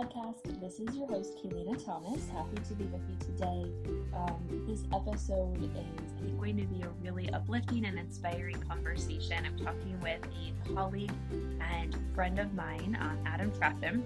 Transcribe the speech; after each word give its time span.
podcast. 0.00 0.60
This 0.60 0.80
is 0.80 0.96
your 0.96 1.06
host, 1.08 1.36
Kaylina 1.36 1.84
Thomas. 1.84 2.26
Happy 2.30 2.56
to 2.68 2.74
be 2.74 2.84
with 2.84 3.02
you 3.06 3.16
today. 3.18 3.70
Um, 4.14 4.64
this 4.66 4.84
episode 4.94 5.62
is 5.62 6.30
going 6.38 6.56
to 6.56 6.64
be 6.64 6.82
a 6.82 6.88
really 7.02 7.28
uplifting 7.30 7.84
and 7.84 7.98
inspiring 7.98 8.62
conversation. 8.62 9.44
I'm 9.44 9.58
talking 9.58 10.00
with 10.00 10.20
a 10.24 10.74
colleague 10.74 11.12
and 11.60 11.94
friend 12.14 12.38
of 12.38 12.54
mine, 12.54 12.96
um, 12.98 13.18
Adam 13.26 13.52
Trafton, 13.52 14.02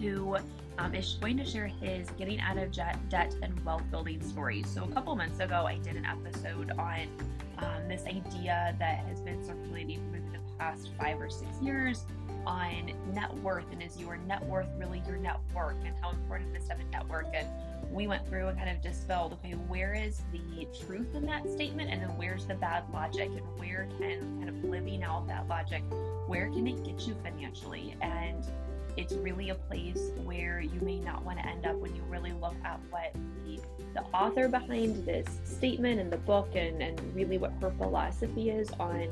who 0.00 0.38
um, 0.78 0.94
is 0.94 1.18
going 1.20 1.36
to 1.36 1.44
share 1.44 1.66
his 1.66 2.08
getting 2.12 2.40
out 2.40 2.56
of 2.56 2.72
debt 2.72 3.34
and 3.42 3.62
wealth 3.62 3.84
building 3.90 4.22
stories. 4.22 4.66
So, 4.66 4.84
a 4.84 4.88
couple 4.88 5.14
months 5.16 5.38
ago, 5.38 5.66
I 5.66 5.76
did 5.78 5.96
an 5.96 6.06
episode 6.06 6.70
on 6.78 7.08
um, 7.58 7.88
this 7.88 8.06
idea 8.06 8.74
that 8.78 9.04
has 9.06 9.20
been 9.20 9.44
circulating 9.44 10.00
for 10.10 10.18
the 10.18 10.38
past 10.58 10.90
five 10.98 11.20
or 11.20 11.28
six 11.28 11.50
years 11.60 12.04
on 12.46 12.92
net 13.12 13.32
worth 13.38 13.64
and 13.72 13.82
is 13.82 13.98
your 13.98 14.16
net 14.16 14.44
worth 14.44 14.68
really 14.78 15.02
your 15.06 15.16
network 15.16 15.76
and 15.84 15.94
how 16.00 16.10
important 16.10 16.56
is 16.56 16.68
have 16.68 16.80
a 16.80 16.84
network 16.84 17.26
and 17.34 17.46
we 17.90 18.06
went 18.06 18.26
through 18.28 18.48
and 18.48 18.58
kind 18.58 18.70
of 18.70 18.82
dispelled 18.82 19.32
okay 19.32 19.52
where 19.52 19.94
is 19.94 20.22
the 20.32 20.66
truth 20.84 21.14
in 21.14 21.24
that 21.26 21.48
statement? 21.50 21.90
And 21.90 22.02
then 22.02 22.10
where's 22.16 22.44
the 22.44 22.54
bad 22.54 22.84
logic? 22.92 23.28
And 23.28 23.42
where 23.58 23.86
can 23.98 24.20
kind 24.38 24.48
of 24.48 24.64
living 24.64 25.02
out 25.02 25.26
that 25.28 25.46
logic 25.48 25.82
where 26.26 26.48
can 26.48 26.66
it 26.66 26.84
get 26.84 27.06
you 27.06 27.14
financially? 27.22 27.96
And 28.00 28.44
it's 28.96 29.12
really 29.14 29.50
a 29.50 29.54
place 29.54 30.10
where 30.22 30.60
you 30.60 30.80
may 30.80 30.98
not 31.00 31.24
want 31.24 31.38
to 31.38 31.46
end 31.46 31.66
up 31.66 31.76
when 31.76 31.94
you 31.94 32.02
really 32.04 32.32
look 32.32 32.54
at 32.64 32.80
what 32.90 33.12
the, 33.44 33.60
the 33.94 34.02
author 34.12 34.48
behind 34.48 35.04
this 35.04 35.26
statement 35.44 36.00
and 36.00 36.12
the 36.12 36.18
book 36.18 36.48
and, 36.54 36.80
and 36.80 37.00
really 37.14 37.38
what 37.38 37.52
her 37.60 37.72
philosophy 37.72 38.50
is 38.50 38.70
on 38.78 39.08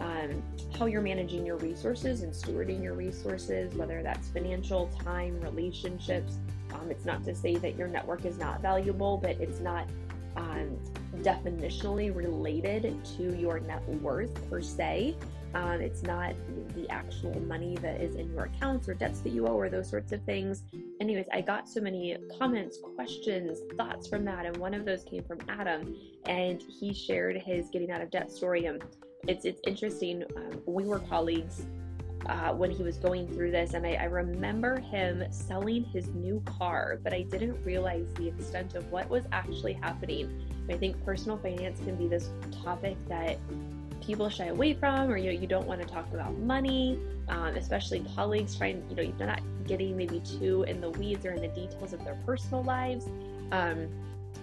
um, 0.00 0.42
how 0.78 0.86
you're 0.86 1.02
managing 1.02 1.44
your 1.44 1.56
resources 1.58 2.22
and 2.22 2.32
stewarding 2.32 2.82
your 2.82 2.94
resources, 2.94 3.74
whether 3.74 4.02
that's 4.02 4.28
financial, 4.28 4.88
time, 5.04 5.38
relationships. 5.40 6.38
Um, 6.72 6.90
it's 6.90 7.04
not 7.04 7.24
to 7.24 7.34
say 7.34 7.56
that 7.56 7.76
your 7.76 7.88
network 7.88 8.24
is 8.24 8.38
not 8.38 8.62
valuable, 8.62 9.18
but 9.18 9.32
it's 9.40 9.60
not 9.60 9.88
um, 10.36 10.78
definitionally 11.18 12.14
related 12.14 13.04
to 13.16 13.36
your 13.36 13.60
net 13.60 13.86
worth 14.00 14.48
per 14.48 14.60
se. 14.60 15.16
Um, 15.52 15.80
it's 15.80 16.04
not 16.04 16.34
the 16.76 16.88
actual 16.90 17.38
money 17.40 17.76
that 17.82 18.00
is 18.00 18.14
in 18.14 18.32
your 18.32 18.44
accounts 18.44 18.88
or 18.88 18.94
debts 18.94 19.20
that 19.20 19.30
you 19.30 19.48
owe 19.48 19.58
or 19.58 19.68
those 19.68 19.90
sorts 19.90 20.12
of 20.12 20.22
things. 20.22 20.62
Anyways, 21.00 21.26
I 21.32 21.40
got 21.40 21.68
so 21.68 21.80
many 21.80 22.16
comments, 22.38 22.78
questions, 22.94 23.58
thoughts 23.76 24.06
from 24.06 24.24
that, 24.26 24.46
and 24.46 24.56
one 24.58 24.74
of 24.74 24.84
those 24.84 25.02
came 25.02 25.24
from 25.24 25.40
Adam, 25.48 25.96
and 26.26 26.62
he 26.62 26.94
shared 26.94 27.36
his 27.36 27.68
getting 27.70 27.90
out 27.90 28.00
of 28.00 28.10
debt 28.10 28.30
story. 28.30 28.66
And 28.66 28.80
it's 29.26 29.44
it's 29.44 29.60
interesting. 29.66 30.24
Um, 30.36 30.62
we 30.66 30.84
were 30.84 30.98
colleagues 30.98 31.66
uh, 32.26 32.52
when 32.52 32.70
he 32.70 32.82
was 32.82 32.96
going 32.96 33.26
through 33.28 33.50
this, 33.50 33.74
and 33.74 33.86
I, 33.86 33.94
I 33.94 34.04
remember 34.04 34.78
him 34.78 35.24
selling 35.30 35.84
his 35.84 36.08
new 36.08 36.42
car, 36.44 37.00
but 37.02 37.12
I 37.12 37.22
didn't 37.22 37.62
realize 37.64 38.06
the 38.14 38.28
extent 38.28 38.74
of 38.74 38.90
what 38.90 39.08
was 39.08 39.24
actually 39.32 39.72
happening. 39.72 40.46
I 40.68 40.76
think 40.76 41.02
personal 41.04 41.38
finance 41.38 41.80
can 41.80 41.96
be 41.96 42.06
this 42.06 42.30
topic 42.62 42.96
that 43.08 43.38
people 44.00 44.28
shy 44.28 44.46
away 44.46 44.74
from, 44.74 45.10
or 45.10 45.16
you 45.16 45.32
know, 45.32 45.40
you 45.40 45.46
don't 45.46 45.66
want 45.66 45.80
to 45.80 45.86
talk 45.86 46.12
about 46.12 46.36
money, 46.38 46.98
um, 47.28 47.56
especially 47.56 48.04
colleagues 48.14 48.56
trying, 48.56 48.84
you 48.88 48.96
know, 48.96 49.02
you're 49.02 49.26
not 49.26 49.40
getting 49.66 49.96
maybe 49.96 50.20
too 50.20 50.64
in 50.64 50.80
the 50.80 50.90
weeds 50.90 51.24
or 51.26 51.32
in 51.32 51.42
the 51.42 51.48
details 51.48 51.92
of 51.92 52.04
their 52.04 52.18
personal 52.26 52.62
lives. 52.62 53.06
Um, 53.52 53.88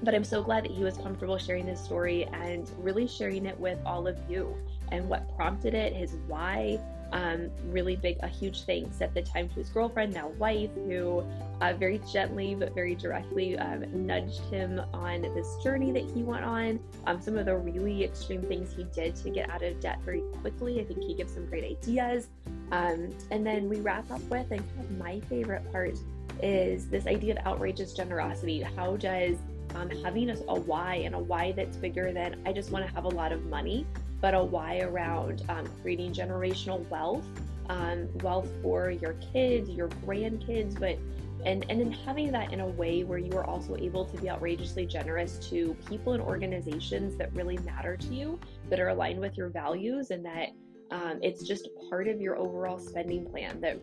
but 0.04 0.14
I'm 0.14 0.24
so 0.24 0.44
glad 0.44 0.64
that 0.66 0.72
he 0.72 0.84
was 0.84 0.98
comfortable 0.98 1.38
sharing 1.38 1.68
his 1.68 1.80
story 1.80 2.26
and 2.34 2.70
really 2.78 3.08
sharing 3.08 3.46
it 3.46 3.60
with 3.60 3.80
all 3.86 4.08
of 4.08 4.18
you 4.30 4.56
and 4.92 5.08
what 5.10 5.36
prompted 5.36 5.74
it, 5.74 5.94
his 5.94 6.16
why. 6.28 6.80
Um, 7.14 7.50
really 7.68 7.96
big, 7.96 8.18
a 8.22 8.28
huge 8.28 8.64
thanks 8.64 9.00
at 9.02 9.14
the 9.14 9.22
time 9.22 9.48
to 9.48 9.56
his 9.56 9.70
girlfriend, 9.70 10.14
now 10.14 10.28
wife, 10.32 10.70
who 10.76 11.24
uh, 11.62 11.72
very 11.74 12.02
gently 12.12 12.54
but 12.54 12.76
very 12.76 12.96
directly 12.96 13.58
um, 13.58 13.86
nudged 14.06 14.42
him 14.52 14.82
on 14.94 15.22
this 15.22 15.56
journey 15.64 15.94
that 15.94 16.04
he 16.14 16.22
went 16.22 16.44
on. 16.44 16.82
Um, 17.06 17.22
some 17.22 17.38
of 17.38 17.46
the 17.46 17.56
really 17.56 18.04
extreme 18.04 18.42
things 18.42 18.74
he 18.76 18.84
did 18.94 19.16
to 19.18 19.30
get 19.30 19.50
out 19.50 19.64
of 19.64 19.80
debt 19.80 20.00
very 20.04 20.22
quickly. 20.42 20.82
I 20.82 20.84
think 20.84 21.02
he 21.02 21.14
gives 21.14 21.34
some 21.34 21.46
great 21.46 21.64
ideas. 21.64 22.28
Um, 22.74 23.16
and 23.32 23.48
then 23.48 23.70
we 23.70 23.80
wrap 23.80 24.12
up 24.12 24.22
with, 24.24 24.52
and 24.52 24.60
kind 24.76 24.80
of 24.82 24.98
my 24.98 25.22
favorite 25.22 25.72
part 25.72 25.98
is 26.44 26.90
this 26.90 27.08
idea 27.08 27.40
of 27.40 27.48
outrageous 27.48 27.94
generosity. 27.94 28.62
How 28.62 28.98
does 28.98 29.38
um, 29.76 29.90
having 30.04 30.30
a, 30.30 30.36
a 30.48 30.60
why 30.60 30.96
and 30.96 31.16
a 31.16 31.20
why 31.20 31.52
that's 31.52 31.78
bigger 31.78 32.12
than 32.12 32.42
I 32.46 32.54
just 32.54 32.72
want 32.72 32.86
to 32.86 32.94
have 32.94 33.06
a 33.06 33.10
lot 33.10 33.32
of 33.32 33.46
money, 33.46 33.86
but 34.22 34.34
a 34.34 34.44
why 34.44 34.80
around 34.80 35.44
um, 35.50 35.68
creating 35.82 36.14
generational 36.14 36.88
wealth, 36.90 37.26
um, 37.70 38.08
wealth 38.22 38.50
for 38.62 38.92
your 38.92 39.14
kids, 39.34 39.70
your 39.70 39.90
grandkids, 39.90 40.80
but 40.80 40.98
and 41.46 41.66
and 41.70 41.80
then 41.80 41.92
having 41.92 42.32
that 42.32 42.52
in 42.52 42.62
a 42.62 42.68
way 42.68 43.04
where 43.04 43.20
you 43.20 43.32
are 43.34 43.46
also 43.46 43.76
able 43.76 44.06
to 44.06 44.18
be 44.18 44.30
outrageously 44.30 44.86
generous 44.86 45.38
to 45.50 45.76
people 45.88 46.14
and 46.14 46.22
organizations 46.22 47.16
that 47.18 47.32
really 47.34 47.58
matter 47.60 47.96
to 47.96 48.14
you, 48.14 48.40
that 48.70 48.80
are 48.80 48.90
aligned 48.90 49.20
with 49.20 49.38
your 49.38 49.50
values, 49.50 50.12
and 50.12 50.26
that 50.26 50.50
um, 50.92 51.20
it's 51.22 51.48
just 51.48 51.70
part 51.90 52.08
of 52.08 52.20
your 52.20 52.38
overall 52.38 52.80
spending 52.80 53.26
plan 53.26 53.60
that 53.62 53.80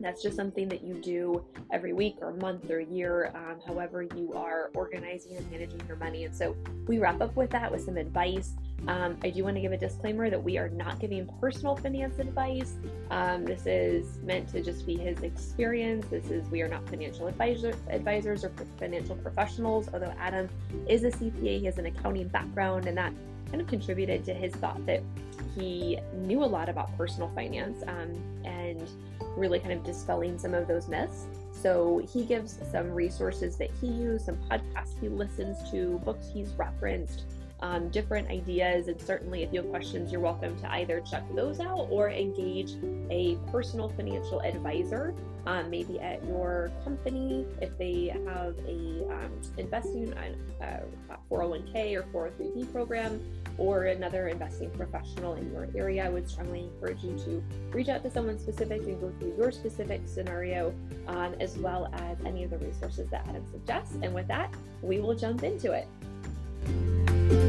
that's 0.00 0.22
just 0.22 0.36
something 0.36 0.68
that 0.68 0.82
you 0.82 0.94
do 0.94 1.44
every 1.72 1.92
week 1.92 2.16
or 2.20 2.32
month 2.34 2.70
or 2.70 2.80
year, 2.80 3.32
um, 3.34 3.56
however 3.66 4.02
you 4.02 4.32
are 4.34 4.70
organizing 4.74 5.36
and 5.36 5.50
managing 5.50 5.80
your 5.86 5.96
money. 5.96 6.24
And 6.24 6.34
so 6.34 6.56
we 6.86 6.98
wrap 6.98 7.20
up 7.20 7.34
with 7.36 7.50
that 7.50 7.70
with 7.70 7.84
some 7.84 7.96
advice. 7.96 8.54
Um, 8.88 9.16
I 9.22 9.30
do 9.30 9.42
want 9.42 9.56
to 9.56 9.60
give 9.60 9.72
a 9.72 9.76
disclaimer 9.76 10.30
that 10.30 10.42
we 10.42 10.58
are 10.58 10.68
not 10.68 11.00
giving 11.00 11.26
personal 11.40 11.76
finance 11.76 12.18
advice. 12.18 12.74
Um, 13.10 13.44
this 13.44 13.66
is 13.66 14.18
meant 14.22 14.48
to 14.50 14.62
just 14.62 14.86
be 14.86 14.96
his 14.96 15.20
experience. 15.20 16.06
This 16.08 16.30
is 16.30 16.48
we 16.50 16.62
are 16.62 16.68
not 16.68 16.88
financial 16.88 17.26
advisor, 17.26 17.74
advisors 17.88 18.44
or 18.44 18.52
financial 18.78 19.16
professionals. 19.16 19.88
Although 19.92 20.14
Adam 20.18 20.48
is 20.88 21.04
a 21.04 21.10
CPA, 21.10 21.60
he 21.60 21.64
has 21.64 21.78
an 21.78 21.86
accounting 21.86 22.28
background, 22.28 22.86
and 22.86 22.96
that 22.96 23.12
kind 23.50 23.60
of 23.60 23.66
contributed 23.66 24.24
to 24.24 24.34
his 24.34 24.52
thought 24.54 24.84
that 24.86 25.02
he 25.56 25.98
knew 26.14 26.44
a 26.44 26.46
lot 26.46 26.68
about 26.68 26.96
personal 26.96 27.30
finance 27.34 27.82
um, 27.86 28.12
and 28.44 28.88
really 29.36 29.58
kind 29.58 29.72
of 29.72 29.82
dispelling 29.84 30.38
some 30.38 30.54
of 30.54 30.68
those 30.68 30.88
myths. 30.88 31.26
So 31.52 32.02
he 32.12 32.24
gives 32.24 32.58
some 32.70 32.92
resources 32.92 33.56
that 33.56 33.70
he 33.80 33.88
used, 33.88 34.26
some 34.26 34.36
podcasts 34.48 35.00
he 35.00 35.08
listens 35.08 35.68
to, 35.70 35.98
books 36.04 36.28
he's 36.32 36.50
referenced, 36.54 37.24
um, 37.60 37.88
different 37.88 38.28
ideas. 38.28 38.88
And 38.88 39.00
certainly, 39.00 39.42
if 39.42 39.52
you 39.52 39.62
have 39.62 39.70
questions, 39.70 40.12
you're 40.12 40.20
welcome 40.20 40.58
to 40.60 40.72
either 40.72 41.00
check 41.00 41.24
those 41.34 41.60
out 41.60 41.88
or 41.90 42.10
engage 42.10 42.72
a 43.10 43.38
personal 43.50 43.88
financial 43.88 44.40
advisor, 44.40 45.14
um, 45.46 45.70
maybe 45.70 46.00
at 46.00 46.24
your 46.26 46.70
company 46.84 47.46
if 47.62 47.76
they 47.78 48.12
have 48.26 48.56
a 48.66 49.06
um, 49.10 49.30
investing 49.56 50.12
uh, 50.14 50.80
401k 51.30 51.96
or 52.12 52.30
403b 52.30 52.72
program 52.72 53.20
or 53.58 53.84
another 53.84 54.28
investing 54.28 54.70
professional 54.70 55.34
in 55.34 55.50
your 55.52 55.68
area, 55.74 56.04
I 56.04 56.08
would 56.08 56.28
strongly 56.28 56.64
encourage 56.64 57.02
you 57.02 57.16
to 57.18 57.42
reach 57.70 57.88
out 57.88 58.02
to 58.02 58.10
someone 58.10 58.38
specific 58.38 58.82
and 58.82 59.00
go 59.00 59.12
through 59.18 59.34
your 59.36 59.50
specific 59.50 60.02
scenario, 60.06 60.74
um, 61.06 61.34
as 61.40 61.56
well 61.56 61.88
as 61.94 62.18
any 62.24 62.44
of 62.44 62.50
the 62.50 62.58
resources 62.58 63.08
that 63.10 63.26
Adam 63.28 63.44
suggests. 63.50 63.96
And 64.02 64.14
with 64.14 64.28
that, 64.28 64.52
we 64.82 65.00
will 65.00 65.14
jump 65.14 65.42
into 65.42 65.72
it. 65.72 67.45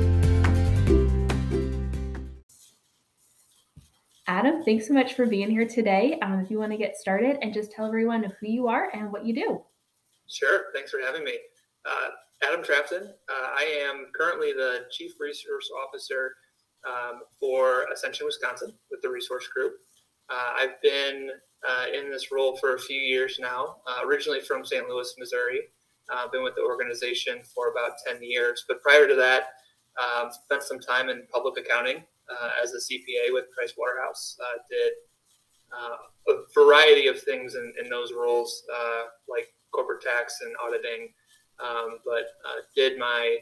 Adam, 4.29 4.61
thanks 4.63 4.85
so 4.85 4.93
much 4.93 5.13
for 5.13 5.25
being 5.25 5.49
here 5.49 5.65
today. 5.65 6.19
Um, 6.21 6.41
if 6.41 6.51
you 6.51 6.59
want 6.59 6.73
to 6.73 6.77
get 6.77 6.97
started 6.97 7.37
and 7.41 7.53
just 7.53 7.71
tell 7.71 7.85
everyone 7.85 8.23
who 8.23 8.47
you 8.47 8.67
are 8.67 8.89
and 8.93 9.09
what 9.09 9.25
you 9.25 9.33
do. 9.33 9.63
Sure. 10.27 10.65
Thanks 10.75 10.91
for 10.91 10.99
having 10.99 11.23
me. 11.23 11.37
Uh, 11.85 12.09
Adam 12.45 12.61
Trafton. 12.61 13.03
Uh, 13.03 13.47
I 13.55 13.87
am 13.89 14.07
currently 14.13 14.51
the 14.51 14.85
Chief 14.91 15.13
Resource 15.17 15.71
Officer 15.81 16.35
um, 16.85 17.21
for 17.39 17.85
Ascension, 17.93 18.25
Wisconsin, 18.25 18.73
with 18.91 19.01
the 19.01 19.09
Resource 19.09 19.47
Group. 19.47 19.75
Uh, 20.29 20.53
I've 20.57 20.81
been 20.81 21.29
uh, 21.67 21.85
in 21.97 22.11
this 22.11 22.29
role 22.29 22.57
for 22.57 22.75
a 22.75 22.79
few 22.79 22.99
years 22.99 23.37
now, 23.39 23.77
uh, 23.87 24.05
originally 24.05 24.41
from 24.41 24.65
St. 24.65 24.89
Louis, 24.89 25.11
Missouri. 25.17 25.61
I've 26.11 26.27
uh, 26.27 26.31
been 26.31 26.43
with 26.43 26.55
the 26.55 26.63
organization 26.63 27.39
for 27.55 27.71
about 27.71 27.91
10 28.05 28.21
years. 28.21 28.65
But 28.67 28.81
prior 28.81 29.07
to 29.07 29.15
that, 29.15 29.53
um, 29.97 30.29
spent 30.31 30.63
some 30.63 30.79
time 30.79 31.07
in 31.07 31.23
public 31.31 31.57
accounting 31.57 32.03
as 32.61 32.73
a 32.73 32.77
CPA 32.77 33.31
with 33.33 33.45
Price 33.51 33.73
Waterhouse. 33.77 34.37
did 34.69 34.93
a 36.29 36.43
variety 36.53 37.07
of 37.07 37.21
things 37.21 37.55
in, 37.55 37.73
in 37.81 37.89
those 37.89 38.13
roles, 38.13 38.63
like 39.29 39.53
corporate 39.71 40.01
tax 40.01 40.39
and 40.41 40.55
auditing, 40.63 41.09
um, 41.59 41.99
but 42.05 42.33
uh, 42.45 42.61
did 42.75 42.97
my 42.97 43.37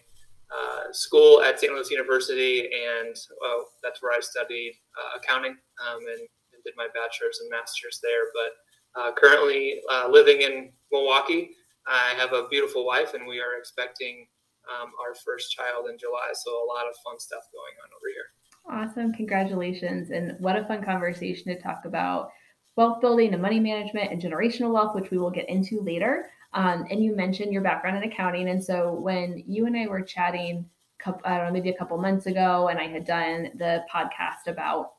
uh, 0.52 0.92
school 0.92 1.42
at 1.42 1.60
St. 1.60 1.74
Louis 1.74 1.90
University, 1.90 2.70
and 2.70 3.16
well, 3.42 3.68
that's 3.84 4.02
where 4.02 4.14
I 4.14 4.20
studied 4.20 4.74
uh, 4.96 5.20
accounting 5.20 5.58
um, 5.82 6.00
and, 6.00 6.22
and, 6.54 6.62
did 6.64 6.74
my 6.78 6.88
bachelor's 6.94 7.40
and 7.42 7.50
master's 7.50 8.00
there. 8.02 8.30
But 8.34 8.52
uh, 9.00 9.12
currently 9.14 9.82
uh, 9.92 10.08
living 10.10 10.42
in 10.42 10.72
Milwaukee, 10.92 11.52
I 11.88 12.14
have 12.18 12.34
a 12.34 12.48
beautiful 12.50 12.86
wife, 12.86 13.14
and 13.14 13.28
we 13.28 13.40
are 13.40 13.58
expecting 13.58 14.28
um, 14.66 14.92
our 15.02 15.14
first 15.14 15.52
child 15.52 15.90
in 15.90 15.98
July. 15.98 16.34
So 16.34 16.52
a 16.52 16.66
lot 16.66 16.90
of 16.90 16.96
fun 17.06 17.20
stuff 17.20 17.46
going 17.54 17.76
on 17.86 17.90
over 17.94 18.10
here. 18.10 18.30
Awesome. 18.70 19.14
Congratulations. 19.14 20.10
And 20.10 20.40
what 20.40 20.58
a 20.58 20.66
fun 20.66 20.84
conversation 20.84 21.54
to 21.54 21.62
talk 21.62 21.86
about 21.86 22.32
wealth 22.76 23.00
building 23.00 23.34
and 23.34 23.42
money 23.42 23.60
management 23.60 24.12
and 24.12 24.22
generational 24.22 24.74
wealth, 24.74 24.96
which 24.96 25.12
we 25.12 25.18
will 25.18 25.30
get 25.30 25.48
into 25.50 25.82
later. 25.82 26.30
Um, 26.54 26.86
and 26.90 27.04
you 27.04 27.16
mentioned 27.16 27.54
your 27.54 27.62
background 27.62 27.98
in 27.98 28.12
accounting. 28.12 28.50
And 28.50 28.64
so 28.64 28.94
when 28.94 29.44
you 29.48 29.66
and 29.66 29.78
I 29.78 29.88
were 29.88 30.02
chatting, 30.02 30.66
I 31.06 31.38
don't 31.38 31.48
know, 31.48 31.52
maybe 31.52 31.70
a 31.70 31.78
couple 31.78 31.98
months 31.98 32.26
ago, 32.26 32.70
and 32.70 32.80
I 32.80 32.88
had 32.88 33.06
done 33.06 33.52
the 33.56 33.84
podcast 33.94 34.48
about 34.48 34.94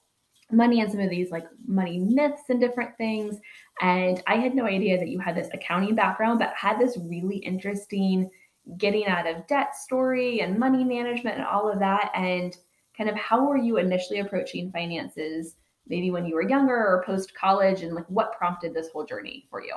money 0.53 0.81
and 0.81 0.91
some 0.91 1.01
of 1.01 1.11
these 1.11 1.33
like 1.33 1.47
money 1.67 1.99
myths 1.99 2.43
and 2.51 2.61
different 2.61 2.97
things. 2.97 3.37
And 3.81 4.23
I 4.29 4.37
had 4.37 4.55
no 4.55 4.65
idea 4.65 4.97
that 4.99 5.09
you 5.09 5.19
had 5.19 5.35
this 5.35 5.49
accounting 5.53 5.97
background, 5.97 6.39
but 6.39 6.55
had 6.55 6.79
this 6.79 6.97
really 6.99 7.39
interesting 7.39 8.31
getting 8.79 9.07
out 9.07 9.27
of 9.27 9.47
debt 9.49 9.75
story 9.75 10.41
and 10.41 10.59
money 10.59 10.85
management 10.85 11.37
and 11.37 11.47
all 11.47 11.71
of 11.71 11.81
that. 11.81 12.13
And 12.15 12.57
kind 12.97 13.11
of 13.11 13.17
how 13.17 13.47
were 13.47 13.57
you 13.57 13.77
initially 13.77 14.21
approaching 14.21 14.71
finances, 14.71 15.57
maybe 15.89 16.11
when 16.11 16.27
you 16.27 16.35
were 16.35 16.49
younger 16.49 16.77
or 16.77 17.03
post 17.05 17.35
college, 17.35 17.83
and 17.83 17.95
like 17.95 18.09
what 18.09 18.37
prompted 18.37 18.75
this 18.75 18.89
whole 18.89 19.05
journey 19.05 19.47
for 19.51 19.63
you? 19.63 19.75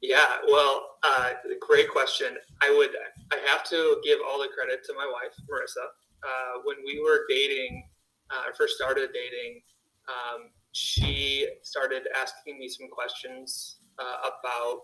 Yeah, 0.00 0.36
well, 0.46 0.96
uh, 1.02 1.30
great 1.60 1.90
question. 1.90 2.36
I 2.62 2.74
would, 2.76 2.90
I 3.32 3.38
have 3.48 3.64
to 3.70 4.00
give 4.04 4.18
all 4.26 4.38
the 4.38 4.48
credit 4.48 4.84
to 4.84 4.94
my 4.94 5.06
wife, 5.06 5.34
Marissa. 5.50 5.86
Uh, 6.22 6.60
when 6.64 6.76
we 6.84 7.00
were 7.02 7.24
dating, 7.28 7.84
uh, 8.30 8.52
first 8.56 8.76
started 8.76 9.10
dating, 9.14 9.62
um, 10.08 10.50
she 10.72 11.48
started 11.62 12.02
asking 12.20 12.58
me 12.58 12.68
some 12.68 12.88
questions 12.88 13.76
uh, 13.98 14.28
about 14.28 14.80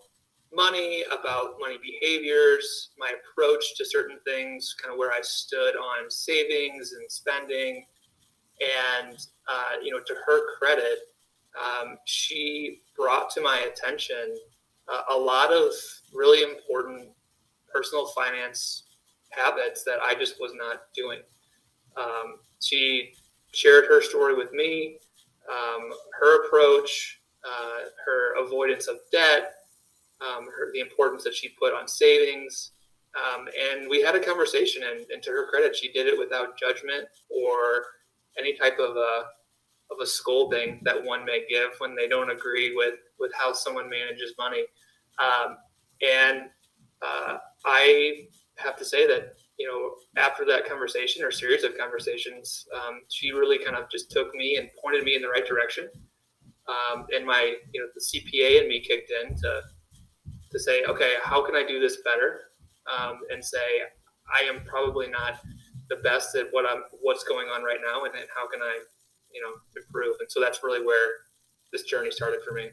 money, 0.53 1.05
about 1.13 1.55
money 1.61 1.79
behaviors, 1.83 2.91
my 2.99 3.13
approach 3.13 3.77
to 3.77 3.85
certain 3.85 4.19
things, 4.27 4.75
kind 4.81 4.93
of 4.93 4.99
where 4.99 5.13
I 5.13 5.21
stood 5.23 5.77
on 5.77 6.11
savings 6.11 6.93
and 6.93 7.11
spending. 7.11 7.85
And, 8.99 9.17
uh, 9.49 9.77
you 9.83 9.93
know, 9.93 10.01
to 10.01 10.15
her 10.27 10.57
credit, 10.59 10.99
um, 11.59 11.97
she 12.05 12.83
brought 12.97 13.31
to 13.31 13.41
my 13.41 13.65
attention 13.73 14.37
uh, 14.93 15.03
a 15.15 15.17
lot 15.17 15.53
of 15.53 15.73
really 16.13 16.43
important 16.43 17.09
personal 17.73 18.07
finance 18.09 18.85
habits 19.31 19.85
that 19.85 19.99
I 20.03 20.15
just 20.15 20.41
was 20.41 20.53
not 20.55 20.83
doing. 20.95 21.21
Um, 21.97 22.37
she 22.61 23.13
shared 23.53 23.87
her 23.87 24.03
story 24.03 24.35
with 24.35 24.53
me, 24.53 24.99
um, 25.51 25.91
her 26.19 26.45
approach, 26.45 27.21
uh, 27.45 27.89
her 28.05 28.45
avoidance 28.45 28.87
of 28.87 28.97
debt, 29.11 29.55
um, 30.21 30.47
her, 30.47 30.71
the 30.73 30.81
importance 30.81 31.25
that 31.25 31.35
she 31.35 31.51
put 31.51 31.75
on 31.75 31.89
savings. 31.89 32.73
Um, 33.17 33.49
and 33.71 33.89
we 33.89 34.03
had 34.03 34.15
a 34.15 34.21
conversation, 34.21 34.83
and, 34.85 35.05
and, 35.11 35.23
to 35.25 35.31
her 35.31 35.49
credit, 35.49 35.75
she 35.75 35.91
did 35.91 36.07
it 36.07 36.17
without 36.17 36.57
judgment 36.59 37.09
or 37.29 37.85
any 38.39 38.57
type 38.57 38.79
of 38.79 38.97
a, 38.97 39.25
of 39.91 39.99
a 40.01 40.07
scolding 40.07 40.81
that 40.85 41.05
one 41.05 41.25
may 41.25 41.45
give 41.49 41.71
when 41.79 41.97
they 41.97 42.07
don't 42.07 42.31
agree 42.31 42.77
with, 42.77 42.95
with 43.19 43.33
how 43.35 43.53
someone 43.53 43.91
manages 43.91 44.35
money. 44.39 44.65
Um, 45.19 45.57
and 46.03 46.43
uh, 47.03 47.39
I 47.67 48.27
have 48.59 48.77
to 48.77 48.85
say 48.85 49.09
that 49.09 49.35
you 49.61 49.69
know, 49.69 50.21
after 50.21 50.47
that 50.47 50.67
conversation 50.67 51.23
or 51.23 51.31
series 51.31 51.65
of 51.65 51.77
conversations, 51.77 52.67
um, 52.75 53.03
she 53.11 53.31
really 53.31 53.63
kind 53.63 53.77
of 53.77 53.91
just 53.91 54.11
took 54.11 54.35
me 54.35 54.57
and 54.57 54.71
pointed 54.83 55.05
me 55.05 55.17
in 55.17 55.21
the 55.21 55.29
right 55.29 55.47
direction. 55.47 55.87
Um, 56.67 57.05
and 57.15 57.27
my, 57.27 57.57
you 57.75 57.81
know, 57.83 57.89
the 57.95 58.01
CPA 58.01 58.61
and 58.61 58.69
me 58.69 58.81
kicked 58.81 59.13
in 59.23 59.37
to, 59.37 59.61
to 60.51 60.59
say, 60.59 60.85
okay, 60.85 61.15
how 61.23 61.45
can 61.45 61.55
I 61.55 61.65
do 61.67 61.81
this 61.81 61.99
better? 62.05 62.41
Um, 62.91 63.21
and 63.31 63.45
say, 63.45 63.59
I 64.35 64.43
am 64.49 64.65
probably 64.65 65.09
not 65.09 65.41
the 65.89 65.97
best 65.97 66.35
at 66.35 66.47
what 66.51 66.65
I'm, 66.67 66.83
what's 67.03 67.25
going 67.25 67.49
on 67.49 67.63
right 67.63 67.79
now, 67.85 68.05
and, 68.05 68.15
how 68.35 68.49
can 68.49 68.61
I, 68.63 68.81
you 69.33 69.41
know, 69.41 69.53
improve? 69.77 70.17
And 70.21 70.31
so 70.31 70.41
that's 70.41 70.63
really 70.63 70.85
where 70.85 71.09
this 71.73 71.83
journey 71.85 72.11
started 72.11 72.41
for 72.47 72.53
me. 72.53 72.71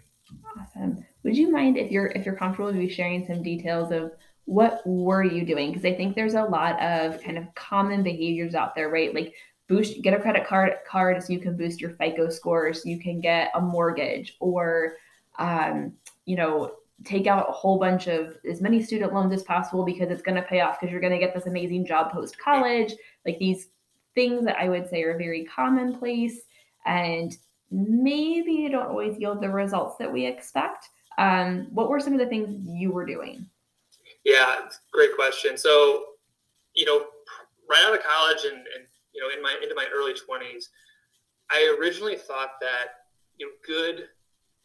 Awesome. 0.59 1.05
Would 1.23 1.37
you 1.37 1.51
mind 1.51 1.77
if 1.77 1.91
you're 1.91 2.07
if 2.07 2.25
you're 2.25 2.35
comfortable 2.35 2.73
with 2.73 2.91
sharing 2.91 3.25
some 3.25 3.41
details 3.43 3.91
of 3.91 4.11
what 4.45 4.81
were 4.85 5.23
you 5.23 5.45
doing? 5.45 5.71
Because 5.71 5.85
I 5.85 5.93
think 5.93 6.15
there's 6.15 6.33
a 6.33 6.43
lot 6.43 6.81
of 6.81 7.21
kind 7.21 7.37
of 7.37 7.53
common 7.55 8.03
behaviors 8.03 8.55
out 8.55 8.75
there, 8.75 8.89
right? 8.89 9.13
Like 9.13 9.33
boost, 9.67 10.01
get 10.01 10.13
a 10.13 10.19
credit 10.19 10.47
card 10.47 10.73
card 10.89 11.21
so 11.21 11.33
you 11.33 11.39
can 11.39 11.57
boost 11.57 11.81
your 11.81 11.91
FICO 11.91 12.29
scores, 12.29 12.83
so 12.83 12.89
you 12.89 12.99
can 12.99 13.19
get 13.21 13.51
a 13.55 13.61
mortgage, 13.61 14.35
or 14.39 14.95
um, 15.39 15.93
you 16.25 16.35
know, 16.35 16.71
take 17.03 17.27
out 17.27 17.49
a 17.49 17.51
whole 17.51 17.79
bunch 17.79 18.07
of 18.07 18.37
as 18.49 18.61
many 18.61 18.81
student 18.81 19.13
loans 19.13 19.33
as 19.33 19.43
possible 19.43 19.85
because 19.85 20.09
it's 20.09 20.21
going 20.21 20.35
to 20.35 20.41
pay 20.41 20.61
off 20.61 20.79
because 20.79 20.91
you're 20.91 21.01
going 21.01 21.13
to 21.13 21.19
get 21.19 21.33
this 21.33 21.45
amazing 21.45 21.85
job 21.85 22.11
post 22.11 22.37
college. 22.39 22.93
Like 23.25 23.37
these 23.39 23.67
things 24.15 24.45
that 24.45 24.57
I 24.59 24.67
would 24.67 24.89
say 24.89 25.03
are 25.03 25.17
very 25.17 25.45
commonplace 25.45 26.41
and 26.85 27.37
maybe 27.69 28.63
they 28.63 28.69
don't 28.69 28.87
always 28.87 29.17
yield 29.19 29.41
the 29.41 29.49
results 29.49 29.97
that 29.99 30.11
we 30.11 30.25
expect. 30.25 30.89
Um, 31.17 31.67
what 31.71 31.89
were 31.89 31.99
some 31.99 32.13
of 32.13 32.19
the 32.19 32.27
things 32.27 32.65
you 32.67 32.91
were 32.91 33.05
doing? 33.05 33.45
Yeah, 34.23 34.61
great 34.91 35.15
question. 35.15 35.57
So, 35.57 36.03
you 36.73 36.85
know, 36.85 37.05
right 37.69 37.83
out 37.87 37.95
of 37.95 38.03
college 38.03 38.43
and, 38.45 38.55
and 38.55 38.87
you 39.13 39.21
know, 39.21 39.35
in 39.35 39.41
my 39.41 39.55
into 39.61 39.75
my 39.75 39.85
early 39.93 40.13
twenties, 40.13 40.69
I 41.49 41.75
originally 41.79 42.15
thought 42.15 42.59
that 42.61 42.87
you 43.37 43.47
know, 43.47 43.51
good 43.65 44.09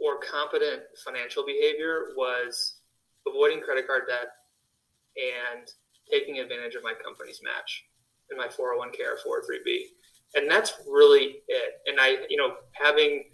or 0.03 0.19
competent 0.19 0.83
financial 1.05 1.45
behavior 1.47 2.09
was 2.17 2.77
avoiding 3.27 3.61
credit 3.61 3.87
card 3.87 4.03
debt 4.09 4.29
and 5.17 5.69
taking 6.11 6.39
advantage 6.39 6.75
of 6.75 6.83
my 6.83 6.93
company's 7.05 7.41
match 7.43 7.85
in 8.31 8.37
my 8.37 8.47
401k 8.47 8.99
or 9.07 9.43
403b. 9.43 9.83
And 10.35 10.51
that's 10.51 10.73
really 10.89 11.43
it. 11.47 11.75
And 11.87 11.99
I, 12.01 12.27
you 12.29 12.37
know, 12.37 12.55
having 12.73 13.25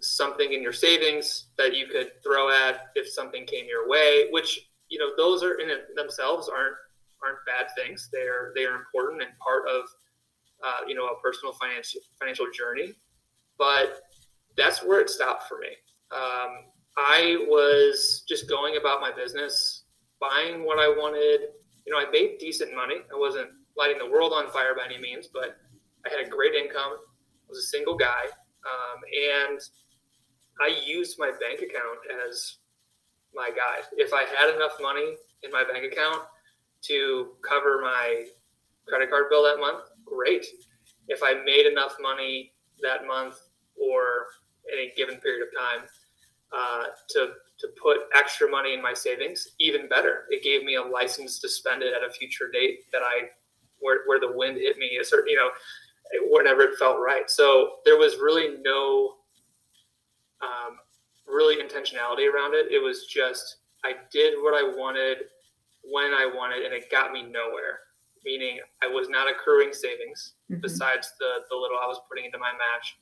something 0.00 0.52
in 0.52 0.62
your 0.62 0.72
savings 0.72 1.46
that 1.56 1.76
you 1.76 1.86
could 1.86 2.10
throw 2.22 2.50
at 2.50 2.88
if 2.94 3.08
something 3.08 3.46
came 3.46 3.66
your 3.66 3.88
way, 3.88 4.28
which 4.30 4.68
you 4.88 4.98
know 4.98 5.12
those 5.16 5.42
are 5.42 5.60
in 5.60 5.68
themselves 5.94 6.48
aren't 6.48 6.74
aren't 7.22 7.38
bad 7.46 7.66
things. 7.76 8.08
They 8.12 8.22
are 8.22 8.52
they 8.54 8.64
are 8.64 8.74
important 8.74 9.22
and 9.22 9.30
part 9.38 9.68
of 9.68 9.82
uh, 10.64 10.86
you 10.88 10.94
know 10.94 11.06
a 11.06 11.20
personal 11.20 11.54
financial 11.54 12.00
financial 12.18 12.46
journey. 12.50 12.94
But 13.58 14.00
that's 14.60 14.84
where 14.84 15.00
it 15.00 15.08
stopped 15.08 15.48
for 15.48 15.58
me. 15.58 15.68
Um, 16.12 16.66
I 16.98 17.46
was 17.48 18.24
just 18.28 18.48
going 18.48 18.76
about 18.76 19.00
my 19.00 19.10
business, 19.10 19.84
buying 20.20 20.64
what 20.64 20.78
I 20.78 20.88
wanted. 20.88 21.48
You 21.86 21.92
know, 21.92 21.98
I 21.98 22.10
made 22.10 22.38
decent 22.38 22.74
money. 22.74 22.96
I 23.12 23.18
wasn't 23.18 23.48
lighting 23.76 23.98
the 23.98 24.10
world 24.10 24.32
on 24.34 24.50
fire 24.50 24.74
by 24.76 24.84
any 24.84 25.00
means, 25.00 25.28
but 25.32 25.56
I 26.06 26.10
had 26.10 26.26
a 26.26 26.28
great 26.28 26.54
income. 26.54 26.92
I 26.92 27.48
was 27.48 27.58
a 27.58 27.68
single 27.68 27.96
guy, 27.96 28.24
um, 28.68 29.00
and 29.48 29.60
I 30.60 30.78
used 30.84 31.16
my 31.18 31.30
bank 31.30 31.60
account 31.60 31.98
as 32.28 32.58
my 33.34 33.48
guide. 33.48 33.84
If 33.96 34.12
I 34.12 34.24
had 34.24 34.54
enough 34.54 34.72
money 34.80 35.14
in 35.42 35.50
my 35.50 35.64
bank 35.64 35.90
account 35.90 36.22
to 36.82 37.28
cover 37.48 37.80
my 37.82 38.26
credit 38.86 39.10
card 39.10 39.26
bill 39.30 39.42
that 39.44 39.58
month, 39.58 39.84
great. 40.04 40.44
If 41.08 41.22
I 41.22 41.34
made 41.44 41.66
enough 41.66 41.96
money 42.00 42.52
that 42.82 43.06
month 43.06 43.36
or 43.80 44.26
any 44.72 44.92
given 44.96 45.16
period 45.16 45.46
of 45.46 45.48
time 45.56 45.88
uh, 46.52 46.84
to 47.10 47.32
to 47.58 47.68
put 47.80 47.98
extra 48.16 48.48
money 48.48 48.72
in 48.72 48.82
my 48.82 48.94
savings, 48.94 49.48
even 49.60 49.88
better. 49.88 50.24
It 50.30 50.42
gave 50.42 50.64
me 50.64 50.76
a 50.76 50.82
license 50.82 51.38
to 51.40 51.48
spend 51.48 51.82
it 51.82 51.92
at 51.94 52.08
a 52.08 52.10
future 52.10 52.50
date 52.50 52.90
that 52.92 53.02
I 53.02 53.28
where, 53.80 54.00
where 54.06 54.20
the 54.20 54.32
wind 54.32 54.56
hit 54.56 54.78
me 54.78 54.98
a 55.00 55.04
certain 55.04 55.28
you 55.28 55.36
know 55.36 55.50
whenever 56.30 56.62
it 56.62 56.78
felt 56.78 56.98
right. 56.98 57.30
So 57.30 57.76
there 57.84 57.98
was 57.98 58.16
really 58.16 58.56
no 58.62 59.14
um, 60.42 60.78
really 61.26 61.62
intentionality 61.62 62.32
around 62.32 62.54
it. 62.54 62.72
It 62.72 62.82
was 62.82 63.06
just 63.06 63.58
I 63.84 63.94
did 64.10 64.34
what 64.40 64.54
I 64.54 64.62
wanted 64.62 65.18
when 65.84 66.12
I 66.12 66.30
wanted, 66.32 66.64
and 66.64 66.74
it 66.74 66.90
got 66.90 67.12
me 67.12 67.22
nowhere. 67.22 67.80
Meaning, 68.22 68.60
I 68.82 68.86
was 68.86 69.08
not 69.08 69.30
accruing 69.30 69.72
savings 69.72 70.34
mm-hmm. 70.50 70.60
besides 70.60 71.12
the 71.18 71.44
the 71.48 71.56
little 71.56 71.78
I 71.82 71.86
was 71.86 72.00
putting 72.08 72.24
into 72.24 72.38
my 72.38 72.52
match, 72.52 72.98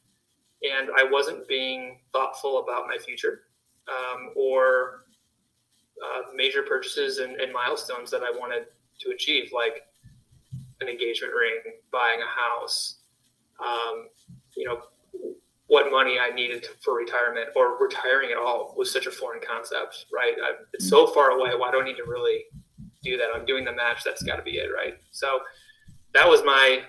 and 0.62 0.88
I 0.96 1.08
wasn't 1.10 1.46
being 1.46 2.00
thoughtful 2.12 2.58
about 2.62 2.86
my 2.86 2.98
future 2.98 3.42
um, 3.88 4.30
or 4.36 5.04
uh, 6.04 6.22
major 6.34 6.62
purchases 6.62 7.18
and, 7.18 7.36
and 7.40 7.52
milestones 7.52 8.10
that 8.10 8.22
I 8.22 8.30
wanted 8.36 8.66
to 9.00 9.10
achieve, 9.10 9.50
like 9.52 9.82
an 10.80 10.88
engagement 10.88 11.32
ring, 11.34 11.74
buying 11.92 12.20
a 12.20 12.60
house, 12.60 12.98
um, 13.64 14.08
you 14.56 14.64
know, 14.64 14.82
what 15.66 15.90
money 15.90 16.18
I 16.18 16.30
needed 16.30 16.66
for 16.82 16.94
retirement 16.94 17.50
or 17.54 17.78
retiring 17.78 18.30
at 18.30 18.38
all 18.38 18.74
was 18.76 18.90
such 18.90 19.06
a 19.06 19.10
foreign 19.10 19.40
concept, 19.46 20.06
right? 20.12 20.34
I, 20.42 20.52
it's 20.72 20.88
so 20.88 21.06
far 21.08 21.30
away. 21.30 21.50
Why 21.56 21.70
do 21.70 21.80
I 21.80 21.84
need 21.84 21.96
to 21.96 22.04
really 22.04 22.44
do 23.02 23.18
that? 23.18 23.28
I'm 23.34 23.44
doing 23.44 23.64
the 23.64 23.72
match. 23.72 24.02
That's 24.04 24.22
got 24.22 24.36
to 24.36 24.42
be 24.42 24.58
it, 24.58 24.70
right? 24.74 24.94
So 25.10 25.40
that 26.14 26.26
was 26.26 26.42
my 26.42 26.82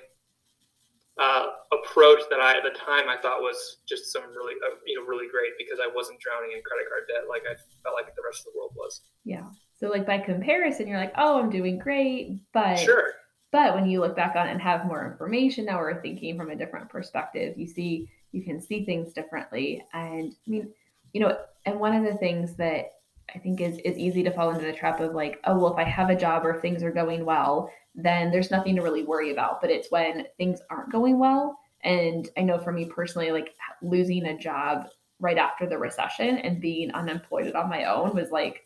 uh, 1.19 1.47
approach 1.73 2.21
that 2.29 2.39
I 2.39 2.55
at 2.55 2.63
the 2.63 2.77
time 2.79 3.09
I 3.09 3.17
thought 3.17 3.41
was 3.41 3.77
just 3.87 4.11
some 4.11 4.23
really 4.35 4.55
uh, 4.65 4.75
you 4.85 4.95
know 4.99 5.05
really 5.05 5.27
great 5.29 5.51
because 5.57 5.79
I 5.83 5.89
wasn't 5.93 6.19
drowning 6.19 6.51
in 6.55 6.61
credit 6.63 6.87
card 6.89 7.03
debt 7.07 7.29
like 7.29 7.43
I 7.43 7.55
felt 7.83 7.95
like 7.95 8.15
the 8.15 8.21
rest 8.25 8.47
of 8.47 8.53
the 8.53 8.59
world 8.59 8.71
was. 8.75 9.01
Yeah. 9.25 9.43
So 9.79 9.87
like 9.89 10.05
by 10.05 10.19
comparison, 10.19 10.87
you're 10.87 10.99
like, 10.99 11.13
oh, 11.17 11.39
I'm 11.39 11.49
doing 11.49 11.77
great, 11.77 12.39
but 12.53 12.77
sure. 12.77 13.13
But 13.51 13.75
when 13.75 13.89
you 13.89 13.99
look 13.99 14.15
back 14.15 14.35
on 14.35 14.47
and 14.47 14.61
have 14.61 14.85
more 14.85 15.09
information, 15.11 15.65
now 15.65 15.79
we're 15.79 16.01
thinking 16.01 16.37
from 16.37 16.51
a 16.51 16.55
different 16.55 16.89
perspective. 16.89 17.57
You 17.57 17.67
see 17.67 18.09
you 18.31 18.43
can 18.43 18.61
see 18.61 18.85
things 18.85 19.11
differently. 19.11 19.83
And 19.93 20.33
I 20.33 20.49
mean, 20.49 20.71
you 21.13 21.21
know, 21.21 21.37
and 21.65 21.79
one 21.79 21.95
of 21.95 22.03
the 22.03 22.17
things 22.17 22.55
that 22.55 22.91
I 23.35 23.39
think 23.39 23.59
is 23.59 23.77
is 23.79 23.97
easy 23.97 24.23
to 24.23 24.31
fall 24.31 24.51
into 24.51 24.65
the 24.65 24.73
trap 24.73 25.01
of 25.01 25.13
like, 25.13 25.39
oh 25.43 25.57
well, 25.57 25.73
if 25.73 25.77
I 25.77 25.83
have 25.83 26.09
a 26.09 26.15
job 26.15 26.45
or 26.45 26.59
things 26.61 26.81
are 26.81 26.91
going 26.91 27.25
well, 27.25 27.71
then 27.95 28.31
there's 28.31 28.51
nothing 28.51 28.75
to 28.75 28.81
really 28.81 29.03
worry 29.03 29.31
about. 29.31 29.61
But 29.61 29.71
it's 29.71 29.91
when 29.91 30.25
things 30.37 30.61
aren't 30.69 30.91
going 30.91 31.19
well. 31.19 31.59
And 31.83 32.29
I 32.37 32.41
know 32.41 32.59
for 32.59 32.71
me 32.71 32.85
personally, 32.85 33.31
like 33.31 33.55
losing 33.81 34.25
a 34.25 34.37
job 34.37 34.87
right 35.19 35.37
after 35.37 35.67
the 35.67 35.77
recession 35.77 36.37
and 36.39 36.61
being 36.61 36.91
unemployed 36.91 37.53
on 37.53 37.69
my 37.69 37.85
own 37.85 38.15
was 38.15 38.31
like 38.31 38.63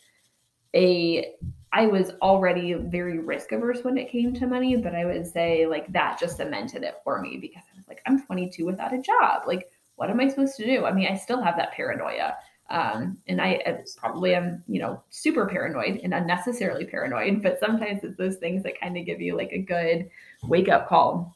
a 0.76 1.34
I 1.76 1.88
was 1.88 2.12
already 2.22 2.74
very 2.74 3.18
risk 3.18 3.52
averse 3.52 3.84
when 3.84 3.98
it 3.98 4.12
came 4.12 4.32
to 4.36 4.46
money, 4.46 4.78
but 4.78 4.94
I 4.94 5.06
would 5.06 5.26
say 5.26 5.66
like 5.66 5.92
that 5.92 6.20
just 6.20 6.38
cemented 6.38 6.84
it 6.84 6.96
for 7.04 7.20
me 7.20 7.38
because 7.38 7.64
I 7.74 7.76
was 7.76 7.88
like, 7.88 8.02
I'm 8.06 8.24
22 8.24 8.64
without 8.64 8.94
a 8.94 9.02
job. 9.02 9.44
Like, 9.48 9.72
what 9.96 10.12
am 10.12 10.20
I 10.20 10.28
supposed 10.28 10.56
to 10.58 10.66
do? 10.66 10.86
I 10.86 10.94
mean, 10.94 11.08
I 11.08 11.18
still 11.18 11.42
have 11.42 11.58
that 11.58 11.72
paranoia. 11.72 12.36
Um, 12.70 13.18
and 13.28 13.42
I, 13.42 13.62
I 13.66 13.78
probably 13.98 14.34
am, 14.34 14.64
you 14.68 14.80
know, 14.80 15.04
super 15.10 15.46
paranoid 15.46 16.00
and 16.04 16.14
unnecessarily 16.14 16.86
paranoid, 16.86 17.44
but 17.44 17.60
sometimes 17.60 18.04
it's 18.04 18.18
those 18.18 18.38
things 18.38 18.64
that 18.64 18.80
kind 18.80 18.98
of 18.98 19.06
give 19.06 19.22
you 19.22 19.36
like 19.38 19.52
a 19.52 19.60
good 19.60 20.10
wake 20.44 20.70
up 20.70 20.88
call 20.88 21.36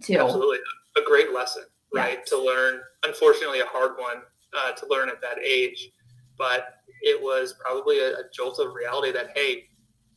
too. 0.00 0.18
Absolutely. 0.18 0.58
A 0.96 1.02
great 1.06 1.32
lesson, 1.32 1.64
right? 1.94 2.24
To 2.26 2.38
learn, 2.38 2.80
unfortunately, 3.04 3.60
a 3.60 3.66
hard 3.66 3.92
one 3.98 4.22
uh, 4.56 4.72
to 4.72 4.86
learn 4.88 5.08
at 5.08 5.20
that 5.20 5.38
age, 5.44 5.90
but 6.38 6.76
it 7.02 7.20
was 7.20 7.54
probably 7.60 7.98
a, 7.98 8.12
a 8.12 8.22
jolt 8.32 8.58
of 8.58 8.74
reality 8.74 9.12
that, 9.12 9.30
hey, 9.34 9.68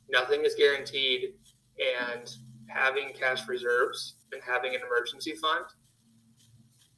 nothing 0.10 0.44
is 0.46 0.56
guaranteed 0.56 1.34
and 2.08 2.36
having 2.68 3.12
cash 3.14 3.48
reserves 3.48 4.16
and 4.32 4.42
having 4.42 4.76
an 4.76 4.82
emergency 4.86 5.34
fund 5.34 5.66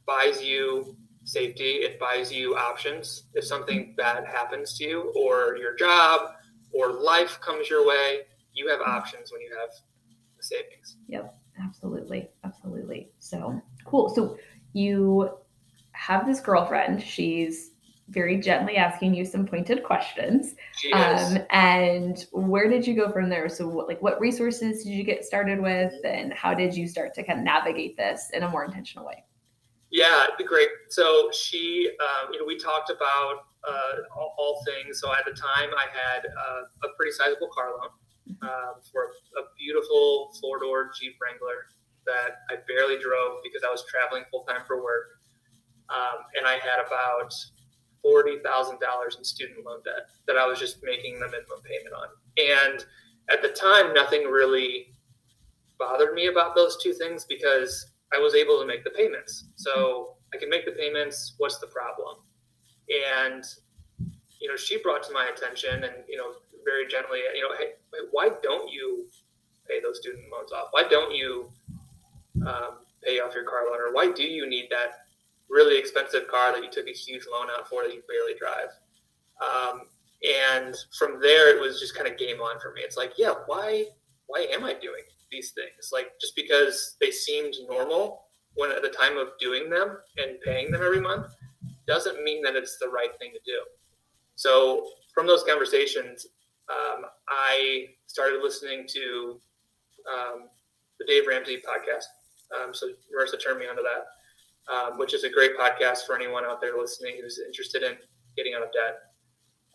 buys 0.05 0.41
you 0.43 0.95
safety 1.25 1.75
it 1.75 1.99
buys 1.99 2.31
you 2.31 2.55
options 2.55 3.23
if 3.33 3.43
something 3.43 3.93
bad 3.97 4.25
happens 4.25 4.77
to 4.77 4.83
you 4.83 5.13
or 5.15 5.57
your 5.57 5.75
job 5.75 6.31
or 6.71 6.93
life 6.93 7.39
comes 7.41 7.69
your 7.69 7.85
way 7.85 8.19
you 8.53 8.69
have 8.69 8.79
options 8.81 9.31
when 9.31 9.41
you 9.41 9.49
have 9.59 9.69
the 10.37 10.43
savings 10.43 10.97
yep 11.07 11.35
absolutely 11.63 12.29
absolutely 12.43 13.09
so 13.19 13.59
cool 13.85 14.13
so 14.13 14.37
you 14.73 15.29
have 15.93 16.25
this 16.25 16.39
girlfriend 16.39 17.01
she's 17.01 17.71
very 18.09 18.39
gently 18.39 18.77
asking 18.77 19.15
you 19.15 19.25
some 19.25 19.45
pointed 19.45 19.83
questions. 19.83 20.55
Um, 20.93 21.39
and 21.49 22.25
where 22.31 22.69
did 22.69 22.85
you 22.85 22.95
go 22.95 23.11
from 23.11 23.29
there? 23.29 23.49
So, 23.49 23.67
what, 23.67 23.87
like, 23.87 24.01
what 24.01 24.19
resources 24.19 24.83
did 24.83 24.91
you 24.91 25.03
get 25.03 25.25
started 25.25 25.59
with, 25.59 25.93
and 26.05 26.31
how 26.33 26.53
did 26.53 26.75
you 26.75 26.87
start 26.87 27.13
to 27.15 27.23
kind 27.23 27.39
of 27.39 27.45
navigate 27.45 27.97
this 27.97 28.29
in 28.33 28.43
a 28.43 28.49
more 28.49 28.63
intentional 28.63 29.05
way? 29.05 29.23
Yeah, 29.95 30.25
great. 30.45 30.67
So 30.89 31.29
she, 31.31 31.89
um, 32.03 32.33
you 32.33 32.39
know, 32.39 32.45
we 32.45 32.59
talked 32.59 32.89
about 32.89 33.47
uh, 33.63 34.03
all, 34.13 34.35
all, 34.37 34.61
things. 34.65 34.99
So 34.99 35.13
at 35.13 35.23
the 35.23 35.31
time, 35.31 35.69
I 35.71 35.87
had 35.87 36.25
uh, 36.25 36.63
a 36.83 36.91
pretty 36.97 37.13
sizable 37.13 37.47
car 37.47 37.69
loan 37.71 37.89
mm-hmm. 38.27 38.43
um, 38.43 38.83
for 38.91 39.03
a 39.39 39.47
beautiful 39.57 40.33
four 40.41 40.59
door 40.59 40.91
Jeep 40.99 41.15
Wrangler 41.23 41.71
that 42.05 42.43
I 42.51 42.59
barely 42.67 43.01
drove 43.01 43.39
because 43.41 43.63
I 43.65 43.71
was 43.71 43.85
traveling 43.89 44.23
full 44.29 44.43
time 44.43 44.67
for 44.67 44.83
work. 44.83 45.15
Um, 45.87 46.27
and 46.35 46.45
I 46.45 46.59
had 46.59 46.83
about 46.85 47.33
forty 48.01 48.39
thousand 48.43 48.81
dollars 48.81 49.15
in 49.17 49.23
student 49.23 49.65
loan 49.65 49.79
debt 49.85 50.11
that 50.27 50.35
I 50.35 50.45
was 50.45 50.59
just 50.59 50.83
making 50.83 51.21
the 51.21 51.27
minimum 51.27 51.63
payment 51.63 51.95
on. 51.95 52.11
And 52.35 52.85
at 53.29 53.41
the 53.41 53.55
time, 53.55 53.93
nothing 53.93 54.25
really 54.25 54.87
bothered 55.79 56.13
me 56.13 56.27
about 56.27 56.53
those 56.53 56.75
two 56.83 56.91
things 56.91 57.23
because 57.23 57.94
I 58.13 58.19
was 58.19 58.35
able 58.35 58.59
to 58.59 58.65
make 58.65 58.83
the 58.83 58.91
payments. 58.91 59.45
So 59.55 60.15
I 60.33 60.37
can 60.37 60.49
make 60.49 60.65
the 60.65 60.71
payments. 60.71 61.35
What's 61.37 61.59
the 61.59 61.67
problem? 61.67 62.17
And 63.19 63.43
you 64.39 64.49
know, 64.49 64.55
she 64.55 64.81
brought 64.81 65.01
to 65.03 65.13
my 65.13 65.29
attention, 65.33 65.83
and 65.85 65.93
you 66.07 66.17
know, 66.17 66.33
very 66.63 66.87
gently, 66.87 67.19
you 67.33 67.41
know, 67.41 67.55
hey, 67.57 67.73
why 68.11 68.29
don't 68.43 68.71
you 68.71 69.07
pay 69.67 69.81
those 69.81 69.99
student 69.99 70.25
loans 70.31 70.51
off? 70.51 70.67
Why 70.71 70.83
don't 70.87 71.15
you 71.15 71.49
um, 72.45 72.79
pay 73.03 73.19
off 73.19 73.33
your 73.33 73.45
car 73.45 73.65
loan, 73.69 73.79
or 73.79 73.93
why 73.93 74.11
do 74.11 74.23
you 74.23 74.47
need 74.47 74.67
that 74.69 75.05
really 75.49 75.77
expensive 75.77 76.27
car 76.27 76.51
that 76.51 76.63
you 76.63 76.69
took 76.69 76.87
a 76.87 76.91
huge 76.91 77.23
loan 77.31 77.47
out 77.57 77.67
for 77.67 77.83
that 77.83 77.93
you 77.93 78.01
barely 78.07 78.37
drive. 78.37 78.69
Um, 79.41 79.83
and 80.23 80.75
from 80.97 81.19
there, 81.21 81.55
it 81.55 81.61
was 81.61 81.79
just 81.79 81.95
kind 81.95 82.09
of 82.09 82.17
game 82.17 82.41
on 82.41 82.59
for 82.59 82.73
me. 82.73 82.81
It's 82.81 82.97
like, 82.97 83.13
yeah, 83.17 83.33
why, 83.45 83.85
why 84.27 84.47
am 84.51 84.63
I 84.63 84.73
doing 84.73 85.03
these 85.31 85.51
things? 85.51 85.89
Like 85.91 86.11
just 86.19 86.35
because 86.35 86.95
they 87.01 87.11
seemed 87.11 87.55
normal 87.67 88.23
when 88.55 88.71
at 88.71 88.81
the 88.81 88.89
time 88.89 89.17
of 89.17 89.29
doing 89.39 89.69
them 89.69 89.97
and 90.17 90.39
paying 90.43 90.71
them 90.71 90.81
every 90.83 91.01
month 91.01 91.35
doesn't 91.87 92.23
mean 92.23 92.41
that 92.43 92.55
it's 92.55 92.77
the 92.79 92.89
right 92.89 93.17
thing 93.19 93.31
to 93.33 93.39
do. 93.45 93.59
So 94.35 94.87
from 95.13 95.27
those 95.27 95.43
conversations, 95.43 96.27
um, 96.69 97.05
I 97.27 97.87
started 98.07 98.41
listening 98.41 98.87
to 98.87 99.39
um, 100.11 100.49
the 100.99 101.05
Dave 101.05 101.27
Ramsey 101.27 101.57
podcast. 101.57 102.05
Um, 102.55 102.73
so 102.73 102.87
Marissa 102.87 103.41
turned 103.41 103.59
me 103.59 103.67
onto 103.67 103.83
that 103.83 104.05
um, 104.71 104.97
which 104.97 105.13
is 105.13 105.23
a 105.23 105.29
great 105.29 105.57
podcast 105.57 106.05
for 106.05 106.15
anyone 106.15 106.43
out 106.45 106.61
there 106.61 106.77
listening 106.77 107.17
who's 107.21 107.39
interested 107.45 107.83
in 107.83 107.95
getting 108.35 108.53
out 108.53 108.63
of 108.63 108.69
debt. 108.73 108.97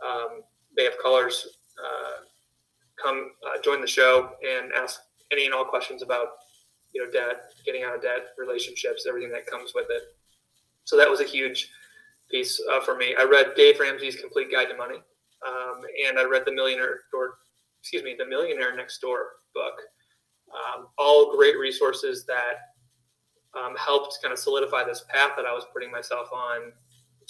Um, 0.04 0.42
they 0.76 0.85
have 0.85 0.99
callers 0.99 1.47
uh, 1.78 2.23
come 3.02 3.30
uh, 3.47 3.61
join 3.62 3.80
the 3.80 3.87
show 3.87 4.30
and 4.42 4.73
ask 4.73 5.00
any 5.32 5.46
and 5.46 5.54
all 5.54 5.64
questions 5.64 6.02
about 6.02 6.28
you 6.92 7.04
know 7.04 7.10
debt, 7.10 7.52
getting 7.64 7.84
out 7.84 7.94
of 7.94 8.02
debt, 8.02 8.28
relationships, 8.38 9.06
everything 9.08 9.30
that 9.30 9.46
comes 9.46 9.72
with 9.75 9.87
it. 9.90 10.02
So 10.84 10.96
that 10.96 11.10
was 11.10 11.20
a 11.20 11.25
huge 11.25 11.70
piece 12.30 12.60
uh, 12.72 12.80
for 12.80 12.96
me. 12.96 13.14
I 13.18 13.25
read 13.25 13.54
Dave 13.56 13.78
Ramsey's 13.78 14.16
Complete 14.16 14.50
Guide 14.50 14.68
to 14.70 14.76
Money, 14.76 14.96
um, 15.46 15.82
and 16.08 16.18
I 16.18 16.25
read 16.25 16.44
the 16.44 16.52
Millionaire 16.52 17.00
Door, 17.12 17.34
excuse 17.80 18.02
me, 18.02 18.16
the 18.18 18.26
Millionaire 18.26 18.75
Next 18.75 19.00
Door 19.00 19.26
book. 19.54 19.75
Um, 20.52 20.88
all 20.99 21.37
great 21.37 21.56
resources 21.58 22.26
that 22.26 22.58
um, 23.58 23.76
helped 23.76 24.18
kind 24.22 24.32
of 24.32 24.38
solidify 24.38 24.84
this 24.84 25.04
path 25.08 25.32
that 25.37 25.46
I 25.46 25.52
was 25.52 25.64
putting 25.72 25.90
myself 25.90 26.28
on 26.32 26.72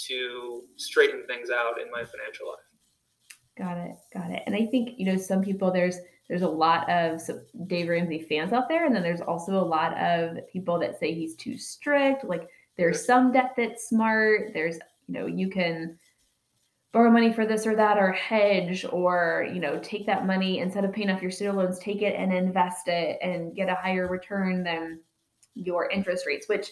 to 0.09 0.63
straighten 0.77 1.27
things 1.27 1.51
out 1.51 1.81
in 1.81 1.91
my 1.91 2.03
financial 2.05 2.49
life. 2.49 2.71
Got 3.59 3.77
it. 3.79 3.97
Got 4.13 4.31
it. 4.31 4.43
And 4.47 4.55
I 4.55 4.67
think, 4.67 4.99
you 4.99 5.05
know, 5.07 5.17
some 5.17 5.43
people 5.43 5.71
there's 5.71 5.99
there's 6.31 6.43
a 6.43 6.49
lot 6.49 6.89
of 6.89 7.21
Dave 7.67 7.89
Ramsey 7.89 8.25
fans 8.29 8.53
out 8.53 8.69
there, 8.69 8.87
and 8.87 8.95
then 8.95 9.03
there's 9.03 9.21
also 9.21 9.61
a 9.61 9.67
lot 9.67 9.99
of 9.99 10.39
people 10.49 10.79
that 10.79 10.99
say 10.99 11.13
he's 11.13 11.35
too 11.35 11.59
strict. 11.59 12.25
Like 12.25 12.49
there's 12.77 13.05
some 13.05 13.33
debt 13.33 13.55
that's 13.57 13.89
smart. 13.89 14.53
There's, 14.55 14.77
you 15.09 15.15
know, 15.15 15.27
you 15.27 15.51
can 15.51 15.99
borrow 16.93 17.11
money 17.11 17.33
for 17.33 17.45
this 17.45 17.67
or 17.67 17.75
that 17.75 17.99
or 17.99 18.13
hedge 18.13 18.87
or 18.91 19.49
you 19.53 19.61
know 19.61 19.79
take 19.81 20.07
that 20.07 20.27
money 20.27 20.59
instead 20.59 20.85
of 20.85 20.93
paying 20.93 21.09
off 21.09 21.23
your 21.23 21.31
student 21.31 21.57
loans 21.57 21.79
take 21.79 22.03
it 22.03 22.17
and 22.17 22.33
invest 22.33 22.89
it 22.89 23.17
and 23.23 23.55
get 23.55 23.69
a 23.69 23.77
higher 23.77 24.09
return 24.09 24.65
than 24.65 24.99
your 25.55 25.91
interest 25.91 26.27
rates, 26.27 26.49
which 26.49 26.71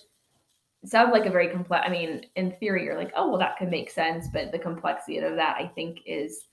sounds 0.84 1.12
like 1.12 1.26
a 1.26 1.30
very 1.30 1.48
complex. 1.48 1.84
I 1.86 1.90
mean, 1.90 2.22
in 2.36 2.52
theory, 2.52 2.84
you're 2.84 2.96
like, 2.96 3.12
oh, 3.16 3.28
well, 3.28 3.38
that 3.38 3.58
could 3.58 3.70
make 3.70 3.90
sense, 3.90 4.28
but 4.32 4.52
the 4.52 4.58
complexity 4.58 5.18
of 5.18 5.36
that, 5.36 5.56
I 5.58 5.66
think, 5.66 5.98
is 6.06 6.44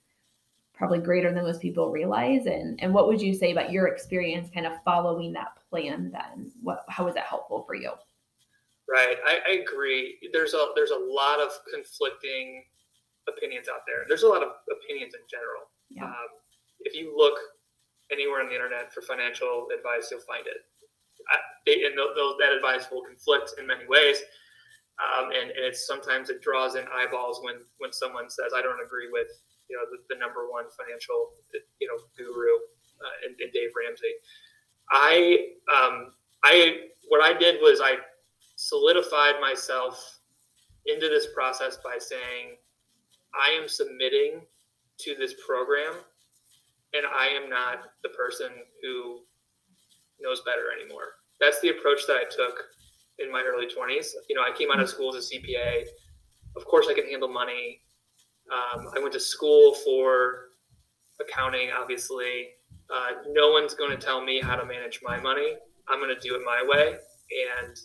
probably 0.76 0.98
greater 0.98 1.32
than 1.32 1.44
most 1.44 1.60
people 1.60 1.90
realize. 1.90 2.46
And 2.46 2.80
and 2.82 2.92
what 2.92 3.06
would 3.08 3.20
you 3.20 3.34
say 3.34 3.52
about 3.52 3.72
your 3.72 3.88
experience, 3.88 4.48
kind 4.52 4.66
of 4.66 4.72
following 4.84 5.32
that 5.32 5.56
plan? 5.70 6.10
Then, 6.12 6.52
what 6.62 6.84
how 6.88 7.04
was 7.04 7.14
that 7.14 7.24
helpful 7.24 7.64
for 7.66 7.74
you? 7.74 7.92
Right, 8.88 9.16
I, 9.26 9.40
I 9.48 9.52
agree. 9.54 10.18
There's 10.32 10.54
a 10.54 10.68
there's 10.74 10.92
a 10.92 10.98
lot 10.98 11.40
of 11.40 11.50
conflicting 11.72 12.64
opinions 13.28 13.66
out 13.68 13.80
there. 13.86 14.04
There's 14.06 14.22
a 14.22 14.28
lot 14.28 14.42
of 14.42 14.50
opinions 14.70 15.14
in 15.14 15.26
general. 15.28 15.68
Yeah. 15.90 16.04
Um, 16.04 16.30
if 16.80 16.94
you 16.94 17.16
look 17.16 17.38
anywhere 18.12 18.40
on 18.40 18.48
the 18.48 18.54
internet 18.54 18.92
for 18.94 19.00
financial 19.02 19.66
advice, 19.76 20.08
you'll 20.10 20.20
find 20.20 20.46
it 20.46 20.62
and 21.66 21.98
those, 21.98 22.36
that 22.38 22.52
advice 22.52 22.86
will 22.90 23.02
conflict 23.02 23.54
in 23.58 23.66
many 23.66 23.86
ways. 23.86 24.18
Um, 24.96 25.30
and, 25.30 25.50
and, 25.50 25.64
it's 25.64 25.86
sometimes 25.86 26.30
it 26.30 26.40
draws 26.40 26.74
in 26.74 26.84
eyeballs 26.92 27.40
when 27.42 27.56
when 27.78 27.92
someone 27.92 28.30
says 28.30 28.52
I 28.56 28.62
don't 28.62 28.82
agree 28.82 29.10
with 29.12 29.28
you 29.68 29.76
know 29.76 29.84
the, 29.90 30.14
the 30.14 30.18
number 30.18 30.50
one 30.50 30.64
financial 30.76 31.32
you 31.80 31.88
know 31.88 31.98
guru 32.16 32.54
uh, 33.00 33.26
in, 33.26 33.36
in, 33.40 33.50
Dave 33.52 33.70
Ramsey. 33.76 34.14
I 34.90 35.48
um, 35.70 36.12
I 36.44 36.88
what 37.08 37.22
I 37.22 37.36
did 37.36 37.60
was 37.60 37.80
I 37.82 37.96
solidified 38.56 39.40
myself 39.40 40.20
into 40.86 41.08
this 41.08 41.28
process 41.34 41.78
by 41.84 41.98
saying 41.98 42.56
I 43.34 43.50
am 43.50 43.68
submitting 43.68 44.40
to 45.00 45.14
this 45.18 45.34
program 45.46 45.92
and 46.94 47.04
I 47.06 47.26
am 47.28 47.50
not 47.50 47.80
the 48.02 48.08
person 48.10 48.48
who 48.82 49.20
knows 50.20 50.42
better 50.46 50.72
anymore. 50.80 51.20
That's 51.40 51.60
the 51.60 51.68
approach 51.70 52.06
that 52.06 52.16
I 52.16 52.24
took 52.24 52.64
in 53.18 53.30
my 53.30 53.42
early 53.42 53.66
20s. 53.66 54.12
You 54.28 54.36
know, 54.36 54.42
I 54.42 54.56
came 54.56 54.70
out 54.70 54.80
of 54.80 54.88
school 54.88 55.14
as 55.14 55.30
a 55.30 55.34
CPA. 55.34 55.84
Of 56.56 56.64
course, 56.64 56.86
I 56.88 56.94
can 56.94 57.06
handle 57.06 57.28
money. 57.28 57.80
Um, 58.52 58.88
I 58.94 59.00
went 59.00 59.12
to 59.14 59.20
school 59.20 59.74
for 59.74 60.46
accounting, 61.20 61.70
obviously. 61.76 62.48
Uh, 62.92 63.22
no 63.30 63.50
one's 63.50 63.74
going 63.74 63.90
to 63.90 63.96
tell 63.96 64.24
me 64.24 64.40
how 64.40 64.56
to 64.56 64.64
manage 64.64 65.00
my 65.02 65.18
money. 65.18 65.54
I'm 65.88 66.00
going 66.00 66.14
to 66.14 66.20
do 66.20 66.34
it 66.34 66.42
my 66.44 66.64
way. 66.66 66.96
And 67.58 67.76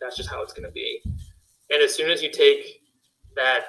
that's 0.00 0.16
just 0.16 0.30
how 0.30 0.42
it's 0.42 0.52
going 0.52 0.66
to 0.66 0.72
be. 0.72 1.00
And 1.70 1.82
as 1.82 1.94
soon 1.94 2.10
as 2.10 2.22
you 2.22 2.30
take 2.30 2.80
that 3.36 3.64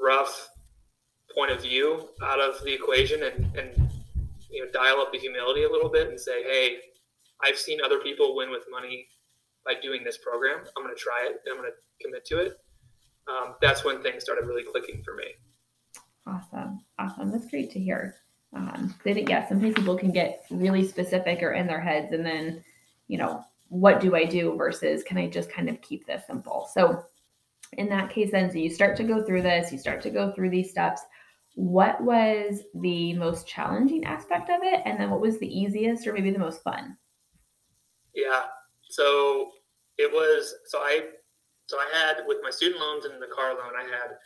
rough 0.00 0.48
point 1.34 1.50
of 1.50 1.62
view 1.62 2.08
out 2.22 2.40
of 2.40 2.62
the 2.64 2.72
equation 2.72 3.22
and, 3.22 3.56
and 3.56 3.90
you 4.50 4.64
know 4.64 4.70
dial 4.72 5.00
up 5.00 5.12
the 5.12 5.18
humility 5.18 5.64
a 5.64 5.70
little 5.70 5.90
bit 5.90 6.08
and 6.08 6.18
say, 6.18 6.42
hey, 6.42 6.78
I've 7.42 7.58
seen 7.58 7.80
other 7.84 7.98
people 7.98 8.34
win 8.34 8.50
with 8.50 8.64
money 8.70 9.06
by 9.64 9.74
doing 9.80 10.02
this 10.04 10.18
program. 10.18 10.60
I'm 10.76 10.82
going 10.82 10.94
to 10.94 11.00
try 11.00 11.28
it. 11.30 11.40
I'm 11.50 11.58
going 11.58 11.70
to 11.70 12.04
commit 12.04 12.24
to 12.26 12.38
it. 12.38 12.58
Um, 13.28 13.54
that's 13.60 13.84
when 13.84 14.02
things 14.02 14.22
started 14.22 14.46
really 14.46 14.64
clicking 14.64 15.02
for 15.02 15.14
me. 15.14 15.24
Awesome. 16.26 16.80
Awesome. 16.98 17.30
That's 17.30 17.50
great 17.50 17.70
to 17.72 17.80
hear. 17.80 18.16
Um, 18.54 18.94
they, 19.04 19.24
yeah, 19.28 19.46
sometimes 19.46 19.74
people 19.74 19.98
can 19.98 20.12
get 20.12 20.44
really 20.50 20.86
specific 20.86 21.42
or 21.42 21.52
in 21.52 21.66
their 21.66 21.80
heads 21.80 22.12
and 22.12 22.24
then, 22.24 22.64
you 23.06 23.18
know, 23.18 23.44
what 23.68 24.00
do 24.00 24.16
I 24.16 24.24
do 24.24 24.56
versus 24.56 25.02
can 25.02 25.18
I 25.18 25.28
just 25.28 25.50
kind 25.50 25.68
of 25.68 25.80
keep 25.82 26.06
this 26.06 26.26
simple? 26.26 26.68
So 26.72 27.04
in 27.74 27.90
that 27.90 28.08
case, 28.08 28.30
then, 28.32 28.50
so 28.50 28.56
you 28.56 28.70
start 28.70 28.96
to 28.96 29.04
go 29.04 29.22
through 29.22 29.42
this, 29.42 29.70
you 29.70 29.78
start 29.78 30.00
to 30.02 30.10
go 30.10 30.32
through 30.32 30.48
these 30.48 30.70
steps. 30.70 31.02
What 31.54 32.02
was 32.02 32.62
the 32.74 33.12
most 33.14 33.46
challenging 33.46 34.04
aspect 34.04 34.48
of 34.48 34.60
it? 34.62 34.80
And 34.86 34.98
then 34.98 35.10
what 35.10 35.20
was 35.20 35.38
the 35.38 35.46
easiest 35.46 36.06
or 36.06 36.14
maybe 36.14 36.30
the 36.30 36.38
most 36.38 36.62
fun? 36.62 36.96
Yeah. 38.14 38.44
So 38.88 39.50
it 39.98 40.10
was, 40.10 40.54
so 40.66 40.78
I, 40.78 41.08
so 41.68 41.76
I 41.76 41.86
had 41.92 42.24
with 42.26 42.38
my 42.42 42.50
student 42.50 42.80
loans 42.80 43.04
and 43.04 43.20
the 43.20 43.26
car 43.26 43.52
loan, 43.52 43.72
I 43.78 43.84
had 43.84 44.16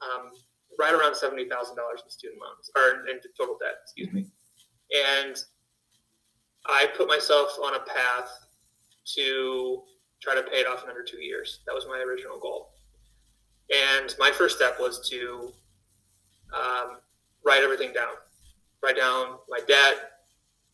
um, 0.00 0.32
right 0.80 0.94
around 0.94 1.12
$70,000 1.12 1.44
in 1.44 2.10
student 2.10 2.40
loans 2.40 2.70
or 2.74 3.06
in 3.08 3.20
total 3.38 3.58
debt, 3.60 3.76
excuse 3.84 4.12
me. 4.12 4.26
And 5.20 5.36
I 6.64 6.88
put 6.96 7.06
myself 7.06 7.56
on 7.62 7.74
a 7.74 7.80
path 7.80 8.30
to 9.14 9.82
try 10.22 10.34
to 10.34 10.42
pay 10.42 10.60
it 10.60 10.66
off 10.66 10.84
in 10.84 10.88
under 10.88 11.04
two 11.04 11.20
years. 11.22 11.60
That 11.66 11.74
was 11.74 11.86
my 11.86 11.98
original 11.98 12.40
goal. 12.40 12.70
And 13.70 14.14
my 14.18 14.30
first 14.30 14.56
step 14.56 14.80
was 14.80 15.06
to 15.10 15.52
um, 16.54 16.98
write 17.44 17.62
everything 17.62 17.92
down, 17.92 18.14
write 18.82 18.96
down 18.96 19.36
my 19.50 19.60
debt, 19.68 20.12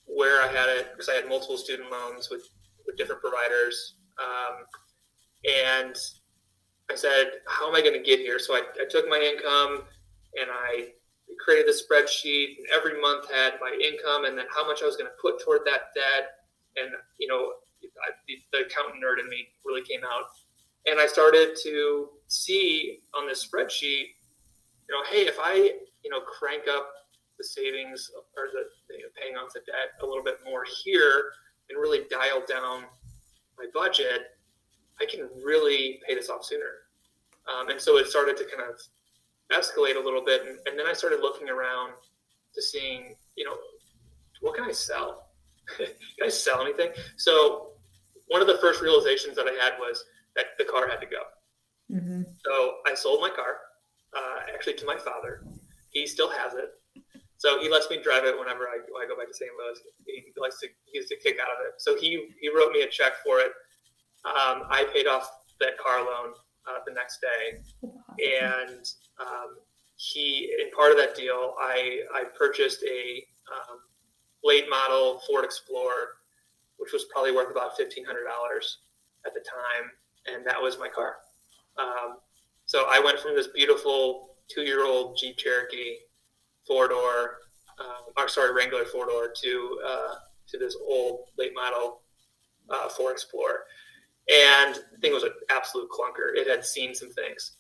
where 0.07 0.41
I 0.41 0.47
had 0.47 0.69
it, 0.69 0.93
because 0.93 1.09
I 1.09 1.15
had 1.15 1.29
multiple 1.29 1.57
student 1.57 1.91
loans 1.91 2.31
with, 2.31 2.49
with 2.87 2.97
different 2.97 3.23
providers. 3.23 3.95
Um, 4.21 4.65
and 5.45 5.97
I 6.91 6.95
said, 6.95 7.31
how 7.47 7.69
am 7.69 7.75
I 7.75 7.81
going 7.81 7.95
to 7.95 8.03
get 8.03 8.21
here? 8.21 8.39
So 8.39 8.55
I, 8.55 8.63
I 8.81 8.85
took 8.89 9.09
my 9.09 9.19
income 9.19 9.85
and 10.39 10.51
I 10.51 10.89
created 11.41 11.67
the 11.67 11.77
spreadsheet 11.77 12.59
and 12.59 12.67
every 12.75 13.01
month 13.01 13.31
had 13.33 13.55
my 13.61 13.73
income 13.83 14.25
and 14.27 14.37
then 14.37 14.47
how 14.55 14.67
much 14.67 14.83
I 14.83 14.87
was 14.87 14.97
going 14.97 15.11
to 15.11 15.17
put 15.21 15.43
toward 15.43 15.63
that 15.65 15.95
debt. 15.95 16.31
And, 16.77 16.93
you 17.19 17.29
know, 17.29 17.53
I, 17.83 18.13
the, 18.29 18.39
the 18.53 18.67
accountant 18.67 19.03
nerd 19.03 19.21
in 19.21 19.29
me 19.29 19.49
really 19.65 19.83
came 19.83 20.01
out. 20.05 20.25
And 20.87 21.01
I 21.01 21.07
started 21.07 21.57
to 21.63 22.09
see 22.27 23.01
on 23.15 23.27
this 23.27 23.47
spreadsheet, 23.47 24.19
you 24.89 24.91
know, 24.91 25.03
hey, 25.11 25.27
if 25.27 25.37
I, 25.41 25.55
you 26.05 26.11
know, 26.11 26.21
crank 26.21 26.65
up 26.69 26.91
the 27.39 27.45
savings 27.45 28.11
or 28.37 28.49
the 28.53 28.67
know, 28.99 29.09
paying 29.21 29.37
off 29.37 29.53
the 29.55 29.61
debt 29.61 29.97
a 30.03 30.07
little 30.07 30.25
bit 30.25 30.39
more 30.45 30.65
here 30.85 31.33
and 31.71 31.81
really 31.81 32.03
dial 32.11 32.43
down 32.47 32.85
my 33.59 33.67
budget, 33.73 34.37
I 35.03 35.07
can 35.07 35.29
really 35.45 36.01
pay 36.07 36.15
this 36.15 36.31
off 36.31 36.45
sooner. 36.45 36.87
Um, 37.53 37.71
and 37.71 37.81
so 37.81 37.99
it 37.99 38.07
started 38.07 38.37
to 38.37 38.45
kind 38.45 38.71
of 38.71 38.79
escalate 39.53 39.97
a 39.97 40.05
little 40.05 40.25
bit. 40.25 40.43
And, 40.43 40.59
and, 40.67 40.79
then 40.79 40.87
I 40.87 40.93
started 40.93 41.21
looking 41.21 41.49
around 41.49 41.93
to 42.55 42.63
seeing, 42.63 43.17
you 43.37 43.45
know, 43.45 43.57
what 44.41 44.55
can 44.55 44.65
I 44.65 44.71
sell? 44.71 45.31
can 45.77 45.89
I 46.25 46.29
sell 46.29 46.63
anything? 46.63 46.91
So 47.17 47.73
one 48.29 48.41
of 48.41 48.47
the 48.47 48.59
first 48.59 48.81
realizations 48.81 49.35
that 49.37 49.47
I 49.47 49.63
had 49.63 49.75
was 49.79 50.05
that 50.37 50.47
the 50.59 50.65
car 50.65 50.89
had 50.89 51.01
to 51.01 51.07
go. 51.07 51.23
Mm-hmm. 51.93 52.23
So 52.45 52.75
I 52.87 52.95
sold 52.95 53.21
my 53.21 53.31
car, 53.31 53.59
uh, 54.17 54.53
actually 54.55 54.75
to 54.75 54.87
my 54.87 54.97
father. 54.97 55.43
He 55.91 56.07
still 56.07 56.31
has 56.31 56.55
it. 56.55 56.71
So 57.43 57.61
he 57.61 57.69
lets 57.69 57.91
me 57.91 58.01
drive 58.01 58.25
it 58.25 58.39
whenever 58.39 58.71
I, 58.71 58.79
I 58.79 59.07
go 59.09 59.17
back 59.19 59.27
to 59.27 59.35
St. 59.35 59.51
Louis. 59.59 59.77
He 60.07 60.33
likes 60.41 60.61
to 60.61 60.69
he 60.87 61.01
gets 61.01 61.11
a 61.11 61.17
kick 61.17 61.39
out 61.43 61.51
of 61.51 61.59
it. 61.67 61.75
So 61.79 61.99
he 61.99 62.31
he 62.41 62.49
wrote 62.49 62.71
me 62.71 62.83
a 62.83 62.89
check 62.89 63.15
for 63.27 63.41
it. 63.41 63.51
Um, 64.25 64.65
I 64.71 64.87
paid 64.93 65.07
off 65.07 65.29
that 65.61 65.79
car 65.79 65.99
loan 65.99 66.35
uh, 66.69 66.79
the 66.87 66.93
next 66.93 67.21
day, 67.21 67.59
and 67.83 68.89
um, 69.21 69.57
he 69.97 70.53
in 70.61 70.71
part 70.71 70.93
of 70.93 70.99
that 70.99 71.17
deal, 71.17 71.55
I 71.61 72.01
I 72.15 72.25
purchased 72.39 72.83
a 72.85 73.25
um, 73.53 73.79
late 74.45 74.69
model 74.69 75.21
Ford 75.27 75.45
Explorer 75.45 76.09
which 76.83 76.93
was 76.93 77.05
probably 77.13 77.31
worth 77.31 77.51
about 77.51 77.77
fifteen 77.77 78.05
hundred 78.05 78.25
dollars 78.25 78.79
at 79.25 79.33
the 79.35 79.41
time, 79.41 79.89
and 80.27 80.45
that 80.45 80.61
was 80.61 80.79
my 80.81 80.89
car. 80.89 81.17
Um, 81.79 82.19
so 82.67 82.87
I 82.89 82.99
went 82.99 83.21
from 83.21 83.37
this 83.37 83.47
beautiful 83.55 84.37
two-year-old 84.49 85.17
Jeep 85.17 85.37
Cherokee 85.37 85.99
four 86.67 86.89
door, 86.89 87.39
uh, 87.79 88.21
or 88.21 88.29
sorry 88.29 88.53
Wrangler 88.53 88.85
four 88.85 89.07
door 89.07 89.33
to 89.43 89.81
uh, 89.87 90.15
to 90.49 90.59
this 90.59 90.77
old 90.85 91.29
late 91.39 91.53
model 91.55 92.01
uh, 92.69 92.89
Ford 92.89 93.13
Explorer, 93.13 93.61
and 94.31 94.77
the 94.93 94.99
thing 95.01 95.13
was 95.13 95.25
an 95.25 95.33
absolute 95.51 95.89
clunker. 95.91 96.35
It 96.35 96.49
had 96.49 96.65
seen 96.65 96.95
some 96.95 97.13
things. 97.13 97.53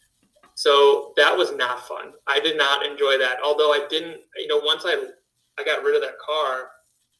So 0.54 1.12
that 1.16 1.36
was 1.36 1.52
not 1.56 1.86
fun. 1.88 2.12
I 2.26 2.38
did 2.38 2.56
not 2.56 2.84
enjoy 2.84 3.18
that. 3.18 3.38
Although 3.42 3.72
I 3.72 3.86
didn't, 3.88 4.20
you 4.36 4.46
know, 4.46 4.58
once 4.58 4.84
I 4.84 5.08
I 5.58 5.64
got 5.64 5.82
rid 5.82 5.96
of 5.96 6.02
that 6.02 6.18
car, 6.18 6.70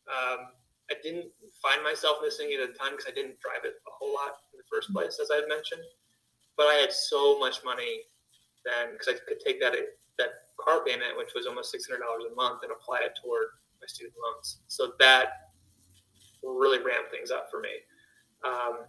um, 0.08 0.48
I 0.90 0.94
didn't 1.02 1.26
find 1.62 1.82
myself 1.82 2.18
missing 2.22 2.48
it 2.50 2.60
the 2.60 2.78
time 2.78 2.92
because 2.92 3.06
I 3.08 3.14
didn't 3.14 3.40
drive 3.40 3.64
it 3.64 3.74
a 3.86 3.90
whole 3.90 4.12
lot 4.12 4.44
in 4.52 4.58
the 4.58 4.68
first 4.70 4.92
place, 4.92 5.18
as 5.20 5.30
I 5.30 5.36
had 5.36 5.48
mentioned. 5.48 5.82
But 6.56 6.66
I 6.66 6.74
had 6.74 6.92
so 6.92 7.38
much 7.38 7.64
money 7.64 8.04
then 8.64 8.92
because 8.92 9.08
I 9.08 9.16
could 9.26 9.40
take 9.40 9.60
that 9.60 9.74
that 10.18 10.52
car 10.60 10.84
payment, 10.84 11.16
which 11.16 11.32
was 11.34 11.46
almost 11.46 11.70
six 11.72 11.88
hundred 11.88 12.04
dollars 12.04 12.24
a 12.30 12.34
month, 12.34 12.62
and 12.62 12.72
apply 12.72 13.00
it 13.04 13.18
toward 13.22 13.58
my 13.80 13.86
student 13.86 14.14
loans. 14.22 14.60
So 14.68 14.92
that 15.00 15.52
really 16.42 16.82
ramped 16.82 17.10
things 17.10 17.30
up 17.30 17.48
for 17.50 17.60
me. 17.60 17.70
Um, 18.44 18.86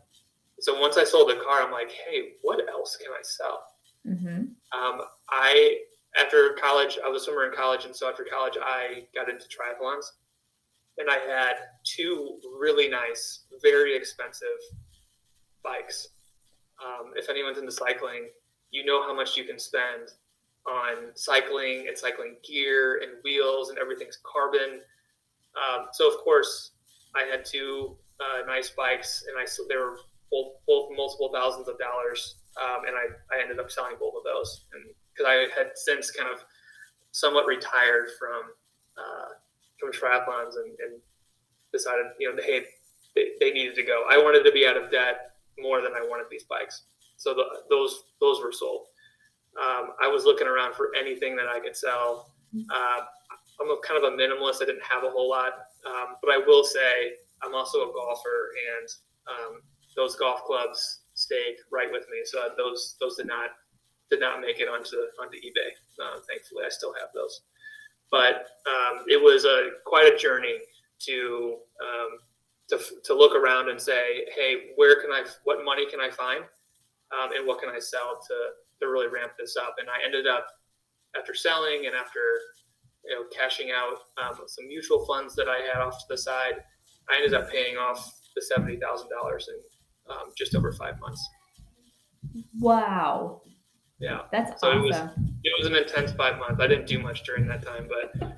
so 0.60 0.80
once 0.80 0.98
I 0.98 1.04
sold 1.04 1.30
the 1.30 1.36
car, 1.36 1.62
I'm 1.62 1.72
like, 1.72 1.92
hey, 1.92 2.34
what 2.42 2.60
else 2.70 2.98
can 2.98 3.12
I 3.12 3.22
sell? 3.24 3.64
Mm-hmm. 4.08 4.78
Um, 4.78 5.02
I 5.30 5.78
after 6.16 6.56
college, 6.62 7.00
I 7.04 7.10
was 7.10 7.24
a 7.24 7.26
swimmer 7.26 7.50
in 7.50 7.56
college, 7.56 7.86
and 7.86 7.96
so 7.96 8.08
after 8.08 8.24
college, 8.24 8.58
I 8.62 9.06
got 9.16 9.30
into 9.30 9.46
triathlons 9.46 10.06
and 10.98 11.10
I 11.10 11.18
had 11.18 11.54
two 11.84 12.40
really 12.60 12.88
nice, 12.88 13.46
very 13.62 13.96
expensive 13.96 14.48
bikes. 15.64 16.10
Um, 16.84 17.14
if 17.16 17.30
anyone's 17.30 17.58
into 17.58 17.72
cycling, 17.72 18.30
you 18.72 18.86
know 18.86 19.02
how 19.02 19.16
much 19.16 19.38
you 19.38 19.44
can 19.44 19.60
spend 19.60 20.10
on 20.68 21.12
cycling 21.16 21.86
and 21.88 21.98
cycling 21.98 22.36
gear 22.48 23.02
and 23.02 23.14
wheels 23.24 23.70
and 23.70 23.78
everything's 23.78 24.20
carbon. 24.24 24.82
Um, 25.56 25.88
so 25.92 26.10
of 26.10 26.18
course, 26.20 26.72
I 27.16 27.24
had 27.24 27.46
two 27.46 27.96
uh, 28.20 28.46
nice 28.46 28.70
bikes, 28.70 29.26
and 29.28 29.38
I 29.38 29.46
they 29.68 29.76
were 29.76 29.98
both, 30.34 30.58
both 30.66 30.98
multiple 30.98 31.30
thousands 31.32 31.68
of 31.68 31.78
dollars, 31.78 32.42
um, 32.58 32.86
and 32.88 32.98
I, 32.98 33.06
I 33.30 33.42
ended 33.42 33.60
up 33.60 33.70
selling 33.70 33.96
both 34.00 34.16
of 34.18 34.24
those, 34.26 34.66
and 34.74 34.84
because 35.14 35.30
I 35.30 35.46
had 35.56 35.72
since 35.76 36.10
kind 36.10 36.30
of 36.30 36.44
somewhat 37.12 37.46
retired 37.46 38.10
from 38.18 38.42
uh, 38.98 39.38
from 39.80 39.92
triathlons 39.92 40.58
and, 40.58 40.74
and 40.80 41.02
decided, 41.72 42.06
you 42.20 42.34
know, 42.34 42.42
hey, 42.42 42.66
they, 43.16 43.32
they, 43.40 43.52
needed 43.52 43.76
to 43.76 43.84
go. 43.84 44.06
I 44.10 44.18
wanted 44.18 44.44
to 44.44 44.52
be 44.52 44.66
out 44.66 44.78
of 44.78 44.92
debt 44.92 45.34
more 45.60 45.82
than 45.82 45.92
I 45.94 46.02
wanted 46.02 46.28
these 46.30 46.44
bikes. 46.44 46.84
So 47.18 47.34
the, 47.34 47.44
those 47.70 48.06
those 48.20 48.42
were 48.42 48.52
sold. 48.52 48.88
Um, 49.62 49.90
I 50.02 50.08
was 50.08 50.26
looking 50.26 50.48
around 50.48 50.74
for 50.74 50.90
anything 51.00 51.36
that 51.36 51.48
I 51.48 51.60
could 51.60 51.78
sell. 51.78 52.34
Uh, 52.54 53.02
I'm 53.62 53.70
a 53.70 53.78
kind 53.86 54.04
of 54.04 54.12
a 54.12 54.16
minimalist. 54.16 54.62
I 54.62 54.66
didn't 54.66 54.84
have 54.84 55.04
a 55.04 55.10
whole 55.10 55.30
lot, 55.30 55.54
um, 55.86 56.16
but 56.22 56.32
I 56.32 56.38
will 56.38 56.64
say 56.64 57.14
I'm 57.44 57.54
also 57.54 57.90
a 57.90 57.94
golfer, 57.94 58.50
and 58.78 58.90
um, 59.30 59.62
those 59.96 60.16
golf 60.16 60.44
clubs 60.46 61.02
stayed 61.14 61.58
right 61.72 61.92
with 61.92 62.04
me. 62.12 62.20
So 62.26 62.50
those 62.58 62.96
those 63.00 63.18
did 63.18 63.28
not 63.28 63.52
did 64.10 64.20
not 64.20 64.42
make 64.42 64.60
it 64.60 64.68
onto 64.68 64.98
onto 65.22 65.38
eBay. 65.38 65.72
Uh, 66.02 66.20
thankfully, 66.28 66.64
I 66.66 66.70
still 66.70 66.94
have 66.94 67.10
those 67.14 67.42
but 68.14 68.46
um, 68.70 69.04
it 69.08 69.20
was 69.20 69.44
a 69.44 69.72
quite 69.88 70.06
a 70.06 70.16
journey 70.16 70.60
to, 71.00 71.58
um, 71.82 72.20
to 72.70 72.80
to 73.06 73.14
look 73.16 73.36
around 73.36 73.70
and 73.70 73.82
say, 73.82 74.26
hey, 74.36 74.70
where 74.76 75.02
can 75.02 75.10
I, 75.12 75.26
what 75.46 75.66
money 75.66 75.90
can 75.90 76.00
I 76.00 76.12
find, 76.12 76.44
um, 77.12 77.32
and 77.36 77.48
what 77.48 77.60
can 77.60 77.70
I 77.70 77.80
sell 77.80 78.22
to 78.28 78.36
to 78.80 78.88
really 78.88 79.08
ramp 79.08 79.32
this 79.40 79.58
up? 79.58 79.76
And 79.80 79.90
I 79.90 80.06
ended 80.06 80.28
up 80.28 80.46
after 81.18 81.34
selling 81.34 81.88
and 81.88 81.96
after 81.96 82.20
you 83.04 83.16
know 83.16 83.24
cashing 83.36 83.72
out 83.72 83.98
um, 84.24 84.46
some 84.46 84.68
mutual 84.68 85.08
funds 85.08 85.36
that 85.36 85.48
I 85.50 85.66
had 85.74 85.82
off 85.82 85.98
to 85.98 86.06
the 86.08 86.18
side, 86.18 86.62
I 87.10 87.16
ended 87.18 87.34
up 87.34 87.50
paying 87.52 87.78
off 87.78 88.14
the 88.36 88.44
seventy 88.44 88.78
thousand 88.78 89.10
dollars 89.10 89.50
in 89.50 89.60
um, 90.10 90.32
just 90.38 90.56
over 90.56 90.72
five 90.74 91.00
months. 91.00 91.28
Wow. 92.60 93.42
Yeah. 94.00 94.22
That's 94.32 94.60
so 94.60 94.70
awesome. 94.70 94.84
It 94.84 94.88
was, 94.88 94.96
it 95.44 95.54
was 95.58 95.68
an 95.68 95.76
intense 95.76 96.12
five 96.14 96.38
months. 96.40 96.62
I 96.62 96.68
didn't 96.68 96.88
do 96.88 97.00
much 97.00 97.24
during 97.24 97.48
that 97.48 97.66
time, 97.66 97.88
but 97.88 98.34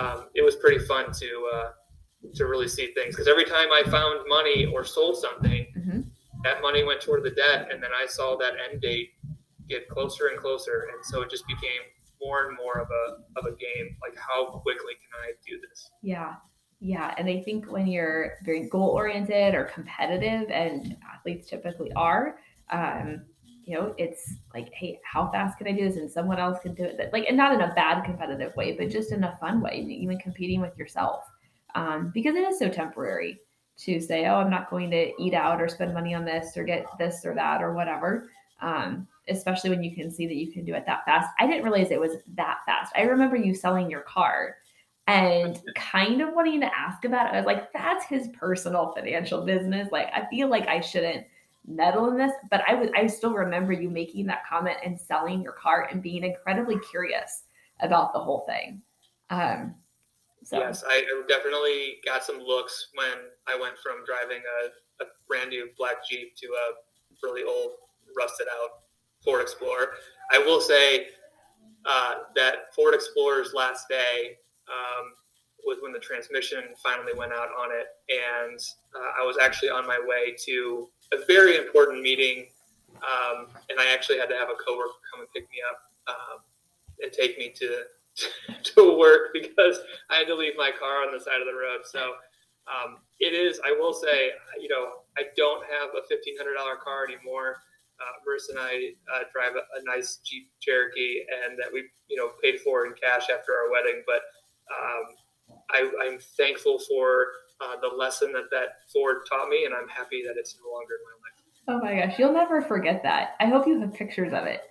um, 0.00 0.26
it 0.34 0.42
was 0.42 0.56
pretty 0.56 0.84
fun 0.84 1.12
to 1.12 1.48
uh, 1.54 1.70
to 2.34 2.46
really 2.46 2.68
see 2.68 2.92
things 2.94 3.14
because 3.14 3.28
every 3.28 3.44
time 3.44 3.68
I 3.72 3.82
found 3.90 4.20
money 4.28 4.66
or 4.66 4.84
sold 4.84 5.16
something, 5.16 5.66
mm-hmm. 5.76 6.00
that 6.44 6.62
money 6.62 6.84
went 6.84 7.00
toward 7.00 7.24
the 7.24 7.30
debt, 7.30 7.68
and 7.72 7.82
then 7.82 7.90
I 7.96 8.06
saw 8.06 8.36
that 8.36 8.52
end 8.70 8.80
date 8.82 9.10
get 9.68 9.88
closer 9.88 10.28
and 10.28 10.38
closer, 10.38 10.88
and 10.92 11.04
so 11.04 11.22
it 11.22 11.30
just 11.30 11.46
became 11.46 11.80
more 12.20 12.48
and 12.48 12.56
more 12.56 12.78
of 12.78 12.88
a 12.90 13.38
of 13.40 13.46
a 13.46 13.56
game. 13.56 13.96
Like, 14.02 14.16
how 14.18 14.46
quickly 14.46 14.94
can 14.94 15.20
I 15.24 15.32
do 15.46 15.58
this? 15.68 15.90
Yeah, 16.02 16.34
yeah, 16.80 17.14
and 17.18 17.28
I 17.28 17.40
think 17.42 17.70
when 17.70 17.86
you're 17.86 18.38
very 18.42 18.68
goal 18.68 18.88
oriented 18.88 19.54
or 19.54 19.64
competitive, 19.64 20.50
and 20.50 20.96
athletes 21.12 21.48
typically 21.48 21.92
are, 21.92 22.36
um, 22.70 23.22
you 23.64 23.76
know, 23.76 23.94
it's 23.98 24.34
like, 24.54 24.72
hey, 24.72 24.98
how 25.04 25.30
fast 25.30 25.58
can 25.58 25.68
I 25.68 25.72
do 25.72 25.86
this? 25.86 25.98
And 25.98 26.10
someone 26.10 26.38
else 26.38 26.58
can 26.60 26.74
do 26.74 26.84
it. 26.84 27.10
Like, 27.12 27.26
and 27.28 27.36
not 27.36 27.52
in 27.52 27.60
a 27.60 27.74
bad 27.74 28.04
competitive 28.04 28.56
way, 28.56 28.72
but 28.72 28.88
just 28.88 29.12
in 29.12 29.24
a 29.24 29.36
fun 29.36 29.60
way, 29.60 29.86
even 29.88 30.18
competing 30.18 30.62
with 30.62 30.76
yourself, 30.78 31.24
um, 31.74 32.10
because 32.14 32.34
it 32.34 32.48
is 32.48 32.58
so 32.58 32.70
temporary 32.70 33.38
to 33.80 34.00
say, 34.00 34.26
oh, 34.26 34.36
I'm 34.36 34.50
not 34.50 34.70
going 34.70 34.90
to 34.90 35.12
eat 35.22 35.34
out 35.34 35.60
or 35.60 35.68
spend 35.68 35.92
money 35.92 36.14
on 36.14 36.24
this 36.24 36.56
or 36.56 36.64
get 36.64 36.86
this 36.98 37.24
or 37.26 37.34
that 37.34 37.62
or 37.62 37.74
whatever. 37.74 38.30
Um, 38.62 39.06
especially 39.28 39.70
when 39.70 39.82
you 39.82 39.94
can 39.94 40.10
see 40.10 40.26
that 40.26 40.36
you 40.36 40.50
can 40.52 40.64
do 40.64 40.74
it 40.74 40.84
that 40.86 41.04
fast. 41.04 41.30
I 41.38 41.46
didn't 41.46 41.62
realize 41.62 41.90
it 41.90 42.00
was 42.00 42.16
that 42.34 42.58
fast. 42.66 42.92
I 42.96 43.02
remember 43.02 43.36
you 43.36 43.54
selling 43.54 43.90
your 43.90 44.00
car 44.00 44.56
and 45.10 45.60
kind 45.74 46.20
of 46.20 46.34
wanting 46.34 46.60
to 46.60 46.70
ask 46.78 47.04
about 47.04 47.26
it. 47.26 47.34
I 47.34 47.38
was 47.38 47.46
like, 47.46 47.72
that's 47.72 48.04
his 48.04 48.28
personal 48.28 48.92
financial 48.92 49.44
business. 49.44 49.88
Like, 49.90 50.08
I 50.14 50.26
feel 50.30 50.48
like 50.48 50.68
I 50.68 50.80
shouldn't 50.80 51.26
meddle 51.66 52.08
in 52.10 52.16
this, 52.16 52.32
but 52.50 52.62
I 52.68 52.74
was 52.74 52.90
I 52.96 53.06
still 53.08 53.34
remember 53.34 53.72
you 53.72 53.90
making 53.90 54.26
that 54.26 54.46
comment 54.48 54.76
and 54.84 54.98
selling 54.98 55.42
your 55.42 55.52
car 55.52 55.88
and 55.90 56.02
being 56.02 56.22
incredibly 56.22 56.78
curious 56.90 57.42
about 57.80 58.12
the 58.12 58.20
whole 58.20 58.44
thing. 58.46 58.82
Um, 59.30 59.74
so. 60.44 60.58
Yes, 60.58 60.84
I 60.88 61.04
definitely 61.28 61.96
got 62.04 62.24
some 62.24 62.38
looks 62.38 62.88
when 62.94 63.18
I 63.46 63.60
went 63.60 63.76
from 63.78 64.04
driving 64.06 64.42
a, 64.62 65.04
a 65.04 65.06
brand 65.28 65.50
new 65.50 65.68
black 65.76 65.96
Jeep 66.08 66.36
to 66.36 66.46
a 66.46 67.26
really 67.26 67.42
old, 67.42 67.72
rusted 68.16 68.46
out 68.48 68.70
Ford 69.24 69.42
Explorer. 69.42 69.90
I 70.32 70.38
will 70.38 70.60
say 70.60 71.08
uh, 71.84 72.14
that 72.36 72.74
Ford 72.74 72.94
Explorer's 72.94 73.52
last 73.54 73.88
day 73.88 74.38
um, 74.70 75.12
was 75.64 75.78
when 75.82 75.92
the 75.92 75.98
transmission 75.98 76.64
finally 76.82 77.12
went 77.16 77.32
out 77.32 77.48
on 77.58 77.70
it, 77.72 77.88
and 78.08 78.58
uh, 78.94 79.22
I 79.22 79.26
was 79.26 79.36
actually 79.40 79.70
on 79.70 79.86
my 79.86 80.00
way 80.00 80.34
to 80.46 80.88
a 81.12 81.24
very 81.26 81.56
important 81.56 82.02
meeting, 82.02 82.46
um, 82.96 83.46
and 83.68 83.78
I 83.78 83.92
actually 83.92 84.18
had 84.18 84.28
to 84.28 84.36
have 84.36 84.48
a 84.48 84.58
coworker 84.64 84.98
come 85.10 85.20
and 85.20 85.28
pick 85.34 85.44
me 85.50 85.58
up 85.68 86.14
um, 86.14 86.38
and 87.02 87.12
take 87.12 87.38
me 87.38 87.52
to 87.56 87.84
to 88.74 88.98
work 88.98 89.32
because 89.32 89.78
I 90.10 90.16
had 90.16 90.26
to 90.28 90.34
leave 90.34 90.54
my 90.56 90.70
car 90.76 91.06
on 91.06 91.12
the 91.12 91.20
side 91.20 91.40
of 91.40 91.46
the 91.46 91.54
road. 91.54 91.82
So 91.84 92.14
um, 92.68 92.98
it 93.18 93.32
is. 93.32 93.60
I 93.64 93.72
will 93.72 93.92
say, 93.92 94.32
you 94.60 94.68
know, 94.68 95.04
I 95.16 95.24
don't 95.36 95.64
have 95.64 95.90
a 95.96 96.06
fifteen 96.08 96.36
hundred 96.36 96.54
dollar 96.54 96.76
car 96.76 97.04
anymore. 97.04 97.56
Uh, 98.00 98.16
and 98.48 98.58
I 98.58 98.96
uh, 99.12 99.24
drive 99.30 99.52
a, 99.56 99.64
a, 99.78 99.84
nice 99.84 100.20
Jeep 100.24 100.48
Cherokee, 100.58 101.20
and 101.28 101.58
that 101.58 101.68
we, 101.70 101.84
you 102.08 102.16
know, 102.16 102.30
paid 102.42 102.60
for 102.60 102.86
in 102.86 102.94
cash 102.94 103.28
after 103.28 103.52
our 103.52 103.70
wedding. 103.70 104.02
But 104.06 104.22
um, 104.70 105.04
I, 105.72 106.06
am 106.06 106.18
thankful 106.36 106.78
for 106.78 107.26
uh, 107.60 107.76
the 107.80 107.94
lesson 107.96 108.32
that 108.32 108.50
that 108.50 108.68
Ford 108.92 109.18
taught 109.28 109.48
me, 109.48 109.64
and 109.64 109.74
I'm 109.74 109.88
happy 109.88 110.22
that 110.26 110.34
it's 110.36 110.56
no 110.62 110.72
longer 110.72 110.94
in 110.94 111.04
my 111.04 111.16
life. 111.22 111.40
Oh 111.68 111.80
my 111.80 112.06
gosh, 112.06 112.18
you'll 112.18 112.32
never 112.32 112.62
forget 112.62 113.02
that. 113.02 113.34
I 113.40 113.46
hope 113.46 113.66
you 113.66 113.80
have 113.80 113.94
pictures 113.94 114.32
of 114.32 114.44
it. 114.44 114.62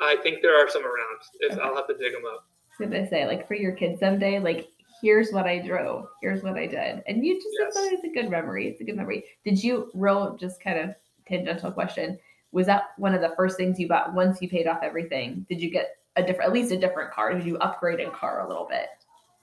I 0.00 0.16
think 0.22 0.42
there 0.42 0.56
are 0.56 0.68
some 0.68 0.84
around. 0.84 1.18
If 1.40 1.52
okay. 1.52 1.60
I'll 1.62 1.76
have 1.76 1.86
to 1.88 1.96
dig 1.96 2.12
them 2.12 2.22
up. 2.32 2.46
Did 2.78 2.90
they 2.90 3.08
say, 3.08 3.26
like 3.26 3.46
for 3.46 3.54
your 3.54 3.72
kids 3.72 4.00
someday, 4.00 4.38
like 4.38 4.68
here's 5.02 5.32
what 5.32 5.46
I 5.46 5.58
drove, 5.58 6.06
here's 6.22 6.42
what 6.42 6.56
I 6.56 6.66
did, 6.66 7.02
and 7.06 7.24
you 7.24 7.34
just 7.34 7.56
yes. 7.58 7.92
it's 7.92 8.04
a 8.04 8.08
good 8.08 8.30
memory. 8.30 8.68
It's 8.68 8.80
a 8.80 8.84
good 8.84 8.96
memory. 8.96 9.24
Did 9.44 9.62
you 9.62 9.90
real 9.94 10.36
just 10.36 10.62
kind 10.62 10.78
of 10.78 10.94
tangential 11.26 11.72
question? 11.72 12.18
Was 12.52 12.66
that 12.66 12.90
one 12.96 13.14
of 13.14 13.20
the 13.20 13.34
first 13.36 13.56
things 13.56 13.78
you 13.78 13.88
bought 13.88 14.14
once 14.14 14.40
you 14.40 14.48
paid 14.48 14.66
off 14.66 14.78
everything? 14.82 15.44
Did 15.48 15.60
you 15.60 15.70
get 15.70 15.96
a 16.16 16.22
different, 16.22 16.48
at 16.48 16.54
least 16.54 16.72
a 16.72 16.78
different 16.78 17.12
car? 17.12 17.34
Did 17.34 17.44
you 17.44 17.58
upgrade 17.58 18.00
in 18.00 18.10
car 18.10 18.40
a 18.40 18.48
little 18.48 18.66
bit? 18.68 18.88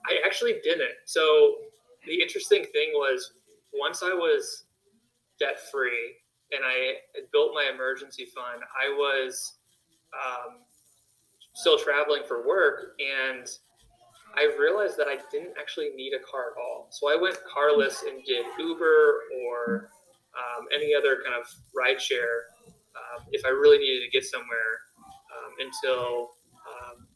I 0.06 0.26
actually 0.26 0.56
didn't. 0.64 0.96
So 1.06 1.56
the 2.06 2.22
interesting 2.22 2.66
thing 2.72 2.92
was 2.94 3.34
once 3.74 4.04
I 4.04 4.14
was 4.14 4.66
debt 5.40 5.60
free 5.72 6.16
and 6.52 6.62
I 6.64 6.96
built 7.32 7.52
my 7.54 7.70
emergency 7.74 8.26
fund, 8.26 8.62
I 8.80 8.90
was 8.90 9.56
um, 10.14 10.58
still 11.54 11.78
traveling 11.78 12.22
for 12.28 12.48
work 12.48 12.94
and 13.00 13.48
I 14.36 14.54
realized 14.60 14.98
that 14.98 15.08
I 15.08 15.18
didn't 15.32 15.54
actually 15.60 15.92
need 15.96 16.14
a 16.14 16.20
car 16.20 16.52
at 16.52 16.62
all. 16.62 16.88
So 16.92 17.10
I 17.10 17.16
went 17.20 17.38
carless 17.52 18.04
and 18.04 18.24
did 18.26 18.46
Uber 18.60 19.22
or 19.48 19.90
um, 20.36 20.68
any 20.76 20.94
other 20.94 21.20
kind 21.24 21.36
of 21.40 21.48
ride 21.74 22.02
share 22.02 22.52
um, 22.68 23.26
if 23.32 23.46
I 23.46 23.50
really 23.50 23.78
needed 23.78 24.06
to 24.06 24.12
get 24.12 24.26
somewhere 24.26 24.84
um, 25.32 25.52
until 25.60 26.32
um, 26.68 27.08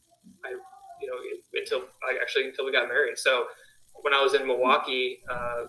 I, 0.44 0.50
you 1.00 1.06
know, 1.08 1.16
until 1.54 1.82
actually 2.20 2.46
until 2.46 2.64
we 2.64 2.72
got 2.72 2.88
married. 2.88 3.18
So 3.18 3.46
when 4.02 4.14
I 4.14 4.22
was 4.22 4.34
in 4.34 4.46
Milwaukee, 4.46 5.18
uh, 5.30 5.64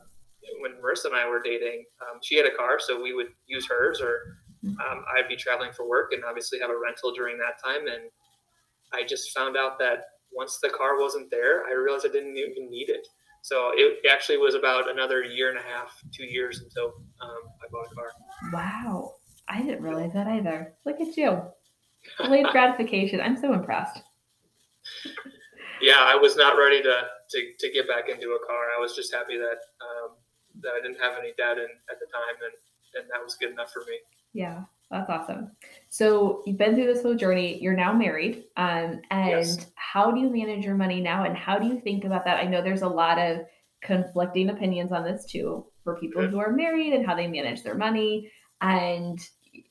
when 0.60 0.74
Marissa 0.74 1.06
and 1.06 1.16
I 1.16 1.28
were 1.28 1.42
dating, 1.42 1.86
um, 2.02 2.20
she 2.24 2.36
had 2.36 2.46
a 2.46 2.56
car, 2.56 2.80
so 2.80 3.02
we 3.02 3.14
would 3.14 3.28
use 3.48 3.68
hers, 3.68 4.02
or 4.02 4.38
um, 4.66 5.04
I'd 5.16 5.28
be 5.28 5.36
traveling 5.36 5.72
for 5.74 5.88
work 5.88 6.12
and 6.14 6.24
obviously 6.24 6.60
have 6.60 6.70
a 6.70 6.78
rental 6.78 7.12
during 7.14 7.38
that 7.38 7.62
time. 7.64 7.88
And 7.88 8.10
I 8.94 9.06
just 9.08 9.32
found 9.36 9.58
out 9.58 9.80
that 9.80 10.04
once 10.32 10.60
the 10.62 10.70
car 10.70 11.00
wasn't 11.00 11.30
there, 11.32 11.66
I 11.66 11.74
realized 11.74 12.06
I 12.06 12.12
didn't 12.12 12.38
even 12.38 12.70
need 12.70 12.90
it. 12.90 13.08
So 13.44 13.72
it 13.74 14.06
actually 14.10 14.38
was 14.38 14.54
about 14.54 14.90
another 14.90 15.24
year 15.24 15.50
and 15.50 15.58
a 15.58 15.62
half, 15.62 16.00
two 16.14 16.26
years 16.26 16.62
until 16.62 16.94
um, 17.22 17.42
I 17.62 17.68
bought 17.72 17.92
a 17.92 17.96
car. 17.96 18.12
Wow. 18.54 19.16
I 19.48 19.62
didn't 19.64 19.82
realize 19.82 20.14
that 20.14 20.28
either. 20.28 20.76
Look 20.86 21.02
at 21.02 21.18
you. 21.18 21.42
Delayed 22.18 22.46
gratification. 22.52 23.20
I'm 23.20 23.38
so 23.38 23.54
impressed. 23.54 24.02
yeah, 25.82 26.00
I 26.00 26.16
was 26.16 26.36
not 26.36 26.58
ready 26.58 26.82
to, 26.82 27.04
to, 27.30 27.54
to 27.60 27.72
get 27.72 27.88
back 27.88 28.10
into 28.10 28.32
a 28.32 28.46
car. 28.46 28.66
I 28.76 28.80
was 28.80 28.96
just 28.96 29.14
happy 29.14 29.38
that 29.38 29.60
um, 29.82 30.12
that 30.62 30.74
I 30.78 30.82
didn't 30.82 31.02
have 31.02 31.18
any 31.18 31.34
debt 31.38 31.58
in, 31.58 31.68
at 31.90 32.00
the 32.00 32.08
time, 32.12 32.36
and, 32.44 33.02
and 33.02 33.12
that 33.12 33.24
was 33.24 33.36
good 33.36 33.52
enough 33.52 33.72
for 33.72 33.80
me. 33.82 33.98
Yeah, 34.34 34.64
that's 34.90 35.10
awesome. 35.10 35.52
So 35.90 36.44
you've 36.46 36.58
been 36.58 36.76
through 36.76 36.94
this 36.94 37.04
whole 37.04 37.16
journey. 37.16 37.62
You're 37.62 37.76
now 37.76 37.94
married, 37.94 38.46
um, 38.58 39.02
and 39.12 39.30
yes. 39.30 39.68
how 39.76 40.12
do 40.12 40.20
you 40.20 40.30
manage 40.30 40.66
your 40.66 40.76
money 40.76 41.02
now, 41.02 41.24
and 41.24 41.36
how 41.36 41.58
do 41.58 41.68
you 41.68 41.80
think 41.80 42.06
about 42.06 42.26
that? 42.26 42.40
I 42.40 42.48
know 42.48 42.62
there's 42.62 42.82
a 42.82 42.88
lot 42.88 43.18
of 43.18 43.42
conflicting 43.82 44.50
opinions 44.50 44.92
on 44.92 45.04
this 45.04 45.26
too 45.26 45.66
for 45.84 45.98
people 45.98 46.26
who 46.28 46.40
are 46.40 46.52
married 46.52 46.94
and 46.94 47.06
how 47.06 47.16
they 47.16 47.28
manage 47.28 47.64
their 47.64 47.76
money. 47.76 48.32
And 48.62 49.20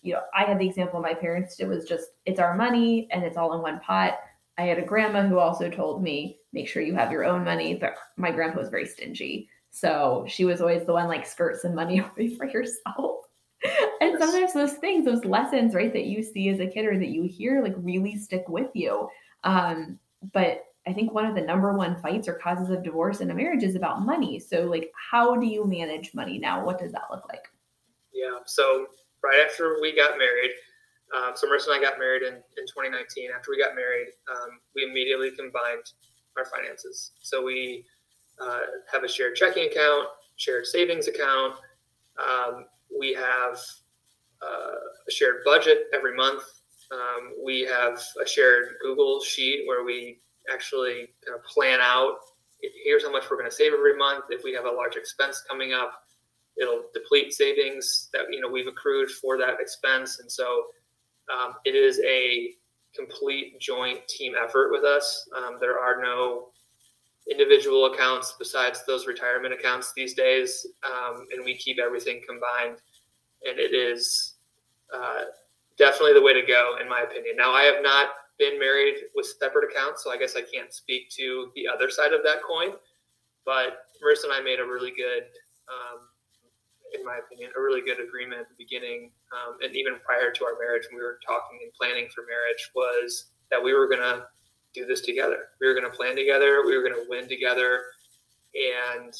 you 0.03 0.15
know, 0.15 0.21
I 0.35 0.45
had 0.45 0.59
the 0.59 0.67
example 0.67 0.99
of 0.99 1.03
my 1.03 1.15
parents 1.15 1.57
did 1.57 1.69
was 1.69 1.85
just 1.85 2.11
it's 2.27 2.41
our 2.41 2.57
money 2.57 3.09
and 3.13 3.23
it's 3.23 3.37
all 3.37 3.55
in 3.55 3.63
one 3.63 3.81
pot. 3.81 4.19
I 4.61 4.65
had 4.65 4.79
a 4.79 4.85
grandma 4.85 5.27
who 5.27 5.39
also 5.39 5.71
told 5.71 6.03
me, 6.03 6.39
make 6.53 6.69
sure 6.69 6.83
you 6.83 6.95
have 6.95 7.11
your 7.11 7.25
own 7.25 7.45
money. 7.45 7.75
But 7.75 7.95
my 8.19 8.31
grandpa 8.31 8.59
was 8.59 8.69
very 8.69 8.85
stingy. 8.85 9.49
So 9.71 10.27
she 10.29 10.45
was 10.45 10.61
always 10.61 10.85
the 10.85 10.93
one 10.93 11.09
like 11.09 11.27
skirt 11.27 11.61
some 11.61 11.75
money 11.75 11.99
away 12.17 12.35
for 12.35 12.47
yourself. 12.47 13.25
and 14.03 14.19
sometimes 14.19 14.53
those 14.53 14.75
things, 14.75 15.07
those 15.07 15.25
lessons, 15.25 15.75
right, 15.75 15.93
that 15.95 16.05
you 16.05 16.23
see 16.23 16.51
as 16.51 16.61
a 16.61 16.67
kid 16.67 16.85
or 16.85 16.99
that 16.99 17.09
you 17.09 17.23
hear 17.23 17.63
like 17.63 17.75
really 17.79 18.17
stick 18.17 18.45
with 18.49 18.71
you. 18.75 19.09
Um, 19.45 19.99
but 20.35 20.65
I 20.87 20.93
think 20.93 21.15
one 21.15 21.25
of 21.25 21.35
the 21.35 21.41
number 21.41 21.73
one 21.73 21.97
fights 21.97 22.29
or 22.29 22.35
causes 22.35 22.69
of 22.69 22.83
divorce 22.83 23.21
in 23.21 23.31
a 23.31 23.35
marriage 23.35 23.63
is 23.63 23.77
about 23.77 24.05
money. 24.05 24.39
So, 24.39 24.65
like, 24.65 24.93
how 25.11 25.37
do 25.37 25.47
you 25.47 25.67
manage 25.67 26.15
money 26.15 26.39
now? 26.39 26.65
What 26.65 26.79
does 26.79 26.93
that 26.93 27.11
look 27.11 27.27
like? 27.29 27.45
Yeah. 28.13 28.39
So, 28.47 28.87
right 29.23 29.41
after 29.45 29.79
we 29.81 29.95
got 29.95 30.19
married, 30.19 30.51
um, 31.17 31.33
so 31.35 31.47
Marissa 31.47 31.69
and 31.69 31.75
I 31.75 31.83
got 31.83 31.99
married 31.99 32.23
in, 32.23 32.35
in 32.35 32.67
2019. 32.67 33.31
After 33.35 33.51
we 33.51 33.63
got 33.63 33.75
married, 33.75 34.09
um, 34.31 34.61
we 34.75 34.85
immediately 34.85 35.31
combined 35.31 35.93
our 36.37 36.45
finances. 36.45 37.13
So 37.21 37.45
we 37.45 37.85
uh, 38.41 38.61
have 38.93 39.05
a 39.05 39.09
shared 39.09 39.35
checking 39.35 39.67
account, 39.67 40.09
shared 40.37 40.67
savings 40.67 41.09
account. 41.09 41.55
Um, 42.19 42.67
we 42.97 43.13
have 43.15 43.59
uh, 44.43 44.79
a 45.09 45.11
shared 45.11 45.43
budget 45.45 45.85
every 45.95 46.17
month. 46.17 46.43
Um, 46.93 47.35
we 47.45 47.63
have 47.63 48.03
a 48.23 48.27
shared 48.27 48.77
Google 48.83 49.21
sheet 49.23 49.65
where 49.67 49.85
we 49.85 50.21
actually 50.53 51.09
kind 51.25 51.39
of 51.39 51.45
plan 51.45 51.81
out 51.81 52.17
here's 52.85 53.05
how 53.05 53.13
much 53.13 53.25
we're 53.31 53.37
going 53.37 53.49
to 53.49 53.55
save 53.55 53.73
every 53.73 53.97
month. 53.97 54.25
If 54.31 54.45
we 54.45 54.53
have 54.55 54.65
a 54.65 54.71
large 54.71 54.97
expense 54.97 55.43
coming 55.49 55.73
up, 55.73 56.05
it'll 56.61 56.85
deplete 56.93 57.33
savings 57.33 58.09
that 58.13 58.23
you 58.31 58.41
know 58.41 58.49
we've 58.49 58.67
accrued 58.67 59.11
for 59.11 59.39
that 59.39 59.61
expense, 59.61 60.21
and 60.21 60.31
so 60.31 60.65
um, 61.33 61.55
it 61.65 61.75
is 61.75 62.01
a 62.01 62.55
complete 62.95 63.61
joint 63.61 64.07
team 64.09 64.35
effort 64.43 64.71
with 64.71 64.85
us. 64.85 65.29
Um, 65.37 65.59
there 65.61 65.79
are 65.79 66.03
no 66.03 66.49
individual 67.31 67.93
accounts 67.93 68.35
besides 68.39 68.85
those 68.87 69.07
retirement 69.07 69.55
accounts 69.55 69.93
these 69.95 70.15
days, 70.15 70.67
um, 70.85 71.27
and 71.33 71.45
we 71.45 71.55
keep 71.55 71.79
everything 71.79 72.21
combined. 72.27 72.79
And 73.47 73.59
it 73.59 73.75
is 73.75 74.35
uh, 74.93 75.25
definitely 75.79 76.15
the 76.15 76.23
way 76.23 76.35
to 76.35 76.47
go, 76.47 76.77
in 76.81 76.89
my 76.89 77.01
opinion. 77.01 77.37
Now, 77.37 77.53
I 77.53 77.63
have 77.63 77.83
not 77.83 78.09
been 78.39 78.59
married 78.59 78.97
with 79.15 79.27
separate 79.39 79.71
accounts, 79.71 80.03
so 80.03 80.11
I 80.11 80.17
guess 80.17 80.35
I 80.37 80.43
can't 80.43 80.73
speak 80.73 81.11
to 81.11 81.51
the 81.55 81.69
other 81.69 81.91
side 81.91 82.13
of 82.13 82.21
that 82.25 82.43
coin. 82.43 82.75
But 83.45 83.87
Marissa 84.03 84.25
and 84.25 84.33
I 84.33 84.41
made 84.43 84.61
a 84.61 84.65
really 84.65 84.91
good 84.91 85.25
um, 85.69 86.10
in 86.95 87.05
my 87.05 87.19
opinion, 87.19 87.51
a 87.57 87.61
really 87.61 87.81
good 87.81 88.01
agreement 88.01 88.41
at 88.41 88.49
the 88.49 88.55
beginning, 88.59 89.11
um, 89.33 89.57
and 89.63 89.75
even 89.77 89.95
prior 90.05 90.31
to 90.31 90.45
our 90.45 90.55
marriage, 90.59 90.85
when 90.91 90.99
we 90.99 91.03
were 91.03 91.19
talking 91.27 91.59
and 91.63 91.73
planning 91.75 92.09
for 92.15 92.25
marriage, 92.29 92.71
was 92.75 93.27
that 93.51 93.63
we 93.63 93.75
were 93.75 93.89
going 93.89 94.01
to 94.01 94.27
do 94.75 94.87
this 94.87 95.01
together. 95.01 95.49
We 95.61 95.67
were 95.67 95.75
going 95.75 95.91
to 95.91 95.97
plan 95.97 96.17
together. 96.17 96.63
We 96.65 96.77
were 96.77 96.83
going 96.83 96.95
to 96.95 97.09
win 97.09 97.29
together, 97.29 97.83
and 98.55 99.15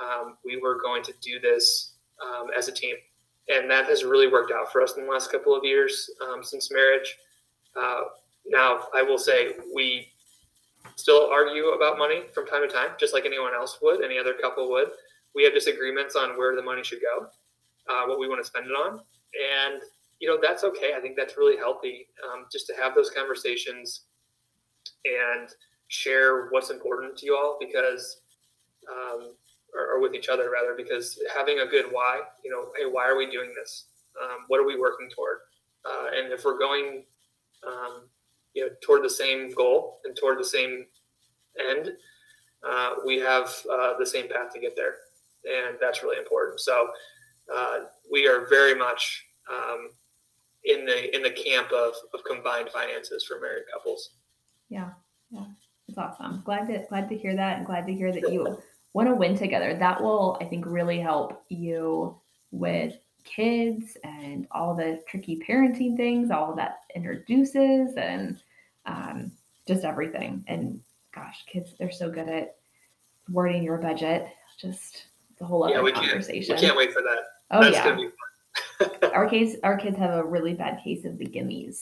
um, 0.00 0.36
we 0.44 0.56
were 0.56 0.80
going 0.80 1.02
to 1.04 1.12
do 1.20 1.38
this 1.40 1.94
um, 2.22 2.48
as 2.56 2.68
a 2.68 2.72
team. 2.72 2.96
And 3.48 3.70
that 3.70 3.86
has 3.86 4.04
really 4.04 4.28
worked 4.28 4.52
out 4.52 4.70
for 4.70 4.82
us 4.82 4.96
in 4.96 5.04
the 5.04 5.10
last 5.10 5.32
couple 5.32 5.56
of 5.56 5.64
years 5.64 6.08
um, 6.22 6.44
since 6.44 6.70
marriage. 6.70 7.16
Uh, 7.76 8.02
now, 8.46 8.86
I 8.94 9.02
will 9.02 9.18
say 9.18 9.52
we 9.74 10.08
still 10.96 11.28
argue 11.30 11.68
about 11.70 11.98
money 11.98 12.22
from 12.34 12.46
time 12.46 12.66
to 12.66 12.72
time, 12.72 12.90
just 12.98 13.14
like 13.14 13.26
anyone 13.26 13.54
else 13.54 13.78
would, 13.82 14.04
any 14.04 14.18
other 14.18 14.34
couple 14.34 14.70
would. 14.70 14.88
We 15.34 15.44
have 15.44 15.54
disagreements 15.54 16.16
on 16.16 16.36
where 16.36 16.56
the 16.56 16.62
money 16.62 16.82
should 16.82 17.00
go, 17.00 17.26
uh, 17.88 18.06
what 18.06 18.18
we 18.18 18.28
want 18.28 18.42
to 18.42 18.46
spend 18.46 18.66
it 18.66 18.72
on, 18.72 19.00
and 19.64 19.82
you 20.18 20.28
know 20.28 20.38
that's 20.40 20.64
okay. 20.64 20.92
I 20.96 21.00
think 21.00 21.16
that's 21.16 21.36
really 21.36 21.56
healthy, 21.56 22.08
um, 22.24 22.46
just 22.50 22.66
to 22.68 22.74
have 22.74 22.94
those 22.94 23.10
conversations 23.10 24.02
and 25.04 25.48
share 25.88 26.48
what's 26.50 26.70
important 26.70 27.16
to 27.18 27.26
you 27.26 27.36
all 27.36 27.56
because, 27.60 28.20
um, 28.90 29.34
or, 29.74 29.96
or, 29.96 30.00
with 30.00 30.14
each 30.14 30.28
other 30.28 30.50
rather, 30.50 30.74
because 30.76 31.18
having 31.34 31.60
a 31.60 31.66
good 31.66 31.86
why, 31.90 32.20
you 32.44 32.50
know, 32.50 32.70
hey, 32.78 32.84
why 32.90 33.08
are 33.08 33.16
we 33.16 33.30
doing 33.30 33.52
this? 33.58 33.86
Um, 34.22 34.44
what 34.48 34.60
are 34.60 34.66
we 34.66 34.78
working 34.78 35.08
toward? 35.14 35.38
Uh, 35.84 36.08
and 36.14 36.32
if 36.32 36.44
we're 36.44 36.58
going 36.58 37.04
um, 37.66 38.02
you 38.54 38.66
know 38.66 38.72
toward 38.82 39.02
the 39.02 39.10
same 39.10 39.52
goal 39.54 40.00
and 40.04 40.16
toward 40.16 40.38
the 40.38 40.44
same 40.44 40.86
end, 41.58 41.92
uh, 42.68 42.94
we 43.04 43.18
have 43.18 43.54
uh, 43.72 43.94
the 43.98 44.06
same 44.06 44.28
path 44.28 44.52
to 44.52 44.60
get 44.60 44.76
there, 44.76 44.94
and 45.44 45.76
that's 45.80 46.02
really 46.02 46.18
important. 46.18 46.60
So 46.60 46.88
uh, 47.54 47.78
we 48.10 48.26
are 48.26 48.46
very 48.48 48.74
much 48.74 49.24
um, 49.50 49.90
in 50.64 50.84
the 50.84 51.14
in 51.14 51.22
the 51.22 51.30
camp 51.30 51.72
of, 51.72 51.94
of 52.14 52.24
combined 52.24 52.70
finances 52.70 53.24
for 53.26 53.40
married 53.40 53.64
couples. 53.72 54.10
Yeah, 54.68 54.90
yeah, 55.30 55.46
it's 55.88 55.98
awesome. 55.98 56.42
Glad 56.44 56.68
to 56.68 56.84
glad 56.88 57.08
to 57.08 57.16
hear 57.16 57.34
that, 57.36 57.58
and 57.58 57.66
glad 57.66 57.86
to 57.86 57.94
hear 57.94 58.12
that 58.12 58.32
you 58.32 58.58
want 58.92 59.08
to 59.08 59.14
win 59.14 59.36
together. 59.36 59.74
That 59.74 60.02
will, 60.02 60.38
I 60.40 60.44
think, 60.44 60.64
really 60.66 61.00
help 61.00 61.44
you 61.48 62.18
with 62.50 62.94
kids 63.24 63.96
and 64.02 64.46
all 64.50 64.74
the 64.74 65.02
tricky 65.08 65.42
parenting 65.46 65.96
things, 65.96 66.30
all 66.30 66.54
that 66.56 66.80
introduces, 66.94 67.94
and 67.96 68.42
um, 68.86 69.32
just 69.66 69.84
everything. 69.84 70.44
And 70.46 70.80
gosh, 71.14 71.44
kids, 71.46 71.74
they're 71.78 71.92
so 71.92 72.10
good 72.10 72.28
at 72.28 72.56
wording 73.28 73.62
your 73.62 73.78
budget. 73.78 74.28
Just 74.58 75.06
the 75.40 75.46
whole 75.46 75.64
other 75.64 75.74
yeah, 75.74 75.82
we 75.82 75.92
conversation. 75.92 76.56
Can't, 76.56 76.60
we 76.60 76.66
can't 76.66 76.76
wait 76.76 76.92
for 76.92 77.02
that. 77.02 77.18
Oh 77.50 77.62
That's 77.62 77.76
yeah. 77.76 79.08
our 79.14 79.28
case, 79.28 79.56
our 79.62 79.76
kids 79.76 79.96
have 79.98 80.14
a 80.14 80.24
really 80.24 80.54
bad 80.54 80.80
case 80.84 81.04
of 81.04 81.18
the 81.18 81.26
gimmies. 81.26 81.78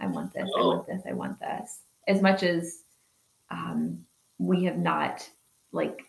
I 0.00 0.06
want 0.06 0.32
this. 0.32 0.48
Oh. 0.54 0.60
I 0.60 0.74
want 0.74 0.86
this. 0.86 1.02
I 1.08 1.12
want 1.12 1.40
this. 1.40 1.80
As 2.06 2.22
much 2.22 2.42
as 2.42 2.82
um, 3.50 4.04
we 4.38 4.64
have 4.64 4.78
not 4.78 5.28
like 5.72 6.02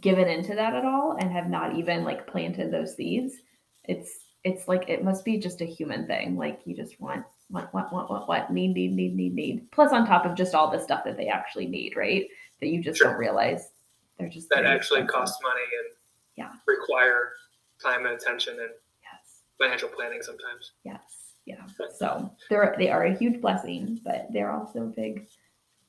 given 0.00 0.28
into 0.28 0.54
that 0.54 0.74
at 0.74 0.84
all 0.84 1.16
and 1.20 1.30
have 1.30 1.48
not 1.48 1.76
even 1.76 2.04
like 2.04 2.26
planted 2.26 2.72
those 2.72 2.96
seeds 2.96 3.34
it's 3.88 4.18
it's 4.44 4.68
like 4.68 4.88
it 4.88 5.02
must 5.02 5.24
be 5.24 5.38
just 5.38 5.60
a 5.60 5.64
human 5.64 6.06
thing. 6.06 6.36
Like 6.36 6.60
you 6.64 6.76
just 6.76 7.00
want 7.00 7.24
want 7.50 7.72
want 7.74 7.92
want 7.92 8.10
want 8.10 8.28
what 8.28 8.52
need 8.52 8.74
need 8.74 8.92
need 8.92 9.16
need 9.16 9.34
need. 9.34 9.70
Plus 9.72 9.92
on 9.92 10.06
top 10.06 10.24
of 10.24 10.36
just 10.36 10.54
all 10.54 10.70
the 10.70 10.78
stuff 10.78 11.04
that 11.04 11.16
they 11.16 11.28
actually 11.28 11.66
need, 11.66 11.96
right? 11.96 12.26
That 12.60 12.68
you 12.68 12.82
just 12.82 12.98
sure. 12.98 13.10
don't 13.10 13.18
realize 13.18 13.70
they're 14.18 14.28
just 14.28 14.48
that 14.50 14.64
actually 14.64 15.00
expensive. 15.00 15.14
cost 15.14 15.42
money 15.42 15.60
and 15.60 15.95
yeah 16.36 16.52
require 16.66 17.32
time 17.82 18.06
and 18.06 18.14
attention 18.14 18.54
and 18.60 18.70
yes 19.02 19.42
financial 19.58 19.88
planning 19.88 20.22
sometimes. 20.22 20.72
Yes. 20.84 21.26
Yeah. 21.44 21.62
So 21.96 22.30
they're 22.50 22.74
they 22.78 22.90
are 22.90 23.04
a 23.04 23.14
huge 23.14 23.40
blessing, 23.40 24.00
but 24.04 24.26
they're 24.32 24.50
also 24.50 24.82
a 24.82 24.86
big, 24.86 25.26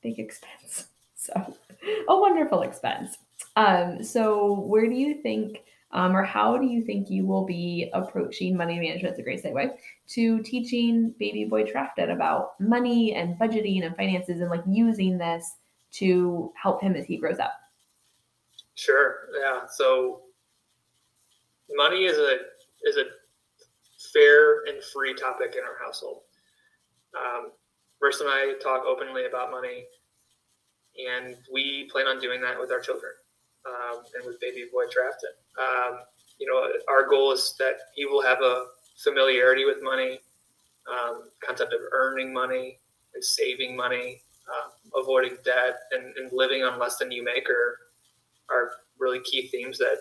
big 0.02 0.18
expense. 0.18 0.88
So 1.20 1.34
a 2.08 2.16
wonderful 2.16 2.62
expense. 2.62 3.18
Um, 3.56 4.04
so 4.04 4.60
where 4.60 4.86
do 4.86 4.94
you 4.94 5.20
think 5.20 5.64
um, 5.90 6.14
or 6.14 6.22
how 6.22 6.56
do 6.56 6.64
you 6.64 6.84
think 6.84 7.10
you 7.10 7.26
will 7.26 7.44
be 7.44 7.90
approaching 7.92 8.56
money 8.56 8.78
management? 8.78 9.10
It's 9.10 9.18
a 9.18 9.24
great 9.24 9.42
segue 9.42 9.76
to 10.10 10.42
teaching 10.44 11.12
baby 11.18 11.44
boy 11.44 11.64
Trafton 11.64 12.12
about 12.12 12.58
money 12.60 13.14
and 13.16 13.36
budgeting 13.36 13.84
and 13.84 13.96
finances 13.96 14.40
and 14.40 14.48
like 14.48 14.62
using 14.68 15.18
this 15.18 15.56
to 15.94 16.52
help 16.54 16.80
him 16.80 16.94
as 16.94 17.04
he 17.04 17.16
grows 17.16 17.40
up. 17.40 17.54
Sure. 18.76 19.28
Yeah. 19.36 19.66
So 19.66 20.22
money 21.74 22.04
is 22.04 22.18
a 22.18 22.38
is 22.84 22.96
a 22.96 23.04
fair 24.12 24.64
and 24.66 24.82
free 24.82 25.14
topic 25.14 25.54
in 25.56 25.64
our 25.64 25.76
household. 25.84 26.22
Um, 27.16 27.52
and 28.00 28.28
I 28.28 28.54
talk 28.62 28.84
openly 28.86 29.26
about 29.26 29.50
money, 29.50 29.84
and 31.10 31.36
we 31.52 31.88
plan 31.90 32.06
on 32.06 32.20
doing 32.20 32.40
that 32.42 32.58
with 32.58 32.70
our 32.70 32.80
children 32.80 33.12
um, 33.66 34.02
and 34.14 34.24
with 34.26 34.40
baby 34.40 34.66
boy 34.72 34.84
Trafton. 34.90 35.30
Um, 35.58 36.00
you 36.38 36.46
know, 36.46 36.70
our 36.88 37.08
goal 37.08 37.32
is 37.32 37.54
that 37.58 37.74
he 37.94 38.04
will 38.06 38.22
have 38.22 38.40
a 38.40 38.66
familiarity 39.02 39.64
with 39.64 39.78
money, 39.82 40.20
um, 40.90 41.24
concept 41.44 41.72
of 41.72 41.80
earning 41.92 42.32
money 42.32 42.78
and 43.14 43.24
saving 43.24 43.76
money, 43.76 44.22
uh, 44.48 45.00
avoiding 45.00 45.36
debt, 45.44 45.76
and, 45.92 46.16
and, 46.16 46.30
living 46.32 46.62
on 46.62 46.78
less 46.78 46.96
than 46.96 47.10
you 47.10 47.22
make 47.22 47.48
are 47.50 47.78
are 48.50 48.70
really 48.98 49.20
key 49.20 49.48
themes 49.48 49.76
that 49.78 49.98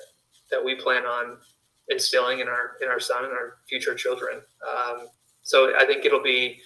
that 0.51 0.63
we 0.63 0.75
plan 0.75 1.05
on 1.05 1.37
instilling 1.89 2.39
in 2.39 2.47
our 2.47 2.73
in 2.81 2.87
our 2.89 2.99
son 2.99 3.23
and 3.23 3.33
our 3.33 3.57
future 3.69 3.95
children. 3.95 4.41
Um, 4.67 5.07
so 5.43 5.73
I 5.77 5.85
think 5.85 6.05
it'll 6.05 6.23
be 6.23 6.59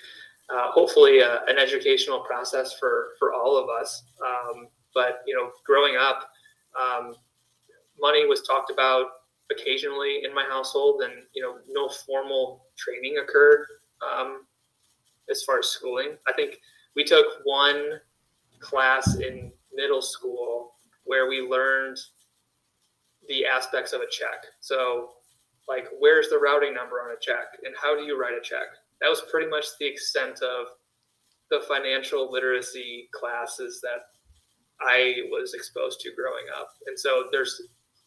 uh, 0.49 0.71
hopefully 0.71 1.19
a, 1.19 1.43
an 1.47 1.57
educational 1.57 2.19
process 2.19 2.73
for 2.79 3.09
for 3.19 3.33
all 3.33 3.57
of 3.57 3.69
us. 3.69 4.03
Um, 4.25 4.67
but 4.93 5.21
you 5.25 5.35
know, 5.35 5.51
growing 5.65 5.95
up, 5.99 6.29
um, 6.79 7.15
money 7.99 8.25
was 8.25 8.41
talked 8.41 8.71
about 8.71 9.07
occasionally 9.51 10.21
in 10.23 10.33
my 10.33 10.45
household, 10.49 11.01
and 11.03 11.13
you 11.33 11.41
know, 11.41 11.57
no 11.69 11.89
formal 11.89 12.65
training 12.77 13.17
occurred 13.23 13.65
um, 14.01 14.45
as 15.29 15.43
far 15.43 15.59
as 15.59 15.67
schooling. 15.67 16.17
I 16.27 16.33
think 16.33 16.57
we 16.95 17.03
took 17.03 17.25
one 17.43 17.99
class 18.59 19.15
in 19.15 19.51
middle 19.73 20.01
school 20.01 20.73
where 21.03 21.27
we 21.27 21.41
learned 21.41 21.97
the 23.27 23.45
aspects 23.45 23.93
of 23.93 24.01
a 24.01 24.09
check. 24.09 24.45
So, 24.59 25.11
like, 25.67 25.87
where's 25.99 26.29
the 26.29 26.37
routing 26.37 26.73
number 26.73 26.95
on 26.97 27.15
a 27.15 27.19
check, 27.19 27.59
and 27.63 27.75
how 27.79 27.95
do 27.95 28.03
you 28.03 28.19
write 28.19 28.37
a 28.37 28.41
check? 28.41 28.67
That 28.99 29.09
was 29.09 29.23
pretty 29.31 29.49
much 29.49 29.65
the 29.79 29.87
extent 29.87 30.41
of 30.41 30.67
the 31.49 31.61
financial 31.67 32.31
literacy 32.31 33.09
classes 33.13 33.81
that 33.81 34.01
I 34.79 35.23
was 35.29 35.53
exposed 35.53 35.99
to 36.01 36.11
growing 36.15 36.45
up. 36.57 36.69
And 36.87 36.97
so 36.97 37.25
there's 37.31 37.61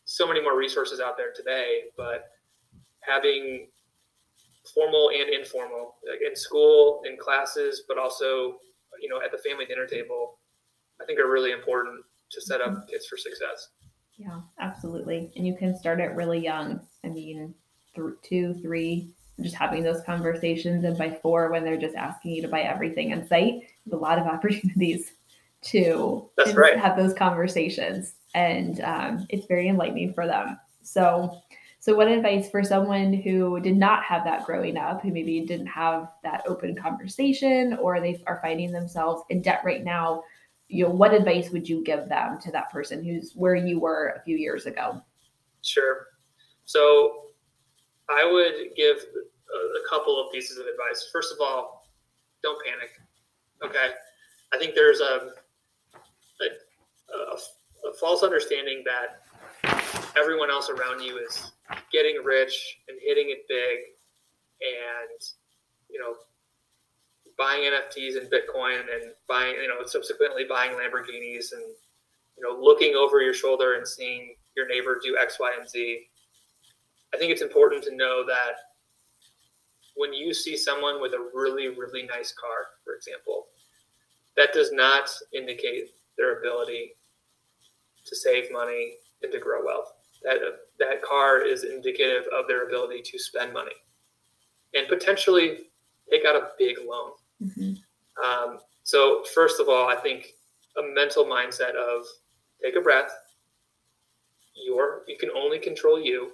so 0.05 0.27
many 0.27 0.42
more 0.42 0.57
resources 0.57 1.00
out 1.00 1.16
there 1.16 1.33
today, 1.35 1.83
but 1.96 2.24
having 3.00 3.68
formal 4.74 5.11
and 5.11 5.29
informal 5.29 5.96
like 6.09 6.20
in 6.27 6.35
school, 6.35 7.03
in 7.07 7.16
classes, 7.16 7.85
but 7.87 7.98
also, 7.98 8.57
you 9.00 9.09
know, 9.09 9.20
at 9.22 9.31
the 9.31 9.38
family 9.38 9.66
dinner 9.66 9.87
table, 9.87 10.38
I 11.00 11.05
think 11.05 11.18
are 11.18 11.31
really 11.31 11.53
important 11.53 12.03
to 12.31 12.40
set 12.40 12.61
up 12.61 12.70
mm-hmm. 12.70 12.88
kids 12.90 13.07
for 13.07 13.16
success. 13.16 13.68
Yeah, 14.16 14.40
absolutely. 14.61 15.33
And 15.37 15.46
you 15.46 15.57
can 15.57 15.77
start 15.77 16.00
it 16.00 16.14
really 16.14 16.38
young. 16.38 16.81
I 17.05 17.09
mean, 17.09 17.55
th- 17.94 18.14
two, 18.22 18.55
three, 18.55 19.11
just 19.40 19.57
having 19.57 19.83
those 19.83 20.03
conversations. 20.03 20.85
And 20.85 20.96
by 20.96 21.18
four, 21.22 21.50
when 21.50 21.64
they're 21.64 21.81
just 21.81 21.96
asking 21.96 22.33
you 22.33 22.42
to 22.42 22.48
buy 22.48 22.62
everything 22.62 23.11
in 23.11 23.27
sight, 23.27 23.62
there's 23.85 23.98
a 23.98 24.03
lot 24.03 24.18
of 24.18 24.27
opportunities 24.35 25.12
to 25.64 26.29
right. 26.55 26.79
have 26.79 26.96
those 26.96 27.14
conversations 27.14 28.14
and 28.35 28.81
um, 28.83 29.27
it's 29.31 29.46
very 29.46 29.68
enlightening 29.68 30.12
for 30.12 30.27
them 30.27 30.59
so 30.83 31.40
so 31.81 31.94
what 31.94 32.09
advice 32.09 32.50
for 32.50 32.62
someone 32.62 33.12
who 33.12 33.61
did 33.61 33.77
not 33.77 34.03
have 34.05 34.24
that 34.24 34.44
growing 34.44 34.77
up 34.77 35.03
who 35.03 35.11
maybe 35.11 35.40
didn't 35.40 35.66
have 35.66 36.11
that 36.22 36.42
open 36.46 36.77
conversation 36.77 37.74
or 37.81 38.00
they 38.00 38.22
are 38.27 38.40
finding 38.42 38.72
themselves 38.72 39.22
in 39.31 39.40
debt 39.40 39.62
right 39.64 39.85
now 39.85 40.22
you 40.68 40.85
know 40.85 40.90
what 40.90 41.12
advice 41.12 41.50
would 41.50 41.68
you 41.68 41.83
give 41.85 42.09
them 42.09 42.38
to 42.40 42.50
that 42.53 42.70
person 42.70 43.05
who's 43.05 43.33
where 43.35 43.55
you 43.55 43.79
were 43.81 44.14
a 44.16 44.22
few 44.22 44.37
years 44.37 44.66
ago? 44.66 45.00
Sure. 45.62 46.07
So 46.64 47.20
i 48.11 48.31
would 48.31 48.77
give 48.77 48.96
a 48.98 49.88
couple 49.88 50.20
of 50.20 50.31
pieces 50.33 50.59
of 50.59 50.66
advice. 50.66 51.09
First 51.12 51.33
of 51.33 51.38
all 51.40 51.88
don't 52.42 52.59
panic 52.64 52.90
okay? 53.64 53.88
I 54.53 54.59
think 54.59 54.74
there's 54.74 55.00
a 55.00 55.31
a, 56.40 57.14
a, 57.14 57.88
a 57.90 57.94
false 58.00 58.22
understanding 58.22 58.85
that 58.85 59.20
everyone 60.16 60.50
else 60.50 60.70
around 60.70 61.00
you 61.00 61.18
is 61.18 61.53
getting 61.92 62.22
rich 62.24 62.79
and 62.88 62.98
hitting 63.03 63.31
it 63.31 63.46
big 63.48 63.79
and 64.61 65.20
you 65.88 66.00
know 66.00 66.14
buying 67.37 67.62
NFTs 67.62 68.18
and 68.18 68.31
Bitcoin 68.31 68.81
and 68.81 69.12
buying 69.29 69.55
you 69.55 69.68
know 69.68 69.85
subsequently 69.87 70.44
buying 70.49 70.73
Lamborghinis 70.73 71.53
and 71.53 71.64
you 72.37 72.42
know 72.42 72.59
looking 72.61 72.94
over 72.94 73.20
your 73.20 73.35
shoulder 73.35 73.75
and 73.75 73.87
seeing 73.87 74.35
your 74.57 74.68
neighbor 74.68 75.01
do 75.03 75.16
X, 75.20 75.38
Y, 75.40 75.53
and 75.59 75.68
Z. 75.68 76.07
I 77.12 77.16
think 77.16 77.31
it's 77.31 77.42
important 77.42 77.85
to 77.85 77.94
know 77.94 78.25
that 78.27 78.57
when 79.97 80.12
you 80.12 80.35
see 80.35 80.57
someone 80.57 81.01
with 81.01 81.12
a 81.12 81.31
really, 81.35 81.68
really 81.68 82.03
nice 82.03 82.33
car, 82.33 82.66
for 82.85 82.94
example, 82.94 83.47
that 84.37 84.53
does 84.53 84.73
not 84.73 85.09
indicate 85.33 85.90
their 86.16 86.40
ability 86.40 86.97
to 88.05 88.16
save 88.16 88.51
money 88.53 88.94
and 89.23 89.33
to 89.33 89.38
grow 89.38 89.64
wealth. 89.64 89.92
That, 90.23 90.38
that 90.79 91.03
car 91.03 91.40
is 91.42 91.64
indicative 91.64 92.25
of 92.37 92.49
their 92.49 92.66
ability 92.66 93.03
to 93.03 93.18
spend 93.18 93.53
money 93.53 93.75
and 94.75 94.88
potentially 94.88 95.59
take 96.11 96.25
out 96.27 96.37
a 96.37 96.49
big 96.59 96.77
loan. 96.87 97.12
Mm-hmm. 97.42 97.75
Um, 98.25 98.59
so, 98.83 99.25
first 99.35 99.61
of 99.61 99.68
all, 99.68 99.88
I 99.88 99.97
think 99.97 100.27
a 100.79 100.83
mental 100.94 101.25
mindset 101.25 101.75
of 101.75 102.05
take 102.62 102.77
a 102.77 102.81
breath. 102.81 103.11
You're, 104.55 105.03
you 105.09 105.16
can 105.18 105.31
only 105.37 105.59
control 105.59 106.01
you, 106.01 106.33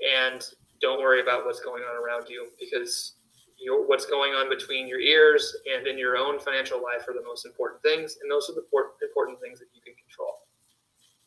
and 0.00 0.42
don't 0.80 1.00
worry 1.00 1.20
about 1.20 1.44
what's 1.44 1.60
going 1.60 1.82
on 1.82 1.96
around 1.96 2.28
you 2.28 2.48
because 2.60 3.14
your, 3.58 3.86
what's 3.86 4.06
going 4.06 4.32
on 4.32 4.48
between 4.48 4.86
your 4.86 5.00
ears 5.00 5.56
and 5.74 5.86
in 5.86 5.98
your 5.98 6.16
own 6.16 6.38
financial 6.38 6.82
life 6.82 7.08
are 7.08 7.14
the 7.14 7.24
most 7.24 7.46
important 7.46 7.82
things, 7.82 8.18
and 8.22 8.30
those 8.30 8.48
are 8.50 8.54
the 8.54 8.64
important 9.02 9.40
things 9.40 9.58
that 9.58 9.68
you 9.74 9.80
can 9.80 9.94
control. 9.94 10.34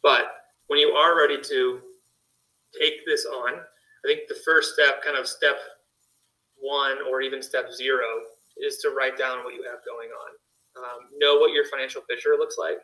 But 0.04 0.26
when 0.68 0.80
you 0.80 0.90
are 0.90 1.18
ready 1.18 1.42
to 1.42 1.80
take 2.80 3.06
this 3.06 3.26
on, 3.26 3.54
I 3.56 4.08
think 4.08 4.28
the 4.28 4.40
first 4.46 4.74
step, 4.74 5.04
kind 5.04 5.18
of 5.18 5.28
step 5.28 5.58
one 6.60 6.98
or 7.10 7.22
even 7.22 7.42
step 7.42 7.72
zero, 7.72 8.06
is 8.64 8.78
to 8.78 8.90
write 8.90 9.18
down 9.18 9.44
what 9.44 9.54
you 9.54 9.64
have 9.64 9.80
going 9.86 10.10
on. 10.10 10.32
Um, 10.78 11.10
know 11.18 11.38
what 11.38 11.54
your 11.54 11.66
financial 11.66 12.02
picture 12.02 12.36
looks 12.38 12.56
like. 12.58 12.78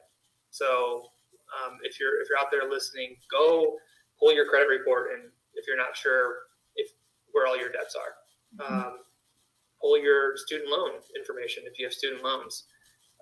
So 0.50 1.10
um, 1.54 1.78
if 1.84 2.00
you're 2.00 2.22
if 2.22 2.28
you're 2.30 2.40
out 2.40 2.52
there 2.52 2.70
listening, 2.70 3.16
go 3.30 3.76
pull 4.20 4.34
your 4.34 4.48
credit 4.48 4.68
report, 4.68 5.12
and 5.14 5.30
if 5.54 5.66
you're 5.68 5.78
not 5.78 5.96
sure 5.96 6.50
if 6.76 6.92
where 7.32 7.48
all 7.48 7.58
your 7.58 7.70
debts 7.70 7.96
are, 7.96 8.66
mm-hmm. 8.66 8.88
um, 8.88 8.94
pull 9.82 10.02
your 10.02 10.38
student 10.38 10.70
loan 10.70 10.92
information 11.16 11.64
if 11.66 11.78
you 11.78 11.86
have 11.86 11.94
student 11.94 12.24
loans, 12.24 12.66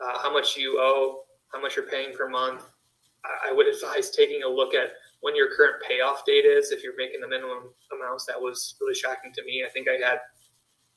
uh, 0.03 0.19
how 0.19 0.31
much 0.31 0.55
you 0.55 0.77
owe, 0.79 1.23
how 1.53 1.61
much 1.61 1.75
you're 1.75 1.89
paying 1.89 2.13
per 2.15 2.29
month. 2.29 2.63
I 3.23 3.53
would 3.53 3.67
advise 3.67 4.09
taking 4.09 4.41
a 4.43 4.47
look 4.49 4.73
at 4.73 4.93
when 5.21 5.35
your 5.35 5.55
current 5.55 5.75
payoff 5.87 6.25
date 6.25 6.45
is. 6.45 6.71
If 6.71 6.83
you're 6.83 6.97
making 6.97 7.21
the 7.21 7.27
minimum 7.27 7.69
amounts, 7.93 8.25
that 8.25 8.39
was 8.39 8.75
really 8.81 8.95
shocking 8.95 9.31
to 9.35 9.43
me. 9.45 9.63
I 9.63 9.69
think 9.69 9.87
I 9.87 10.03
had 10.03 10.19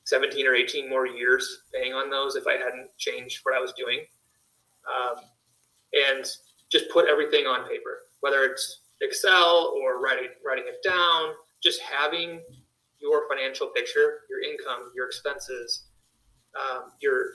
17 0.05 0.47
or 0.47 0.53
18 0.53 0.89
more 0.89 1.07
years 1.07 1.63
paying 1.73 1.93
on 1.93 2.09
those 2.09 2.35
if 2.35 2.45
I 2.47 2.53
hadn't 2.53 2.89
changed 2.97 3.39
what 3.43 3.55
I 3.55 3.59
was 3.59 3.73
doing. 3.73 3.99
Um, 4.87 5.23
and 5.93 6.25
just 6.71 6.89
put 6.91 7.09
everything 7.09 7.45
on 7.45 7.67
paper, 7.67 8.03
whether 8.21 8.43
it's 8.43 8.81
Excel 9.01 9.73
or 9.75 10.01
writing 10.01 10.29
writing 10.45 10.65
it 10.67 10.87
down. 10.87 11.33
Just 11.63 11.81
having 11.81 12.41
your 12.99 13.27
financial 13.27 13.67
picture, 13.67 14.19
your 14.29 14.41
income, 14.41 14.91
your 14.95 15.07
expenses, 15.07 15.85
um, 16.55 16.91
your 17.01 17.31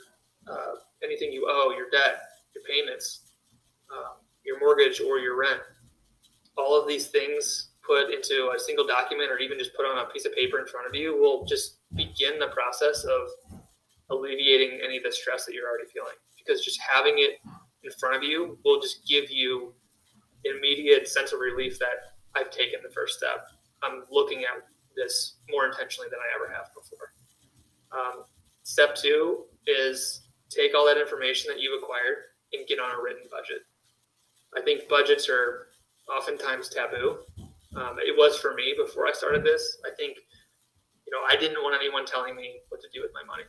uh, 0.49 0.75
anything 1.03 1.31
you 1.31 1.47
owe, 1.49 1.73
your 1.75 1.89
debt, 1.91 2.21
your 2.55 2.63
payments, 2.63 3.33
um, 3.91 4.15
your 4.45 4.59
mortgage 4.59 5.01
or 5.01 5.19
your 5.19 5.37
rent. 5.37 5.59
All 6.57 6.79
of 6.79 6.87
these 6.87 7.07
things 7.07 7.70
put 7.85 8.13
into 8.13 8.51
a 8.55 8.59
single 8.59 8.85
document 8.85 9.31
or 9.31 9.39
even 9.39 9.57
just 9.57 9.75
put 9.75 9.85
on 9.85 9.97
a 9.97 10.09
piece 10.11 10.25
of 10.25 10.33
paper 10.33 10.59
in 10.59 10.67
front 10.67 10.87
of 10.87 10.95
you 10.95 11.17
will 11.19 11.45
just 11.45 11.77
begin 11.95 12.39
the 12.39 12.47
process 12.47 13.03
of 13.03 13.27
alleviating 14.09 14.79
any 14.83 14.97
of 14.97 15.03
the 15.03 15.11
stress 15.11 15.45
that 15.45 15.53
you're 15.53 15.67
already 15.67 15.89
feeling. 15.91 16.13
Because 16.37 16.63
just 16.63 16.79
having 16.81 17.15
it 17.17 17.39
in 17.83 17.91
front 17.99 18.15
of 18.15 18.23
you 18.23 18.57
will 18.63 18.79
just 18.79 19.07
give 19.07 19.31
you 19.31 19.73
immediate 20.45 21.07
sense 21.07 21.33
of 21.33 21.39
relief 21.39 21.79
that 21.79 22.13
I've 22.35 22.51
taken 22.51 22.79
the 22.83 22.93
first 22.93 23.17
step. 23.17 23.47
I'm 23.83 24.03
looking 24.11 24.39
at 24.39 24.65
this 24.95 25.37
more 25.49 25.65
intentionally 25.65 26.09
than 26.09 26.19
I 26.19 26.29
ever 26.35 26.53
have 26.53 26.67
before. 26.73 27.13
Um, 27.91 28.23
step 28.63 28.95
two 28.95 29.45
is 29.67 30.21
take 30.49 30.75
all 30.75 30.85
that 30.85 30.99
information 30.99 31.51
that 31.53 31.61
you've 31.61 31.81
acquired 31.81 32.31
and 32.53 32.67
get 32.67 32.79
on 32.79 32.91
a 32.91 33.01
written 33.01 33.23
budget. 33.31 33.63
I 34.55 34.61
think 34.61 34.89
budgets 34.89 35.29
are 35.29 35.67
oftentimes 36.09 36.69
taboo. 36.69 37.19
Um, 37.75 37.95
it 37.99 38.15
was 38.17 38.37
for 38.37 38.53
me 38.53 38.75
before 38.75 39.07
I 39.07 39.13
started 39.13 39.43
this. 39.43 39.79
I 39.85 39.95
think, 39.95 40.17
you 41.07 41.11
know, 41.11 41.23
I 41.29 41.39
didn't 41.39 41.63
want 41.63 41.75
anyone 41.75 42.05
telling 42.05 42.35
me 42.35 42.59
what 42.69 42.81
to 42.81 42.87
do 42.93 43.01
with 43.01 43.11
my 43.13 43.23
money. 43.23 43.43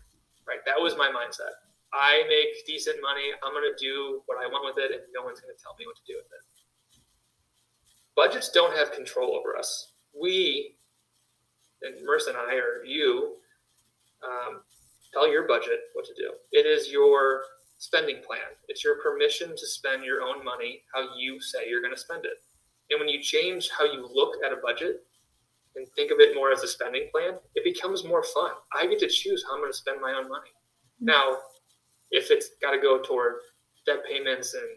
Right? 0.47 0.63
That 0.67 0.79
was 0.79 0.97
my 0.97 1.11
mindset. 1.11 1.55
I 1.93 2.25
make 2.29 2.67
decent 2.67 2.97
money. 3.03 3.31
I'm 3.45 3.53
going 3.53 3.69
to 3.69 3.79
do 3.79 4.23
what 4.27 4.39
I 4.43 4.47
want 4.47 4.65
with 4.65 4.83
it, 4.83 4.91
and 4.93 5.03
no 5.15 5.23
one's 5.23 5.41
going 5.41 5.55
to 5.55 5.63
tell 5.63 5.77
me 5.79 5.87
what 5.87 5.97
to 5.97 6.03
do 6.07 6.17
with 6.17 6.31
it. 6.33 6.43
Budgets 8.17 8.51
don't 8.51 8.77
have 8.77 8.93
control 8.93 9.37
over 9.37 9.57
us. 9.57 9.93
We, 10.19 10.77
and 11.83 11.95
Marissa 12.07 12.29
and 12.29 12.39
I, 12.39 12.55
or 12.55 12.85
you, 12.85 13.37
um, 14.25 14.63
tell 15.13 15.31
your 15.31 15.47
budget 15.47 15.81
what 15.95 16.05
to 16.07 16.15
do. 16.15 16.33
It 16.53 16.67
is 16.67 16.91
your 16.91 17.43
spending 17.79 18.23
plan. 18.27 18.57
It's 18.69 18.85
your 18.85 19.03
permission 19.03 19.51
to 19.51 19.67
spend 19.67 20.05
your 20.05 20.23
own 20.23 20.45
money 20.45 20.83
how 20.95 21.17
you 21.17 21.41
say 21.41 21.69
you're 21.69 21.83
going 21.83 21.95
to 21.95 22.01
spend 22.01 22.25
it. 22.25 22.43
And 22.91 23.01
when 23.01 23.09
you 23.09 23.21
change 23.21 23.71
how 23.77 23.85
you 23.85 24.09
look 24.13 24.37
at 24.45 24.53
a 24.53 24.57
budget 24.63 25.05
and 25.77 25.87
think 25.97 26.11
of 26.11 26.21
it 26.21 26.35
more 26.35 26.53
as 26.53 26.63
a 26.63 26.69
spending 26.69 27.09
plan, 27.11 27.39
it 27.55 27.65
becomes 27.65 28.05
more 28.05 28.23
fun. 28.23 28.51
I 28.79 28.87
get 28.87 28.99
to 29.01 29.09
choose 29.09 29.45
how 29.47 29.55
I'm 29.55 29.61
going 29.61 29.73
to 29.73 29.77
spend 29.77 30.01
my 30.01 30.13
own 30.13 30.29
money. 30.29 30.51
Now, 31.01 31.39
if 32.11 32.31
it's 32.31 32.51
got 32.61 32.73
to 32.73 32.79
go 32.79 33.01
toward 33.01 33.35
debt 33.87 34.05
payments 34.09 34.55
and 34.55 34.69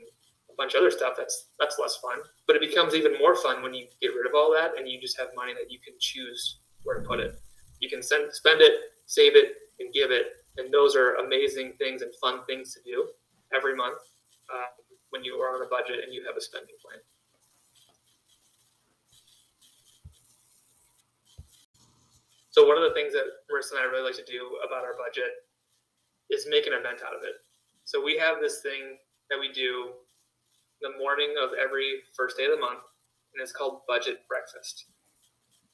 a 0.50 0.56
bunch 0.58 0.74
of 0.74 0.80
other 0.80 0.92
stuff, 0.92 1.14
that's 1.18 1.50
that's 1.60 1.78
less 1.80 1.98
fun. 1.98 2.20
But 2.48 2.56
it 2.56 2.62
becomes 2.62 2.96
even 2.96 3.20
more 3.20 3.36
fun 3.36 3.62
when 3.62 3.74
you 3.74 3.86
get 4.02 4.10
rid 4.16 4.26
of 4.26 4.34
all 4.34 4.52
that 4.54 4.78
and 4.78 4.88
you 4.88 5.00
just 5.02 5.20
have 5.20 5.28
money 5.36 5.54
that 5.54 5.70
you 5.70 5.80
can 5.80 5.94
choose 6.00 6.60
where 6.84 7.00
to 7.00 7.08
put 7.08 7.20
it. 7.20 7.36
You 7.82 7.90
can 7.90 8.02
send, 8.02 8.32
spend 8.32 8.62
it, 8.62 8.72
save 9.06 9.36
it, 9.36 9.56
and 9.80 9.94
give 9.94 10.12
it, 10.12 10.28
and 10.58 10.74
those 10.74 10.96
are 10.96 11.16
amazing 11.16 11.74
things 11.78 12.02
and 12.02 12.12
fun 12.22 12.46
things 12.46 12.74
to 12.74 12.80
do 12.86 13.08
every 13.54 13.76
month 13.76 13.98
uh, 14.54 14.72
when 15.10 15.24
you 15.24 15.36
are 15.36 15.56
on 15.56 15.66
a 15.66 15.70
budget 15.70 16.04
and 16.04 16.14
you 16.14 16.24
have 16.26 16.38
a 16.38 16.42
spending 16.42 16.76
plan. 16.82 17.00
So 22.56 22.64
one 22.64 22.80
of 22.80 22.88
the 22.88 22.96
things 22.96 23.12
that 23.12 23.28
Marissa 23.52 23.76
and 23.76 23.84
I 23.84 23.92
really 23.92 24.08
like 24.08 24.16
to 24.16 24.24
do 24.24 24.56
about 24.64 24.88
our 24.88 24.96
budget 24.96 25.44
is 26.32 26.48
make 26.48 26.64
an 26.64 26.72
event 26.72 27.04
out 27.04 27.12
of 27.12 27.20
it. 27.28 27.44
So 27.84 28.00
we 28.00 28.16
have 28.16 28.40
this 28.40 28.64
thing 28.64 28.96
that 29.28 29.36
we 29.36 29.52
do 29.52 29.92
the 30.80 30.96
morning 30.96 31.36
of 31.36 31.52
every 31.60 32.00
first 32.16 32.40
day 32.40 32.48
of 32.48 32.56
the 32.56 32.64
month, 32.64 32.80
and 33.36 33.44
it's 33.44 33.52
called 33.52 33.84
Budget 33.92 34.24
Breakfast. 34.32 34.88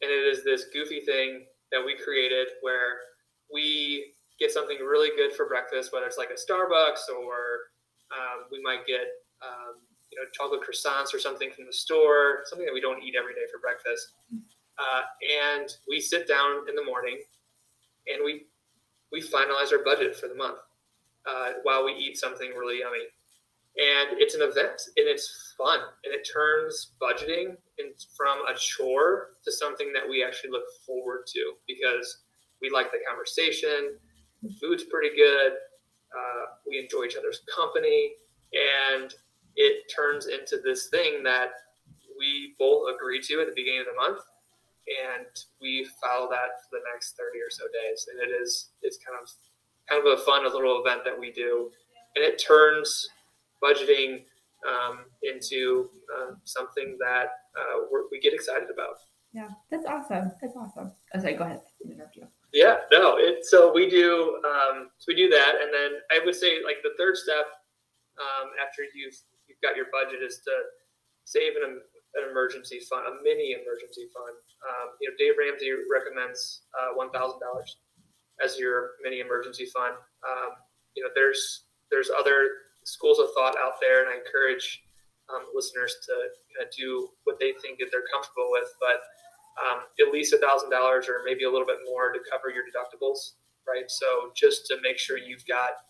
And 0.02 0.10
it 0.10 0.26
is 0.26 0.44
this 0.44 0.74
goofy 0.74 1.02
thing 1.06 1.46
that 1.70 1.86
we 1.86 1.94
created 2.02 2.50
where 2.65 3.13
we 3.54 4.17
get 4.39 4.50
something 4.50 4.82
really 4.82 5.13
good 5.15 5.38
for 5.38 5.46
breakfast, 5.46 5.94
whether 5.94 6.10
it's 6.10 6.17
like 6.17 6.34
a 6.34 6.41
Starbucks 6.41 7.13
or 7.13 7.70
um, 8.10 8.50
we 8.52 8.58
might 8.65 8.89
get 8.89 9.06
um, 9.46 9.78
you 10.10 10.17
know 10.17 10.26
chocolate 10.34 10.65
croissants 10.65 11.13
or 11.13 11.20
something 11.20 11.54
from 11.54 11.70
the 11.70 11.74
store, 11.74 12.41
something 12.50 12.65
that 12.65 12.74
we 12.74 12.82
don't 12.82 13.04
eat 13.04 13.13
every 13.13 13.38
day 13.38 13.46
for 13.54 13.62
breakfast. 13.62 14.17
Uh, 14.78 15.02
and 15.60 15.70
we 15.88 16.00
sit 16.00 16.28
down 16.28 16.68
in 16.70 16.76
the 16.76 16.84
morning 16.84 17.20
and 18.08 18.24
we 18.24 18.46
we 19.12 19.22
finalize 19.22 19.74
our 19.74 19.84
budget 19.84 20.16
for 20.16 20.28
the 20.28 20.36
month 20.36 20.60
uh, 21.30 21.54
while 21.64 21.84
we 21.84 21.92
eat 21.92 22.18
something 22.18 22.52
really 22.52 22.80
yummy. 22.80 23.04
And 23.78 24.20
it's 24.20 24.36
an 24.36 24.42
event 24.42 24.82
and 24.98 25.08
it's 25.08 25.54
fun 25.58 25.80
and 26.04 26.14
it 26.14 26.28
turns 26.34 26.92
budgeting 27.02 27.56
in, 27.78 27.92
from 28.18 28.40
a 28.50 28.58
chore 28.58 29.30
to 29.44 29.52
something 29.52 29.92
that 29.94 30.08
we 30.08 30.24
actually 30.24 30.52
look 30.52 30.64
forward 30.86 31.26
to 31.28 31.54
because 31.68 32.24
we 32.62 32.70
like 32.70 32.92
the 32.92 33.00
conversation, 33.08 33.98
the 34.44 34.54
food's 34.62 34.84
pretty 34.86 35.16
good, 35.16 35.54
uh, 36.16 36.46
we 36.68 36.80
enjoy 36.80 37.06
each 37.06 37.16
other's 37.16 37.42
company, 37.54 38.12
and 38.54 39.14
it 39.56 39.92
turns 39.94 40.28
into 40.28 40.62
this 40.63 40.88
thing 40.90 41.24
that 41.24 41.52
we 42.19 42.54
both 42.60 42.94
agree 42.94 43.22
to 43.22 43.42
at 43.42 43.48
the 43.48 43.54
beginning 43.56 43.80
of 43.82 43.88
the 43.88 43.96
month 43.96 44.22
and 44.88 45.27
we 45.62 45.88
follow 46.02 46.29
that 46.29 46.62
for 46.63 46.77
the 46.77 46.82
next 46.94 47.17
30 47.17 47.40
or 47.40 47.50
so 47.50 47.65
days. 47.71 48.08
And 48.12 48.19
it 48.21 48.34
is 48.34 48.69
it's 48.82 48.98
kind 48.98 49.17
of 49.21 49.29
kind 49.90 50.06
of 50.06 50.19
a 50.19 50.23
fun 50.23 50.44
little 50.44 50.82
event 50.84 51.02
that 51.06 51.17
we 51.17 51.32
do. 51.32 51.71
And 52.15 52.25
it 52.25 52.42
turns 52.42 53.10
budgeting 53.63 54.23
um, 54.67 55.06
into 55.23 55.90
uh, 56.12 56.34
something 56.44 56.98
that 57.00 57.29
uh, 57.58 57.86
we 58.12 58.19
get 58.19 58.34
excited 58.34 58.69
about. 58.73 58.98
Yeah 59.34 59.50
that's 59.69 59.86
awesome. 59.86 60.32
That's 60.42 60.56
awesome. 60.56 60.92
Oh, 61.13 61.19
sorry 61.19 61.36
go 61.36 61.46
ahead. 61.46 61.62
Interrupt 61.86 62.15
you. 62.15 62.27
Yeah 62.54 62.77
no 62.92 63.17
it 63.17 63.46
so 63.46 63.71
we 63.73 63.90
do 63.90 64.42
um, 64.46 64.90
so 64.98 65.06
we 65.08 65.15
do 65.15 65.29
that. 65.29 65.54
And 65.62 65.71
then 65.73 66.00
i 66.12 66.23
would 66.23 66.36
say 66.36 66.63
like 66.63 66.77
the 66.84 66.92
third 66.98 67.17
step 67.17 67.46
um, 68.19 68.50
after 68.62 68.84
you've 68.94 69.15
you've 69.48 69.62
got 69.62 69.75
your 69.75 69.88
budget 69.92 70.21
is 70.21 70.42
to 70.46 70.52
save 71.23 71.54
an, 71.56 71.82
an 72.16 72.30
emergency 72.30 72.80
fund, 72.90 73.08
a 73.08 73.24
mini 73.24 73.56
emergency 73.56 74.08
fund. 74.12 74.36
Um, 74.68 74.88
you 75.00 75.10
know, 75.10 75.16
Dave 75.18 75.40
Ramsey 75.40 75.72
recommends 75.88 76.68
uh, 76.76 76.94
one 76.96 77.12
thousand 77.12 77.40
dollars 77.40 77.78
as 78.44 78.58
your 78.60 79.00
mini 79.04 79.20
emergency 79.20 79.66
fund. 79.72 79.96
Um, 80.28 80.60
you 80.96 81.04
know, 81.04 81.10
there's 81.16 81.66
there's 81.90 82.10
other 82.10 82.68
schools 82.84 83.20
of 83.20 83.28
thought 83.34 83.56
out 83.58 83.80
there, 83.80 84.04
and 84.04 84.10
I 84.10 84.20
encourage 84.20 84.84
um, 85.32 85.48
listeners 85.54 85.96
to 86.08 86.14
kind 86.52 86.68
of 86.68 86.74
do 86.76 87.10
what 87.24 87.40
they 87.40 87.54
think 87.62 87.80
that 87.80 87.88
they're 87.92 88.08
comfortable 88.12 88.50
with. 88.52 88.68
But 88.80 89.00
um, 89.60 89.84
at 90.00 90.14
least 90.14 90.34
a 90.34 90.38
thousand 90.38 90.70
dollars 90.70 91.08
or 91.08 91.22
maybe 91.26 91.44
a 91.44 91.52
little 91.52 91.68
bit 91.68 91.84
more 91.86 92.12
to 92.12 92.20
cover 92.32 92.50
your 92.50 92.64
deductibles, 92.64 93.36
right? 93.68 93.90
So 93.90 94.32
just 94.36 94.66
to 94.68 94.78
make 94.82 94.98
sure 94.98 95.18
you've 95.18 95.46
got 95.46 95.84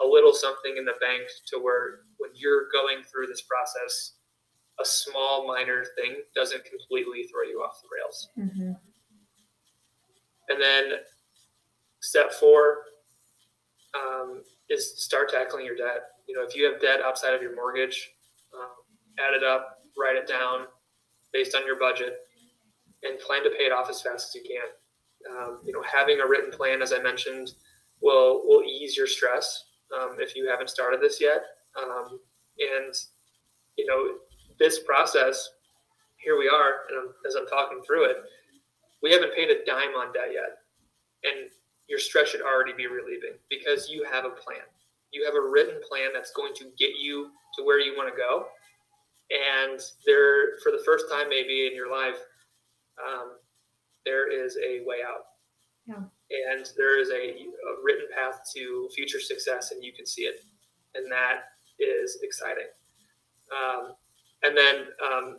a 0.00 0.06
little 0.06 0.32
something 0.32 0.76
in 0.78 0.84
the 0.84 0.96
bank 1.00 1.22
to 1.52 1.58
where 1.58 2.06
when 2.18 2.30
you're 2.34 2.70
going 2.72 3.02
through 3.04 3.26
this 3.26 3.42
process, 3.42 4.14
a 4.80 4.84
small 4.84 5.46
minor 5.46 5.84
thing 5.96 6.16
doesn't 6.34 6.64
completely 6.64 7.24
throw 7.24 7.42
you 7.42 7.58
off 7.58 7.80
the 7.82 7.88
rails. 7.94 8.28
Mm-hmm. 8.38 8.72
And 10.48 10.60
then 10.60 10.98
step 12.00 12.32
four 12.32 12.78
um, 13.94 14.42
is 14.68 15.02
start 15.02 15.30
tackling 15.30 15.64
your 15.64 15.76
debt. 15.76 16.02
You 16.26 16.36
know, 16.36 16.42
if 16.42 16.54
you 16.56 16.70
have 16.70 16.80
debt 16.80 17.00
outside 17.04 17.34
of 17.34 17.42
your 17.42 17.54
mortgage, 17.54 18.10
um, 18.54 18.70
add 19.18 19.34
it 19.34 19.44
up, 19.44 19.78
write 19.98 20.16
it 20.16 20.28
down 20.28 20.66
based 21.32 21.54
on 21.54 21.66
your 21.66 21.78
budget, 21.78 22.18
and 23.02 23.18
plan 23.20 23.42
to 23.44 23.50
pay 23.50 23.64
it 23.64 23.72
off 23.72 23.88
as 23.88 24.02
fast 24.02 24.28
as 24.28 24.34
you 24.34 24.42
can. 24.42 25.36
Um, 25.36 25.60
you 25.64 25.72
know, 25.72 25.82
having 25.82 26.20
a 26.20 26.26
written 26.26 26.50
plan, 26.50 26.82
as 26.82 26.92
I 26.92 27.00
mentioned, 27.00 27.52
will 28.00 28.42
will 28.46 28.62
ease 28.62 28.96
your 28.96 29.06
stress 29.06 29.66
um, 29.98 30.16
if 30.18 30.34
you 30.34 30.48
haven't 30.48 30.70
started 30.70 31.00
this 31.00 31.20
yet. 31.20 31.42
Um, 31.76 32.18
and 32.58 32.94
you 33.76 33.86
know, 33.86 34.14
this 34.60 34.78
process, 34.80 35.50
here 36.18 36.38
we 36.38 36.46
are, 36.46 36.84
and 36.88 36.98
I'm, 37.00 37.14
as 37.26 37.34
I'm 37.34 37.46
talking 37.46 37.80
through 37.84 38.04
it, 38.04 38.18
we 39.02 39.10
haven't 39.10 39.34
paid 39.34 39.48
a 39.50 39.64
dime 39.64 39.96
on 39.98 40.12
debt 40.12 40.28
yet, 40.32 40.58
and 41.24 41.50
your 41.88 41.98
stress 41.98 42.28
should 42.28 42.42
already 42.42 42.74
be 42.76 42.86
relieving 42.86 43.34
because 43.48 43.88
you 43.90 44.04
have 44.04 44.24
a 44.24 44.30
plan. 44.30 44.62
You 45.12 45.24
have 45.24 45.34
a 45.34 45.40
written 45.40 45.80
plan 45.88 46.10
that's 46.14 46.32
going 46.32 46.54
to 46.54 46.66
get 46.78 46.90
you 47.00 47.30
to 47.58 47.64
where 47.64 47.80
you 47.80 47.94
want 47.96 48.14
to 48.14 48.16
go. 48.16 48.46
And 49.30 49.80
there, 50.06 50.58
for 50.62 50.70
the 50.70 50.82
first 50.84 51.06
time 51.10 51.28
maybe 51.28 51.66
in 51.66 51.74
your 51.74 51.90
life, 51.90 52.18
um, 53.04 53.32
there 54.04 54.30
is 54.30 54.56
a 54.56 54.84
way 54.84 54.98
out. 55.06 55.24
Yeah. 55.86 56.04
And 56.52 56.66
there 56.76 57.00
is 57.00 57.10
a, 57.10 57.14
a 57.14 57.72
written 57.82 58.06
path 58.14 58.40
to 58.54 58.88
future 58.94 59.20
success, 59.20 59.72
and 59.72 59.82
you 59.82 59.92
can 59.92 60.06
see 60.06 60.22
it. 60.22 60.44
And 60.94 61.10
that 61.10 61.40
is 61.78 62.18
exciting. 62.22 62.68
Um, 63.50 63.94
and 64.42 64.56
then 64.56 64.76
um, 65.04 65.38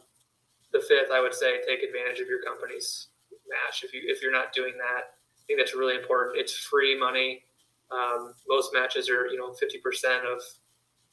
the 0.71 0.79
fifth, 0.79 1.11
I 1.11 1.21
would 1.21 1.33
say, 1.33 1.59
take 1.67 1.83
advantage 1.83 2.19
of 2.19 2.27
your 2.27 2.41
company's 2.41 3.07
match. 3.49 3.83
If 3.83 3.93
you 3.93 4.01
if 4.05 4.21
you're 4.21 4.31
not 4.31 4.53
doing 4.53 4.73
that, 4.77 5.15
I 5.37 5.41
think 5.47 5.59
that's 5.59 5.75
really 5.75 5.95
important. 5.95 6.39
It's 6.39 6.55
free 6.55 6.97
money. 6.97 7.43
Um, 7.91 8.33
most 8.47 8.73
matches 8.73 9.09
are 9.09 9.27
you 9.27 9.37
know 9.37 9.51
50% 9.51 10.31
of 10.31 10.41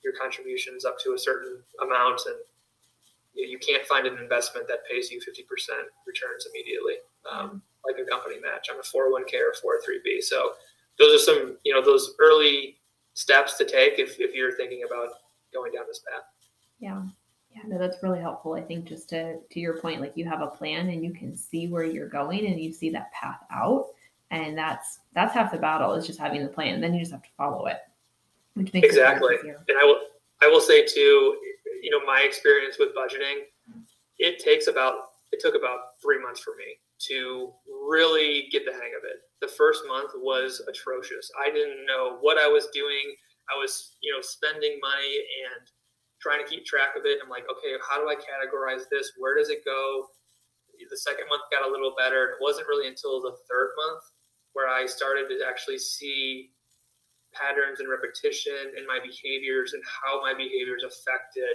your 0.04 0.12
contributions 0.20 0.84
up 0.84 0.98
to 1.00 1.14
a 1.14 1.18
certain 1.18 1.60
amount, 1.82 2.22
and 2.26 2.36
you, 3.34 3.58
can't 3.58 3.84
find 3.86 4.06
an 4.06 4.16
investment 4.18 4.68
that 4.68 4.86
pays 4.90 5.10
you 5.10 5.18
50% 5.18 5.42
returns 6.06 6.46
immediately, 6.52 6.94
um, 7.30 7.62
like 7.84 7.96
a 8.00 8.08
company 8.08 8.36
match 8.40 8.68
on 8.70 8.78
a 8.78 8.82
401k 8.82 9.40
or 9.40 9.52
403b. 9.52 10.22
So 10.22 10.52
those 10.98 11.20
are 11.20 11.24
some 11.24 11.56
you 11.64 11.74
know 11.74 11.84
those 11.84 12.14
early 12.20 12.78
steps 13.14 13.56
to 13.58 13.64
take 13.64 13.98
if, 13.98 14.20
if 14.20 14.34
you're 14.34 14.56
thinking 14.56 14.84
about 14.86 15.08
going 15.52 15.72
down 15.72 15.84
this 15.88 16.00
path. 16.00 16.24
Yeah. 16.78 17.02
Yeah, 17.58 17.68
no, 17.68 17.78
that's 17.78 18.02
really 18.02 18.20
helpful. 18.20 18.54
I 18.54 18.60
think 18.60 18.84
just 18.84 19.08
to 19.10 19.38
to 19.38 19.60
your 19.60 19.78
point, 19.78 20.00
like 20.00 20.16
you 20.16 20.24
have 20.26 20.42
a 20.42 20.46
plan 20.46 20.90
and 20.90 21.04
you 21.04 21.12
can 21.12 21.36
see 21.36 21.66
where 21.66 21.84
you're 21.84 22.08
going 22.08 22.46
and 22.46 22.60
you 22.60 22.72
see 22.72 22.90
that 22.90 23.12
path 23.12 23.40
out. 23.50 23.86
And 24.30 24.56
that's 24.56 25.00
that's 25.14 25.34
half 25.34 25.52
the 25.52 25.58
battle 25.58 25.92
is 25.94 26.06
just 26.06 26.18
having 26.18 26.42
the 26.42 26.48
plan. 26.48 26.80
Then 26.80 26.94
you 26.94 27.00
just 27.00 27.12
have 27.12 27.22
to 27.22 27.30
follow 27.36 27.66
it. 27.66 27.78
Which 28.54 28.72
makes 28.72 28.86
exactly. 28.86 29.36
And 29.44 29.78
I 29.80 29.84
will 29.84 30.00
I 30.42 30.46
will 30.46 30.60
say 30.60 30.84
too, 30.84 31.36
you 31.82 31.90
know, 31.90 32.04
my 32.06 32.22
experience 32.24 32.76
with 32.78 32.90
budgeting, 32.94 33.42
it 34.18 34.38
takes 34.38 34.66
about 34.66 34.94
it 35.32 35.40
took 35.40 35.54
about 35.54 36.00
three 36.00 36.20
months 36.22 36.40
for 36.40 36.54
me 36.56 36.78
to 37.08 37.52
really 37.88 38.48
get 38.50 38.64
the 38.64 38.72
hang 38.72 38.92
of 38.96 39.04
it. 39.04 39.22
The 39.40 39.48
first 39.48 39.82
month 39.88 40.10
was 40.16 40.62
atrocious. 40.68 41.30
I 41.40 41.50
didn't 41.50 41.86
know 41.86 42.18
what 42.20 42.38
I 42.38 42.48
was 42.48 42.68
doing. 42.72 43.14
I 43.54 43.58
was, 43.58 43.96
you 44.02 44.12
know, 44.12 44.20
spending 44.20 44.78
money 44.82 45.24
and 45.54 45.70
trying 46.20 46.42
to 46.42 46.48
keep 46.48 46.66
track 46.66 46.98
of 46.98 47.06
it. 47.06 47.18
I'm 47.22 47.30
like, 47.30 47.46
okay, 47.50 47.78
how 47.82 48.02
do 48.02 48.08
I 48.10 48.16
categorize 48.18 48.90
this? 48.90 49.12
Where 49.18 49.38
does 49.38 49.50
it 49.50 49.64
go? 49.64 50.06
The 50.78 50.96
second 50.96 51.26
month 51.28 51.42
got 51.50 51.66
a 51.66 51.70
little 51.70 51.94
better. 51.98 52.34
It 52.34 52.38
wasn't 52.40 52.68
really 52.68 52.86
until 52.86 53.20
the 53.20 53.34
third 53.50 53.70
month 53.76 54.02
where 54.52 54.68
I 54.68 54.86
started 54.86 55.28
to 55.28 55.46
actually 55.46 55.78
see 55.78 56.50
patterns 57.34 57.80
and 57.80 57.90
repetition 57.90 58.74
in 58.78 58.86
my 58.86 58.98
behaviors 59.02 59.74
and 59.74 59.82
how 59.84 60.22
my 60.22 60.34
behaviors 60.34 60.82
affected 60.82 61.54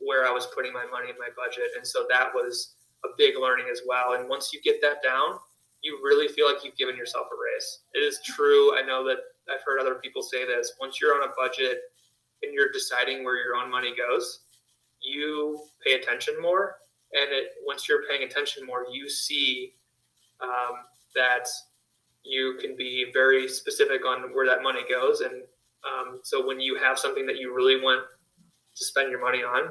where 0.00 0.26
I 0.26 0.32
was 0.32 0.48
putting 0.54 0.72
my 0.72 0.84
money 0.90 1.08
in 1.08 1.16
my 1.18 1.28
budget. 1.36 1.72
And 1.76 1.86
so 1.86 2.06
that 2.10 2.32
was 2.34 2.76
a 3.04 3.08
big 3.16 3.38
learning 3.38 3.66
as 3.70 3.80
well. 3.86 4.14
And 4.14 4.28
once 4.28 4.52
you 4.52 4.60
get 4.60 4.80
that 4.82 5.02
down, 5.02 5.38
you 5.82 6.00
really 6.02 6.28
feel 6.28 6.46
like 6.50 6.64
you've 6.64 6.76
given 6.76 6.96
yourself 6.96 7.26
a 7.30 7.36
raise. 7.36 7.68
It 7.94 8.00
is 8.00 8.20
true. 8.24 8.76
I 8.76 8.82
know 8.82 9.04
that 9.06 9.18
I've 9.48 9.62
heard 9.64 9.80
other 9.80 9.96
people 9.96 10.22
say 10.22 10.44
this. 10.44 10.72
Once 10.80 11.00
you're 11.00 11.14
on 11.14 11.28
a 11.28 11.32
budget 11.38 11.78
and 12.42 12.52
you're 12.52 12.70
deciding 12.72 13.24
where 13.24 13.36
your 13.36 13.56
own 13.56 13.70
money 13.70 13.94
goes, 13.96 14.40
you 15.00 15.60
pay 15.84 15.94
attention 15.94 16.40
more. 16.40 16.76
And 17.12 17.32
it, 17.32 17.52
once 17.64 17.88
you're 17.88 18.02
paying 18.08 18.24
attention 18.24 18.66
more, 18.66 18.86
you 18.90 19.08
see 19.08 19.74
um, 20.40 20.76
that 21.14 21.48
you 22.24 22.58
can 22.60 22.76
be 22.76 23.10
very 23.12 23.48
specific 23.48 24.04
on 24.04 24.34
where 24.34 24.46
that 24.46 24.62
money 24.62 24.82
goes. 24.88 25.20
And 25.20 25.42
um, 25.84 26.20
so 26.22 26.46
when 26.46 26.60
you 26.60 26.76
have 26.76 26.98
something 26.98 27.26
that 27.26 27.38
you 27.38 27.54
really 27.54 27.80
want 27.80 28.04
to 28.74 28.84
spend 28.84 29.10
your 29.10 29.20
money 29.20 29.42
on, 29.42 29.70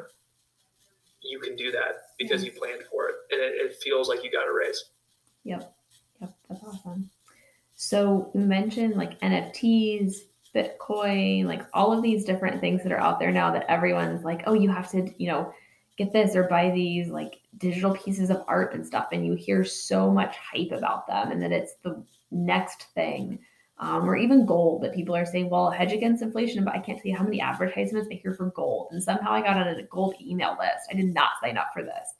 you 1.21 1.39
can 1.39 1.55
do 1.55 1.71
that 1.71 2.09
because 2.17 2.43
you 2.43 2.51
planned 2.51 2.83
for 2.89 3.09
it 3.09 3.15
and 3.31 3.41
it, 3.41 3.53
it 3.55 3.75
feels 3.83 4.07
like 4.07 4.23
you 4.23 4.31
got 4.31 4.47
a 4.47 4.53
raise. 4.53 4.85
Yep. 5.43 5.75
Yep. 6.21 6.33
That's 6.49 6.63
awesome. 6.63 7.09
So 7.75 8.31
you 8.33 8.41
mentioned 8.41 8.95
like 8.95 9.19
NFTs, 9.19 10.15
Bitcoin, 10.55 11.45
like 11.45 11.63
all 11.73 11.91
of 11.91 12.01
these 12.01 12.23
different 12.23 12.61
things 12.61 12.81
that 12.83 12.91
are 12.91 12.99
out 12.99 13.19
there 13.19 13.31
now 13.31 13.51
that 13.51 13.65
everyone's 13.69 14.23
like, 14.23 14.43
oh, 14.47 14.53
you 14.53 14.69
have 14.69 14.89
to, 14.91 15.11
you 15.17 15.27
know, 15.27 15.53
get 15.97 16.13
this 16.13 16.35
or 16.35 16.43
buy 16.43 16.71
these 16.71 17.09
like 17.09 17.41
digital 17.57 17.93
pieces 17.95 18.29
of 18.29 18.43
art 18.47 18.73
and 18.73 18.85
stuff. 18.85 19.07
And 19.11 19.25
you 19.25 19.35
hear 19.35 19.63
so 19.63 20.09
much 20.11 20.35
hype 20.37 20.71
about 20.71 21.07
them 21.07 21.31
and 21.31 21.41
that 21.41 21.51
it's 21.51 21.75
the 21.83 22.03
next 22.31 22.87
thing. 22.95 23.39
Um, 23.77 24.09
or 24.09 24.15
even 24.15 24.45
gold 24.45 24.83
that 24.83 24.95
people 24.95 25.17
are 25.17 25.25
saying, 25.25 25.49
well, 25.49 25.69
hedge 25.69 25.91
against 25.91 26.23
inflation, 26.23 26.63
but 26.63 26.73
I 26.73 26.79
can't 26.79 26.97
tell 26.97 27.11
you 27.11 27.17
how 27.17 27.25
many 27.25 27.41
advertisements 27.41 28.07
I 28.09 28.15
hear 28.15 28.33
for 28.33 28.51
gold. 28.51 28.87
And 28.91 29.03
somehow 29.03 29.33
I 29.33 29.41
got 29.41 29.57
on 29.57 29.67
a 29.67 29.83
gold 29.83 30.15
email 30.21 30.55
list. 30.57 30.87
I 30.89 30.93
did 30.93 31.13
not 31.13 31.31
sign 31.43 31.57
up 31.57 31.71
for 31.73 31.83
this. 31.83 32.13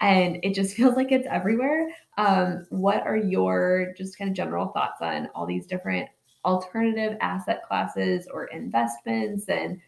And 0.00 0.38
it 0.42 0.54
just 0.54 0.74
feels 0.76 0.96
like 0.96 1.10
it's 1.10 1.26
everywhere. 1.26 1.88
Um, 2.18 2.66
what 2.68 3.06
are 3.06 3.16
your 3.16 3.94
just 3.96 4.18
kind 4.18 4.28
of 4.28 4.36
general 4.36 4.68
thoughts 4.68 5.00
on 5.00 5.30
all 5.34 5.46
these 5.46 5.66
different 5.66 6.10
alternative 6.48 7.18
asset 7.20 7.62
classes 7.66 8.26
or 8.32 8.46
investments? 8.46 9.48
And 9.48 9.80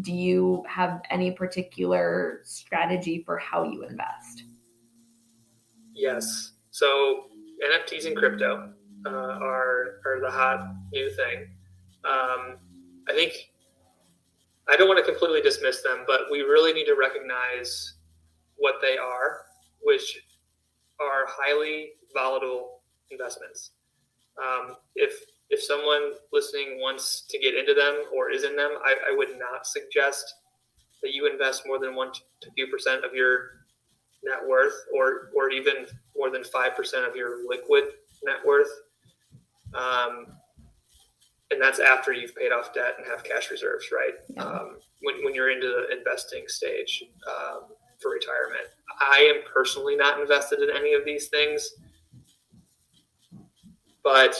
do 0.00 0.12
you 0.12 0.64
have 0.68 1.02
any 1.10 1.32
particular 1.32 2.40
strategy 2.44 3.22
for 3.24 3.36
how 3.38 3.64
you 3.64 3.84
invest? 3.84 4.44
Yes. 5.94 6.52
So 6.70 7.26
NFTs 7.62 8.06
and 8.06 8.16
crypto 8.16 8.72
uh, 9.06 9.10
are 9.10 10.00
are 10.06 10.20
the 10.20 10.30
hot 10.30 10.74
new 10.92 11.10
thing. 11.10 11.48
Um, 12.04 12.56
I 13.08 13.12
think 13.12 13.32
I 14.68 14.76
don't 14.76 14.88
want 14.88 15.04
to 15.04 15.10
completely 15.10 15.42
dismiss 15.42 15.82
them, 15.82 16.04
but 16.06 16.22
we 16.30 16.40
really 16.40 16.72
need 16.72 16.86
to 16.86 16.94
recognize 16.94 17.94
what 18.56 18.76
they 18.80 18.96
are, 18.96 19.42
which 19.82 20.18
are 21.00 21.26
highly 21.28 21.92
volatile 22.14 22.80
investments. 23.10 23.72
Um, 24.42 24.76
if 24.94 25.12
if 25.50 25.62
someone 25.62 26.12
listening 26.32 26.80
wants 26.80 27.26
to 27.28 27.38
get 27.38 27.54
into 27.54 27.74
them 27.74 28.04
or 28.14 28.30
is 28.30 28.44
in 28.44 28.56
them, 28.56 28.72
I, 28.84 28.94
I 29.10 29.16
would 29.16 29.38
not 29.38 29.66
suggest 29.66 30.34
that 31.02 31.12
you 31.12 31.30
invest 31.30 31.64
more 31.66 31.78
than 31.78 31.94
one 31.94 32.12
to 32.12 32.50
two 32.56 32.66
percent 32.68 33.04
of 33.04 33.14
your 33.14 33.64
net 34.24 34.40
worth, 34.46 34.74
or 34.94 35.30
or 35.36 35.50
even 35.50 35.86
more 36.16 36.30
than 36.30 36.44
five 36.44 36.74
percent 36.74 37.06
of 37.06 37.14
your 37.14 37.46
liquid 37.46 37.84
net 38.24 38.38
worth. 38.44 38.70
Um, 39.74 40.26
and 41.50 41.60
that's 41.60 41.78
after 41.78 42.12
you've 42.12 42.34
paid 42.34 42.52
off 42.52 42.72
debt 42.74 42.94
and 42.98 43.06
have 43.06 43.22
cash 43.22 43.50
reserves, 43.50 43.86
right? 43.92 44.14
Yeah. 44.30 44.44
Um, 44.44 44.78
when, 45.02 45.22
when 45.24 45.34
you're 45.34 45.50
into 45.50 45.68
the 45.68 45.96
investing 45.96 46.44
stage 46.48 47.04
um, 47.28 47.64
for 48.00 48.10
retirement, 48.10 48.66
I 49.00 49.18
am 49.34 49.42
personally 49.52 49.94
not 49.94 50.20
invested 50.20 50.60
in 50.60 50.70
any 50.74 50.94
of 50.94 51.04
these 51.04 51.28
things, 51.28 51.68
but 54.02 54.34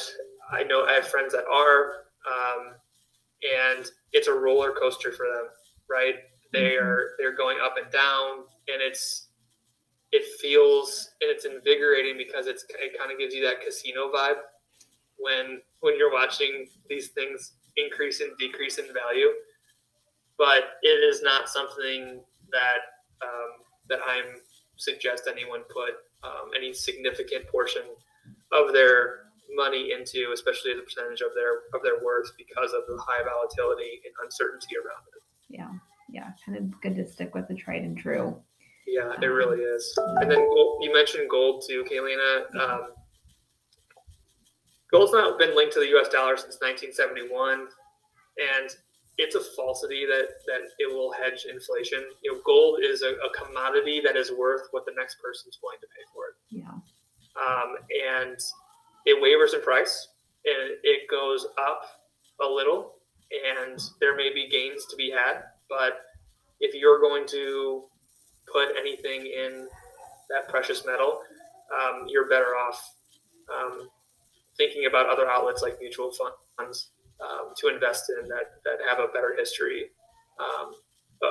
I 0.50 0.62
know 0.64 0.84
I 0.84 0.92
have 0.92 1.08
friends 1.08 1.32
that 1.32 1.44
are, 1.52 2.04
um, 2.26 2.74
and 3.42 3.90
it's 4.12 4.28
a 4.28 4.32
roller 4.32 4.72
coaster 4.72 5.12
for 5.12 5.26
them, 5.26 5.48
right? 5.88 6.16
They 6.52 6.72
mm-hmm. 6.72 6.86
are 6.86 7.10
they're 7.18 7.36
going 7.36 7.58
up 7.62 7.74
and 7.82 7.90
down, 7.90 8.44
and 8.68 8.80
it's 8.80 9.28
it 10.12 10.24
feels 10.40 11.10
and 11.20 11.30
it's 11.30 11.44
invigorating 11.44 12.16
because 12.16 12.46
it's 12.46 12.64
it 12.80 12.96
kind 12.98 13.10
of 13.10 13.18
gives 13.18 13.34
you 13.34 13.44
that 13.44 13.60
casino 13.60 14.10
vibe 14.12 14.36
when 15.18 15.60
when 15.80 15.98
you're 15.98 16.12
watching 16.12 16.66
these 16.88 17.08
things 17.08 17.52
increase 17.76 18.20
and 18.20 18.30
decrease 18.38 18.78
in 18.78 18.86
value. 18.86 19.30
But 20.38 20.78
it 20.82 20.88
is 20.88 21.22
not 21.22 21.48
something 21.48 22.20
that 22.50 22.78
um, 23.22 23.50
that 23.88 23.98
I'm 24.06 24.40
suggest 24.76 25.28
anyone 25.30 25.62
put 25.72 25.94
um, 26.22 26.50
any 26.56 26.72
significant 26.72 27.46
portion 27.48 27.82
of 28.52 28.72
their 28.72 29.23
money 29.54 29.92
into, 29.92 30.32
especially 30.32 30.72
as 30.72 30.78
a 30.78 30.82
percentage 30.82 31.20
of 31.20 31.34
their 31.34 31.68
of 31.74 31.82
their 31.82 32.04
worth, 32.04 32.30
because 32.36 32.72
of 32.72 32.82
the 32.86 32.96
high 33.00 33.22
volatility 33.22 34.00
and 34.04 34.14
uncertainty 34.22 34.76
around 34.76 35.04
it. 35.14 35.22
Yeah, 35.48 35.70
yeah, 36.10 36.32
kind 36.44 36.58
of 36.58 36.80
good 36.80 36.96
to 36.96 37.06
stick 37.06 37.34
with 37.34 37.48
the 37.48 37.54
tried 37.54 37.82
and 37.82 37.96
true. 37.96 38.36
Yeah, 38.86 39.12
it 39.20 39.26
really 39.26 39.60
is. 39.60 39.98
And 40.20 40.30
then 40.30 40.38
gold, 40.38 40.84
you 40.84 40.92
mentioned 40.92 41.28
gold 41.30 41.64
too, 41.66 41.84
Kaylina. 41.90 42.54
Um, 42.60 42.80
gold's 44.90 45.12
not 45.12 45.38
been 45.38 45.56
linked 45.56 45.74
to 45.74 45.80
the 45.80 45.88
U.S. 45.88 46.08
dollar 46.08 46.36
since 46.36 46.58
1971, 46.60 47.68
and 48.38 48.70
it's 49.16 49.34
a 49.34 49.40
falsity 49.56 50.06
that 50.06 50.28
that 50.46 50.60
it 50.78 50.92
will 50.92 51.12
hedge 51.12 51.46
inflation. 51.50 52.04
You 52.22 52.32
know, 52.32 52.40
gold 52.44 52.80
is 52.82 53.02
a, 53.02 53.12
a 53.12 53.30
commodity 53.44 54.00
that 54.04 54.16
is 54.16 54.32
worth 54.32 54.68
what 54.72 54.84
the 54.86 54.92
next 54.96 55.16
person's 55.22 55.58
willing 55.62 55.78
to 55.80 55.86
pay 55.86 56.04
for 56.12 56.28
it. 56.28 56.36
Yeah. 56.50 56.76
Um, 57.34 57.76
and 57.90 58.38
it 59.04 59.20
wavers 59.20 59.54
in 59.54 59.62
price, 59.62 60.08
and 60.44 60.76
it 60.82 61.08
goes 61.10 61.46
up 61.58 61.82
a 62.44 62.46
little, 62.46 62.94
and 63.30 63.80
there 64.00 64.16
may 64.16 64.32
be 64.32 64.48
gains 64.48 64.86
to 64.86 64.96
be 64.96 65.10
had. 65.10 65.42
But 65.68 66.00
if 66.60 66.74
you're 66.74 67.00
going 67.00 67.26
to 67.28 67.84
put 68.52 68.68
anything 68.78 69.26
in 69.26 69.68
that 70.30 70.48
precious 70.48 70.84
metal, 70.86 71.20
um, 71.72 72.06
you're 72.08 72.28
better 72.28 72.56
off 72.56 72.94
um, 73.52 73.88
thinking 74.56 74.86
about 74.86 75.08
other 75.08 75.28
outlets 75.28 75.62
like 75.62 75.78
mutual 75.80 76.12
funds 76.58 76.90
um, 77.20 77.52
to 77.56 77.68
invest 77.68 78.10
in 78.20 78.28
that 78.28 78.62
that 78.64 78.78
have 78.88 78.98
a 78.98 79.08
better 79.08 79.34
history 79.36 79.86
um, 80.40 80.72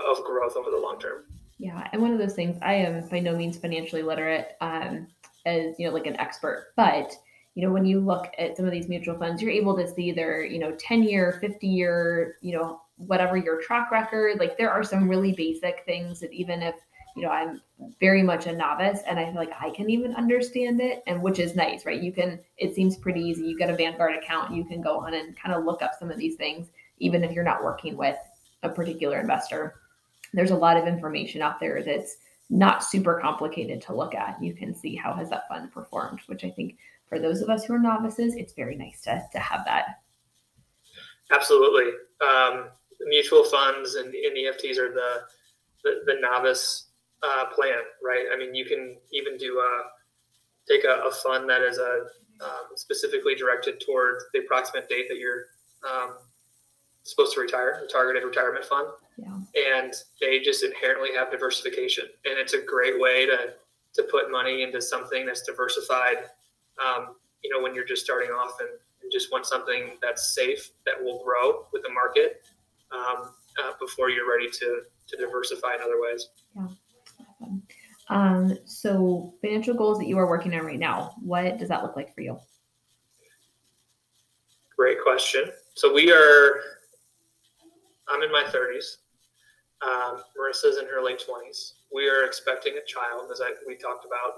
of 0.09 0.23
growth 0.23 0.55
over 0.55 0.69
the 0.69 0.77
long 0.77 0.99
term. 0.99 1.23
Yeah, 1.59 1.87
and 1.91 2.01
one 2.01 2.11
of 2.11 2.19
those 2.19 2.33
things 2.33 2.57
I 2.61 2.73
am 2.73 3.07
by 3.07 3.19
no 3.19 3.35
means 3.35 3.57
financially 3.57 4.01
literate 4.01 4.53
um, 4.61 5.07
as 5.45 5.75
you 5.77 5.87
know 5.87 5.93
like 5.93 6.07
an 6.07 6.19
expert, 6.19 6.73
but 6.75 7.13
you 7.55 7.65
know 7.65 7.71
when 7.71 7.85
you 7.85 7.99
look 7.99 8.31
at 8.37 8.57
some 8.57 8.65
of 8.65 8.71
these 8.71 8.89
mutual 8.89 9.17
funds, 9.17 9.41
you're 9.41 9.51
able 9.51 9.75
to 9.77 9.87
see 9.87 10.11
their 10.11 10.43
you 10.43 10.59
know 10.59 10.71
10 10.79 11.03
year, 11.03 11.37
50 11.39 11.67
year, 11.67 12.37
you 12.41 12.53
know 12.57 12.81
whatever 12.97 13.37
your 13.37 13.61
track 13.61 13.91
record. 13.91 14.39
Like 14.39 14.57
there 14.57 14.71
are 14.71 14.83
some 14.83 15.09
really 15.09 15.33
basic 15.33 15.83
things 15.85 16.19
that 16.19 16.31
even 16.31 16.61
if 16.61 16.75
you 17.15 17.21
know, 17.21 17.29
I'm 17.29 17.61
very 17.99 18.23
much 18.23 18.47
a 18.47 18.55
novice 18.55 19.01
and 19.07 19.19
I 19.19 19.25
feel 19.25 19.35
like 19.35 19.53
I 19.59 19.69
can 19.69 19.89
even 19.89 20.15
understand 20.15 20.81
it 20.81 21.03
and 21.05 21.21
which 21.21 21.39
is 21.39 21.55
nice, 21.55 21.85
right? 21.85 22.01
You 22.01 22.11
can 22.11 22.39
it 22.57 22.73
seems 22.73 22.97
pretty 22.97 23.21
easy. 23.21 23.43
You 23.43 23.57
get 23.57 23.69
a 23.69 23.75
Vanguard 23.75 24.15
account, 24.15 24.53
you 24.53 24.65
can 24.65 24.81
go 24.81 24.99
on 24.99 25.13
and 25.13 25.37
kind 25.37 25.55
of 25.55 25.63
look 25.63 25.81
up 25.81 25.91
some 25.97 26.09
of 26.09 26.17
these 26.17 26.35
things 26.35 26.69
even 26.99 27.23
if 27.23 27.31
you're 27.31 27.43
not 27.43 27.63
working 27.63 27.97
with 27.97 28.17
a 28.63 28.69
particular 28.69 29.19
investor. 29.19 29.75
There's 30.33 30.51
a 30.51 30.55
lot 30.55 30.77
of 30.77 30.87
information 30.87 31.41
out 31.41 31.59
there 31.59 31.83
that's 31.83 32.17
not 32.49 32.83
super 32.83 33.19
complicated 33.19 33.81
to 33.83 33.95
look 33.95 34.15
at. 34.15 34.41
You 34.41 34.53
can 34.53 34.73
see 34.73 34.95
how 34.95 35.13
has 35.13 35.29
that 35.29 35.47
fund 35.47 35.71
performed, 35.71 36.21
which 36.27 36.43
I 36.43 36.49
think 36.49 36.77
for 37.13 37.19
those 37.19 37.41
of 37.41 37.49
us 37.49 37.65
who 37.65 37.75
are 37.75 37.79
novices, 37.79 38.35
it's 38.35 38.53
very 38.53 38.75
nice 38.75 39.01
to 39.01 39.23
to 39.31 39.39
have 39.39 39.63
that. 39.65 40.01
Absolutely. 41.31 41.91
Um, 42.21 42.69
mutual 43.01 43.43
funds 43.43 43.95
and, 43.95 44.13
and 44.13 44.37
EFTs 44.37 44.77
are 44.77 44.93
the, 44.93 45.21
the, 45.83 46.01
the 46.05 46.15
novice 46.21 46.87
uh, 47.21 47.45
plan, 47.53 47.79
right? 48.03 48.25
I 48.33 48.37
mean, 48.37 48.55
you 48.55 48.65
can 48.65 48.97
even 49.11 49.37
do 49.37 49.59
a 49.59 49.83
take 50.67 50.85
a, 50.85 51.07
a 51.07 51.11
fund 51.11 51.49
that 51.49 51.61
is 51.61 51.77
a 51.77 52.05
um, 52.43 52.75
specifically 52.75 53.35
directed 53.35 53.81
toward 53.85 54.23
the 54.33 54.39
approximate 54.39 54.89
date 54.89 55.07
that 55.09 55.17
you're 55.17 55.47
um, 55.89 56.17
supposed 57.03 57.33
to 57.33 57.41
retire, 57.41 57.83
a 57.83 57.91
targeted 57.91 58.23
retirement 58.23 58.65
fund. 58.65 58.87
Yeah. 59.17 59.75
And 59.75 59.93
they 60.19 60.39
just 60.39 60.63
inherently 60.63 61.09
have 61.15 61.29
diversification, 61.29 62.05
and 62.25 62.39
it's 62.39 62.53
a 62.53 62.61
great 62.61 62.99
way 62.99 63.27
to 63.27 63.53
to 63.93 64.03
put 64.09 64.31
money 64.31 64.63
into 64.63 64.81
something 64.81 65.23
that's 65.27 65.43
diversified. 65.43 66.25
Um, 66.79 67.15
you 67.43 67.49
know, 67.49 67.61
when 67.61 67.75
you're 67.75 67.85
just 67.85 68.03
starting 68.03 68.31
off 68.31 68.59
and, 68.59 68.69
and, 68.69 69.11
just 69.11 69.31
want 69.31 69.45
something 69.45 69.97
that's 70.01 70.33
safe 70.33 70.71
that 70.85 70.95
will 71.01 71.23
grow 71.23 71.67
with 71.71 71.83
the 71.83 71.89
market 71.89 72.41
um, 72.91 73.31
uh, 73.61 73.73
before 73.79 74.09
you're 74.09 74.29
ready 74.29 74.49
to 74.49 74.81
to 75.07 75.17
diversify 75.17 75.75
in 75.75 75.81
other 75.81 76.01
ways. 76.01 76.29
Yeah. 76.55 76.67
Um, 78.09 78.57
so 78.65 79.33
financial 79.41 79.73
goals 79.73 79.97
that 79.99 80.07
you 80.07 80.17
are 80.17 80.27
working 80.27 80.53
on 80.53 80.65
right 80.65 80.79
now, 80.79 81.15
what 81.21 81.57
does 81.57 81.69
that 81.69 81.83
look 81.83 81.95
like 81.95 82.13
for 82.13 82.21
you? 82.21 82.37
Great 84.77 84.97
question. 85.03 85.45
So 85.75 85.93
we 85.93 86.11
are, 86.11 86.59
I'm 88.07 88.21
in 88.21 88.31
my 88.31 88.43
30s. 88.43 88.97
Um, 89.81 90.21
Marissa's 90.37 90.77
in 90.77 90.85
her 90.87 91.03
late 91.03 91.19
20s. 91.19 91.73
We 91.93 92.09
are 92.09 92.25
expecting 92.25 92.73
a 92.73 92.85
child, 92.85 93.29
as 93.31 93.41
I, 93.41 93.51
we 93.67 93.75
talked 93.75 94.05
about. 94.05 94.33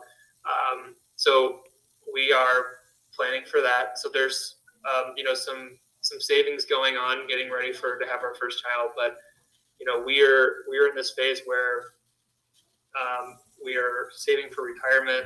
Um, 0.45 0.95
so 1.15 1.61
we 2.13 2.31
are 2.31 2.65
planning 3.13 3.43
for 3.45 3.61
that. 3.61 3.97
So 3.97 4.09
there's, 4.11 4.57
um, 4.85 5.13
you 5.15 5.23
know, 5.23 5.33
some 5.33 5.77
some 6.01 6.21
savings 6.21 6.65
going 6.65 6.95
on, 6.97 7.27
getting 7.27 7.51
ready 7.51 7.73
for 7.73 7.97
to 7.97 8.05
have 8.05 8.21
our 8.21 8.35
first 8.35 8.63
child. 8.63 8.91
But 8.95 9.17
you 9.79 9.85
know, 9.85 10.03
we're 10.05 10.65
we're 10.67 10.87
in 10.89 10.95
this 10.95 11.13
phase 11.17 11.41
where 11.45 11.81
um, 12.99 13.37
we 13.63 13.75
are 13.75 14.09
saving 14.15 14.49
for 14.51 14.63
retirement. 14.63 15.25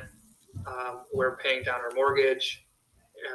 Um, 0.66 1.04
we're 1.12 1.36
paying 1.36 1.62
down 1.62 1.80
our 1.80 1.92
mortgage, 1.94 2.66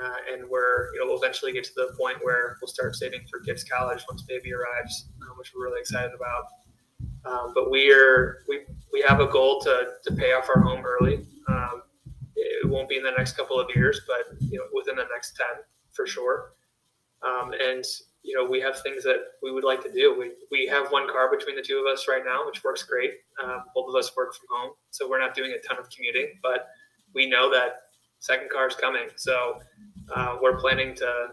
uh, 0.01 0.33
and 0.33 0.49
we're 0.49 0.93
you 0.93 0.99
know 0.99 1.05
we'll 1.05 1.21
eventually 1.21 1.53
get 1.53 1.63
to 1.65 1.73
the 1.75 1.95
point 1.97 2.17
where 2.21 2.57
we'll 2.61 2.67
start 2.67 2.95
saving 2.95 3.21
for 3.29 3.39
kids' 3.39 3.63
college 3.63 4.03
once 4.09 4.23
baby 4.23 4.53
arrives, 4.53 5.09
uh, 5.21 5.33
which 5.37 5.53
we're 5.55 5.65
really 5.65 5.79
excited 5.79 6.11
about. 6.15 6.45
Um, 7.25 7.53
but 7.53 7.71
we 7.71 7.91
are 7.91 8.43
we 8.47 8.61
we 8.91 9.03
have 9.07 9.19
a 9.19 9.27
goal 9.27 9.61
to 9.61 9.93
to 10.03 10.15
pay 10.15 10.33
off 10.33 10.49
our 10.53 10.61
home 10.61 10.83
early. 10.85 11.25
Um, 11.47 11.83
it 12.63 12.69
won't 12.69 12.89
be 12.89 12.97
in 12.97 13.03
the 13.03 13.13
next 13.17 13.37
couple 13.37 13.59
of 13.59 13.67
years, 13.75 14.01
but 14.07 14.37
you 14.41 14.57
know 14.57 14.65
within 14.73 14.95
the 14.95 15.07
next 15.11 15.35
ten 15.35 15.63
for 15.93 16.05
sure. 16.05 16.53
Um, 17.23 17.53
and 17.53 17.83
you 18.25 18.35
know, 18.35 18.49
we 18.49 18.59
have 18.59 18.81
things 18.81 19.03
that 19.03 19.17
we 19.43 19.51
would 19.51 19.63
like 19.63 19.83
to 19.83 19.91
do. 19.91 20.15
We, 20.17 20.31
we 20.51 20.67
have 20.67 20.91
one 20.91 21.07
car 21.07 21.29
between 21.29 21.55
the 21.55 21.61
two 21.61 21.77
of 21.77 21.85
us 21.85 22.07
right 22.09 22.23
now, 22.25 22.45
which 22.45 22.63
works 22.63 22.81
great. 22.81 23.11
Um, 23.43 23.63
both 23.75 23.87
of 23.87 23.95
us 23.95 24.15
work 24.17 24.33
from 24.33 24.47
home, 24.49 24.71
so 24.89 25.07
we're 25.07 25.19
not 25.19 25.35
doing 25.35 25.51
a 25.51 25.67
ton 25.67 25.77
of 25.77 25.89
commuting, 25.91 26.33
but 26.41 26.67
we 27.13 27.29
know 27.29 27.51
that 27.51 27.83
second 28.19 28.49
car 28.49 28.67
is 28.67 28.75
coming. 28.75 29.09
So 29.15 29.59
uh, 30.15 30.37
we're 30.41 30.57
planning 30.57 30.95
to 30.95 31.27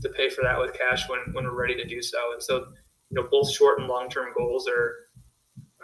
to 0.00 0.08
pay 0.10 0.30
for 0.30 0.42
that 0.42 0.58
with 0.58 0.78
cash 0.78 1.08
when, 1.08 1.18
when 1.32 1.44
we're 1.44 1.60
ready 1.60 1.74
to 1.74 1.84
do 1.84 2.00
so. 2.00 2.32
And 2.32 2.42
so, 2.42 2.66
you 3.10 3.20
know, 3.20 3.28
both 3.30 3.50
short 3.50 3.80
and 3.80 3.88
long 3.88 4.08
term 4.08 4.32
goals 4.36 4.68
are, 4.68 4.94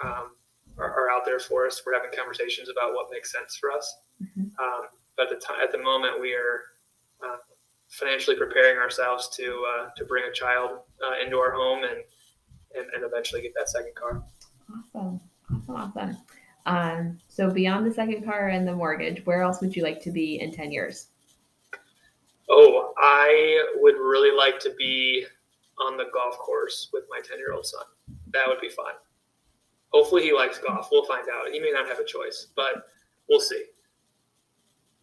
um, 0.05 0.31
are, 0.79 0.91
are 0.91 1.11
out 1.11 1.25
there 1.25 1.39
for 1.39 1.67
us. 1.67 1.83
We're 1.85 1.95
having 1.95 2.11
conversations 2.17 2.69
about 2.69 2.95
what 2.95 3.09
makes 3.11 3.33
sense 3.33 3.57
for 3.57 3.71
us. 3.71 3.97
Mm-hmm. 4.23 4.43
Um, 4.43 4.89
but 5.17 5.33
at 5.33 5.41
the 5.41 5.47
time, 5.47 5.57
at 5.63 5.73
the 5.73 5.79
moment, 5.79 6.21
we 6.21 6.35
are 6.35 6.63
uh, 7.25 7.37
financially 7.89 8.37
preparing 8.37 8.79
ourselves 8.79 9.29
to 9.37 9.65
uh, 9.73 9.89
to 9.97 10.05
bring 10.05 10.25
a 10.29 10.33
child 10.33 10.81
uh, 11.05 11.25
into 11.25 11.39
our 11.39 11.53
home 11.53 11.85
and, 11.85 11.99
and, 12.77 12.87
and 12.95 13.05
eventually 13.05 13.43
get 13.43 13.55
that 13.55 13.69
second 13.69 13.95
car. 13.95 14.23
Awesome, 14.95 15.21
awesome, 15.53 15.77
awesome. 15.77 16.17
Um, 16.67 17.19
so 17.29 17.51
beyond 17.51 17.87
the 17.87 17.93
second 17.93 18.25
car 18.25 18.49
and 18.49 18.67
the 18.67 18.75
mortgage, 18.75 19.25
where 19.27 19.43
else 19.43 19.61
would 19.61 19.77
you 19.77 19.83
like 19.83 20.03
to 20.03 20.11
be 20.11 20.41
in 20.41 20.51
ten 20.53 20.73
years? 20.73 21.09
Oh, 22.49 22.93
I 22.99 23.73
would 23.77 23.97
really 23.97 24.37
like 24.37 24.59
to 24.61 24.75
be 24.77 25.27
on 25.79 25.97
the 25.97 26.07
golf 26.13 26.39
course 26.39 26.89
with 26.93 27.05
my 27.11 27.21
ten 27.21 27.39
year 27.39 27.53
old 27.53 27.67
son. 27.67 27.85
That 28.33 28.49
would 28.49 28.61
be 28.61 28.69
fun. 28.69 28.95
Hopefully, 29.95 30.25
he 30.25 30.33
likes 30.33 30.59
golf. 30.59 30.89
We'll 30.91 31.05
find 31.05 31.25
out. 31.33 31.53
He 31.53 31.61
may 31.61 31.71
not 31.71 31.87
have 31.87 32.01
a 32.01 32.05
choice, 32.05 32.49
but 32.57 32.89
we'll 33.29 33.39
see. 33.39 33.65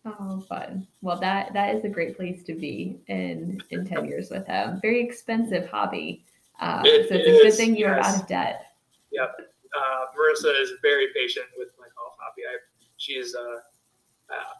Oh, 0.03 0.43
fun. 0.49 0.85
Well, 1.01 1.17
that 1.21 1.53
that 1.53 1.73
is 1.73 1.85
a 1.85 1.89
great 1.89 2.17
place 2.17 2.43
to 2.43 2.53
be 2.53 2.99
in 3.07 3.61
in 3.69 3.85
ten 3.85 4.03
years 4.05 4.29
with 4.29 4.45
him. 4.47 4.79
Very 4.81 5.01
expensive 5.01 5.69
hobby, 5.69 6.25
um, 6.59 6.85
it 6.85 7.07
so 7.07 7.15
it's 7.15 7.27
is, 7.27 7.39
a 7.39 7.43
good 7.43 7.53
thing 7.53 7.77
you're 7.77 7.95
yes. 7.95 8.05
out 8.15 8.21
of 8.21 8.27
debt. 8.27 8.65
Yep. 9.13 9.33
Uh, 9.39 10.05
Marissa 10.11 10.61
is 10.61 10.73
very 10.81 11.07
patient 11.15 11.45
with 11.57 11.69
my 11.79 11.87
golf 11.97 12.15
hobby. 12.19 12.41
I, 12.41 12.57
she 12.97 13.13
is. 13.13 13.33
Uh, 13.33 13.59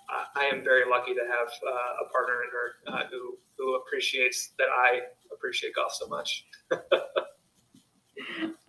I, 0.10 0.44
I 0.44 0.46
am 0.46 0.64
very 0.64 0.90
lucky 0.90 1.14
to 1.14 1.22
have 1.22 1.48
uh, 1.48 2.06
a 2.06 2.10
partner 2.10 2.44
in 2.44 2.50
her 2.52 2.98
uh, 2.98 3.08
who 3.12 3.38
who 3.58 3.76
appreciates 3.76 4.52
that 4.58 4.68
I 4.70 5.02
appreciate 5.34 5.76
golf 5.76 5.92
so 5.94 6.08
much. 6.08 6.46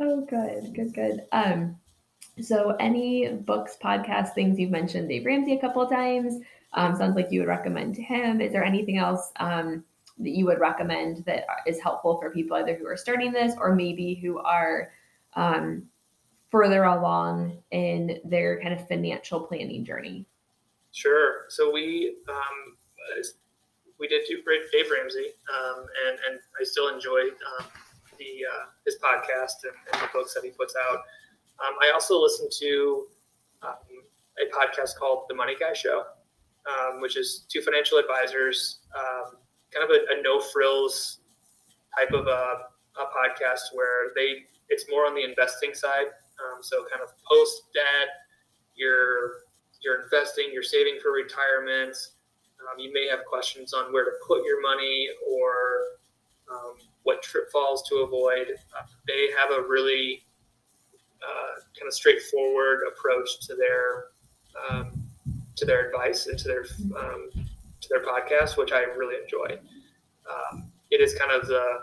oh, 0.01 0.27
good, 0.29 0.75
good, 0.75 0.95
good. 0.95 1.25
Um, 1.33 1.77
so 2.41 2.71
any 2.81 3.29
books, 3.29 3.77
podcasts, 3.83 4.35
things 4.35 4.59
you've 4.59 4.71
mentioned 4.71 5.09
Dave 5.09 5.27
Ramsey 5.27 5.55
a 5.55 5.61
couple 5.61 5.83
of 5.83 5.91
times. 5.91 6.41
Um, 6.75 6.97
sounds 6.97 7.17
like 7.17 7.31
you 7.31 7.41
would 7.41 7.49
recommend 7.49 7.95
to 7.97 8.03
him. 8.03 8.41
Is 8.41 8.53
there 8.53 8.65
anything 8.65 8.97
else 8.97 9.33
um, 9.41 9.85
that 10.19 10.31
you 10.31 10.47
would 10.47 10.61
recommend 10.61 11.25
that 11.27 11.45
is 11.67 11.81
helpful 11.81 12.19
for 12.19 12.31
people 12.31 12.57
either 12.57 12.75
who 12.75 12.87
are 12.87 12.97
starting 12.97 13.33
this 13.33 13.55
or 13.59 13.75
maybe 13.75 14.15
who 14.15 14.39
are 14.39 14.91
um, 15.35 15.85
further 16.51 16.85
along 16.85 17.59
in 17.71 18.21
their 18.25 18.61
kind 18.61 18.73
of 18.73 18.87
financial 18.89 19.41
planning 19.41 19.85
journey? 19.85 20.25
Sure. 20.93 21.47
So 21.49 21.73
we 21.73 22.17
um, 22.29 22.77
we 23.99 24.09
did 24.09 24.23
do 24.29 24.43
Dave 24.73 24.91
Ramsey, 24.91 25.27
um, 25.55 25.87
and 26.07 26.19
and 26.29 26.41
I 26.61 26.65
still 26.65 26.89
enjoy 26.89 27.31
um, 28.23 28.53
uh, 28.53 28.67
his 28.85 28.97
podcast 29.03 29.65
and, 29.65 29.75
and, 29.93 30.03
the 30.03 30.09
books 30.13 30.35
that 30.35 30.45
he 30.45 30.51
puts 30.51 30.75
out. 30.77 31.01
I 31.81 31.93
also 31.95 32.21
listen 32.21 32.49
to 32.59 33.07
a 33.63 34.47
podcast 34.51 34.97
called 34.97 35.25
The 35.29 35.35
Money 35.35 35.55
Guy 35.59 35.73
Show, 35.73 36.05
um, 36.67 37.01
which 37.01 37.17
is 37.17 37.47
two 37.49 37.61
financial 37.61 37.99
advisors, 37.99 38.81
um, 38.97 39.37
kind 39.73 39.85
of 39.85 39.91
a, 39.91 40.19
a 40.19 40.23
no 40.23 40.41
frills 40.41 41.21
type 41.99 42.13
of 42.13 42.27
a, 42.27 42.31
a, 42.31 43.05
podcast 43.13 43.75
where 43.75 44.13
they 44.15 44.45
it's 44.69 44.87
more 44.89 45.07
on 45.07 45.15
the 45.15 45.23
investing 45.23 45.75
side. 45.75 46.07
Um, 46.41 46.63
so 46.63 46.85
kind 46.91 47.03
of 47.03 47.11
post 47.31 47.73
debt, 47.75 48.09
you're 48.75 49.45
you're 49.83 50.03
investing, 50.03 50.51
you're 50.53 50.63
saving 50.63 50.99
for 51.03 51.13
retirement. 51.13 51.97
Um, 52.61 52.79
you 52.79 52.93
may 52.93 53.09
have 53.09 53.25
questions 53.27 53.75
on 53.75 53.93
where 53.93 54.05
to 54.05 54.13
put 54.27 54.45
your 54.45 54.63
money 54.63 55.09
or 55.29 55.99
um, 56.51 56.75
what 57.05 57.23
trip 57.23 57.51
falls 57.51 57.83
to 57.89 57.97
avoid. 57.97 58.47
Uh, 58.77 58.87
they 59.07 59.29
have 59.39 59.51
a 59.51 59.67
really 59.69 60.25
uh, 61.23 61.61
kind 61.79 61.87
of 61.87 61.95
straightforward 61.95 62.81
approach 62.89 63.41
to 63.47 63.55
their 63.55 64.05
um, 64.69 65.03
to 65.57 65.65
their 65.65 65.87
advice 65.87 66.27
and 66.27 66.39
to 66.39 66.49
their 66.49 66.65
um, 66.99 67.31
to 67.81 67.89
their 67.89 68.05
podcast, 68.05 68.57
which 68.57 68.73
I 68.73 68.81
really 68.81 69.17
enjoy. 69.23 69.59
Um, 70.31 70.71
it 70.91 71.01
is 71.01 71.15
kind 71.15 71.33
of 71.33 71.47
the 71.47 71.81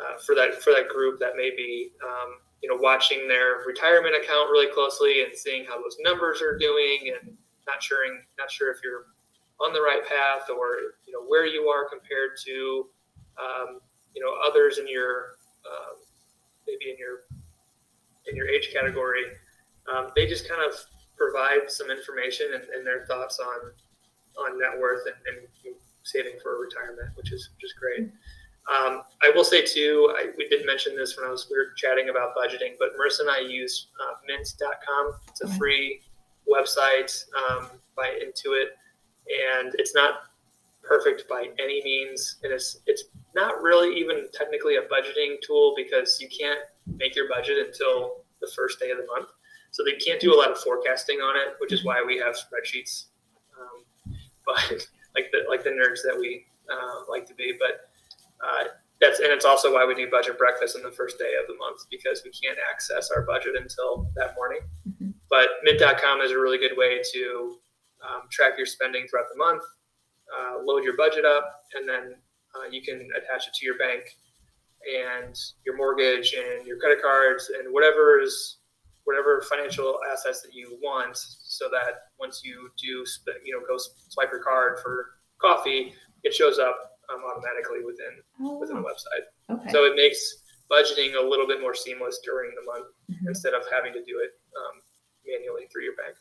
uh, 0.00 0.18
for 0.24 0.34
that 0.34 0.62
for 0.62 0.72
that 0.72 0.88
group 0.88 1.18
that 1.20 1.36
may 1.36 1.50
be 1.50 1.92
um, 2.04 2.36
you 2.62 2.68
know 2.68 2.76
watching 2.80 3.28
their 3.28 3.64
retirement 3.66 4.14
account 4.14 4.50
really 4.50 4.72
closely 4.72 5.22
and 5.22 5.34
seeing 5.36 5.64
how 5.64 5.76
those 5.76 5.96
numbers 6.00 6.42
are 6.42 6.58
doing 6.58 7.12
and 7.14 7.36
not 7.66 7.82
sure 7.82 7.98
not 8.38 8.50
sure 8.50 8.70
if 8.70 8.78
you're 8.82 9.06
on 9.60 9.72
the 9.72 9.80
right 9.80 10.02
path 10.08 10.48
or 10.50 10.94
you 11.06 11.12
know 11.12 11.22
where 11.26 11.46
you 11.46 11.68
are 11.68 11.88
compared 11.88 12.30
to 12.44 12.86
um, 13.38 13.80
you 14.14 14.22
know 14.22 14.34
others 14.46 14.78
in 14.78 14.88
your 14.88 15.36
um, 15.66 15.96
maybe 16.66 16.90
in 16.90 16.98
your 16.98 17.24
in 18.26 18.36
your 18.36 18.48
age 18.48 18.70
category, 18.72 19.24
um, 19.92 20.10
they 20.16 20.26
just 20.26 20.48
kind 20.48 20.62
of 20.62 20.74
provide 21.16 21.70
some 21.70 21.90
information 21.90 22.46
and, 22.54 22.64
and, 22.74 22.86
their 22.86 23.06
thoughts 23.06 23.38
on 23.38 23.70
on 24.44 24.58
net 24.58 24.78
worth 24.80 25.02
and, 25.06 25.36
and, 25.36 25.46
saving 26.02 26.34
for 26.42 26.60
retirement, 26.60 27.08
which 27.16 27.32
is 27.32 27.50
which 27.56 27.64
is 27.64 27.72
great. 27.72 28.10
Um, 28.68 29.02
I 29.22 29.30
will 29.34 29.44
say 29.44 29.64
too, 29.64 30.12
I, 30.16 30.30
we 30.36 30.48
did 30.48 30.66
mention 30.66 30.96
this 30.96 31.16
when 31.16 31.26
I 31.26 31.30
was 31.30 31.46
we 31.50 31.56
were 31.56 31.72
chatting 31.76 32.10
about 32.10 32.34
budgeting, 32.36 32.74
but 32.78 32.90
Marissa 32.92 33.20
and 33.20 33.30
I 33.30 33.40
use 33.40 33.88
uh, 34.02 34.14
Mint.com. 34.26 35.14
It's 35.28 35.40
a 35.40 35.48
free 35.56 36.00
website 36.50 37.24
um, 37.34 37.68
by 37.96 38.18
Intuit, 38.22 38.68
and 39.56 39.74
it's 39.78 39.94
not 39.94 40.24
perfect 40.86 41.28
by 41.28 41.48
any 41.58 41.82
means, 41.82 42.36
and 42.42 42.52
it's 42.52 42.80
it's 42.86 43.04
not 43.34 43.62
really 43.62 43.98
even 43.98 44.28
technically 44.32 44.76
a 44.76 44.82
budgeting 44.82 45.40
tool 45.42 45.74
because 45.76 46.18
you 46.20 46.28
can't 46.28 46.60
make 46.86 47.16
your 47.16 47.28
budget 47.28 47.58
until 47.66 48.24
the 48.40 48.50
first 48.54 48.78
day 48.78 48.90
of 48.90 48.98
the 48.98 49.06
month. 49.06 49.28
So 49.70 49.82
they 49.84 49.96
can't 49.96 50.20
do 50.20 50.34
a 50.34 50.38
lot 50.38 50.50
of 50.50 50.58
forecasting 50.58 51.18
on 51.18 51.36
it, 51.36 51.56
which 51.58 51.72
is 51.72 51.84
why 51.84 52.02
we 52.06 52.16
have 52.18 52.34
spreadsheets. 52.34 53.06
Um, 53.58 54.14
but 54.46 54.86
like 55.14 55.30
the 55.32 55.44
like 55.48 55.64
the 55.64 55.70
nerds 55.70 56.02
that 56.04 56.16
we 56.18 56.46
uh, 56.70 57.10
like 57.10 57.26
to 57.26 57.34
be, 57.34 57.54
but 57.58 57.90
uh, 58.44 58.68
that's 59.00 59.20
and 59.20 59.28
it's 59.28 59.44
also 59.44 59.72
why 59.72 59.84
we 59.84 59.94
do 59.94 60.08
budget 60.10 60.38
breakfast 60.38 60.76
on 60.76 60.82
the 60.82 60.90
first 60.90 61.18
day 61.18 61.32
of 61.40 61.46
the 61.48 61.56
month 61.56 61.80
because 61.90 62.22
we 62.24 62.30
can't 62.30 62.58
access 62.70 63.10
our 63.10 63.22
budget 63.22 63.54
until 63.60 64.08
that 64.16 64.34
morning. 64.36 64.60
Mm-hmm. 64.88 65.10
But 65.28 65.48
Mint.com 65.62 66.20
is 66.20 66.30
a 66.30 66.38
really 66.38 66.58
good 66.58 66.76
way 66.76 67.00
to 67.12 67.58
um, 68.04 68.22
track 68.30 68.52
your 68.56 68.66
spending 68.66 69.06
throughout 69.08 69.26
the 69.32 69.38
month, 69.38 69.62
uh, 70.34 70.62
load 70.64 70.84
your 70.84 70.96
budget 70.96 71.24
up, 71.24 71.62
and 71.74 71.88
then 71.88 72.14
uh, 72.54 72.68
you 72.70 72.82
can 72.82 73.08
attach 73.16 73.46
it 73.46 73.54
to 73.54 73.66
your 73.66 73.78
bank 73.78 74.04
and 74.84 75.38
your 75.64 75.76
mortgage 75.76 76.34
and 76.34 76.66
your 76.66 76.78
credit 76.78 77.00
cards 77.02 77.50
and 77.58 77.72
whatever 77.72 78.20
is 78.20 78.58
whatever 79.04 79.42
financial 79.42 79.98
assets 80.12 80.42
that 80.42 80.54
you 80.54 80.78
want 80.82 81.16
so 81.16 81.68
that 81.70 82.08
once 82.18 82.42
you 82.44 82.70
do 82.76 83.04
you 83.44 83.52
know 83.52 83.64
go 83.66 83.76
swipe 84.08 84.30
your 84.30 84.42
card 84.42 84.78
for 84.82 85.20
coffee 85.40 85.94
it 86.22 86.34
shows 86.34 86.58
up 86.58 86.98
um, 87.12 87.20
automatically 87.30 87.84
within 87.84 88.20
oh, 88.42 88.58
within 88.58 88.76
the 88.76 88.82
website 88.82 89.24
okay. 89.50 89.70
so 89.70 89.84
it 89.84 89.94
makes 89.96 90.42
budgeting 90.70 91.14
a 91.16 91.28
little 91.28 91.46
bit 91.46 91.60
more 91.60 91.74
seamless 91.74 92.20
during 92.24 92.50
the 92.54 92.64
month 92.64 92.86
mm-hmm. 93.10 93.28
instead 93.28 93.52
of 93.52 93.62
having 93.72 93.92
to 93.92 94.00
do 94.00 94.20
it 94.22 94.32
um, 94.56 94.80
manually 95.26 95.66
through 95.70 95.84
your 95.84 95.96
bank 95.96 96.16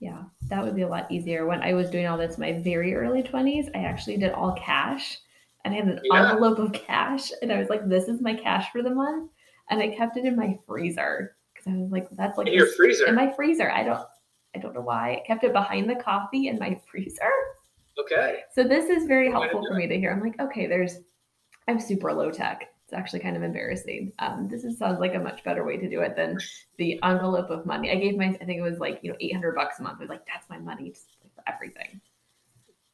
yeah 0.00 0.22
that 0.48 0.62
would 0.62 0.76
be 0.76 0.82
a 0.82 0.88
lot 0.88 1.10
easier 1.10 1.46
when 1.46 1.62
i 1.62 1.72
was 1.72 1.90
doing 1.90 2.06
all 2.06 2.18
this 2.18 2.36
in 2.36 2.40
my 2.40 2.52
very 2.60 2.94
early 2.94 3.22
20s 3.22 3.68
i 3.74 3.78
actually 3.78 4.16
did 4.16 4.32
all 4.32 4.52
cash 4.52 5.18
and 5.64 5.74
I 5.74 5.78
had 5.78 5.88
an 5.88 6.00
yeah. 6.04 6.30
envelope 6.30 6.58
of 6.58 6.72
cash, 6.72 7.30
and 7.42 7.52
I 7.52 7.58
was 7.58 7.68
like, 7.68 7.88
"This 7.88 8.08
is 8.08 8.20
my 8.20 8.34
cash 8.34 8.70
for 8.70 8.82
the 8.82 8.94
month," 8.94 9.30
and 9.70 9.80
I 9.80 9.88
kept 9.88 10.16
it 10.16 10.24
in 10.24 10.36
my 10.36 10.58
freezer 10.66 11.36
because 11.52 11.66
I 11.66 11.76
was 11.76 11.90
like, 11.90 12.08
"That's 12.12 12.36
like 12.36 12.48
in 12.48 12.52
your 12.52 12.66
freezer." 12.66 13.06
In 13.06 13.14
my 13.14 13.32
freezer, 13.32 13.70
I 13.70 13.82
don't, 13.82 14.06
I 14.54 14.58
don't 14.58 14.74
know 14.74 14.82
why. 14.82 15.14
I 15.14 15.26
kept 15.26 15.44
it 15.44 15.52
behind 15.52 15.88
the 15.88 15.96
coffee 15.96 16.48
in 16.48 16.58
my 16.58 16.78
freezer. 16.90 17.30
Okay. 17.98 18.40
So 18.52 18.64
this 18.64 18.90
is 18.90 19.06
very 19.06 19.30
helpful 19.30 19.64
for 19.66 19.74
me 19.74 19.86
to 19.86 19.98
hear. 19.98 20.10
I'm 20.10 20.20
like, 20.20 20.38
okay, 20.40 20.66
there's, 20.66 20.98
I'm 21.68 21.78
super 21.78 22.12
low 22.12 22.30
tech. 22.30 22.73
Actually 22.94 23.20
kind 23.20 23.36
of 23.36 23.42
embarrassing. 23.42 24.12
Um, 24.18 24.48
this 24.48 24.64
is, 24.64 24.78
sounds 24.78 25.00
like 25.00 25.14
a 25.14 25.18
much 25.18 25.44
better 25.44 25.64
way 25.64 25.76
to 25.76 25.88
do 25.88 26.00
it 26.00 26.16
than 26.16 26.38
the 26.78 27.00
envelope 27.02 27.50
of 27.50 27.66
money. 27.66 27.90
I 27.90 27.96
gave 27.96 28.16
my, 28.16 28.26
I 28.26 28.44
think 28.44 28.58
it 28.58 28.62
was 28.62 28.78
like 28.78 29.00
you 29.02 29.10
know 29.10 29.16
800 29.20 29.54
bucks 29.54 29.78
a 29.80 29.82
month. 29.82 29.98
I 29.98 30.04
was 30.04 30.10
like, 30.10 30.26
that's 30.26 30.48
my 30.48 30.58
money 30.58 30.94
for 31.34 31.42
everything. 31.46 32.00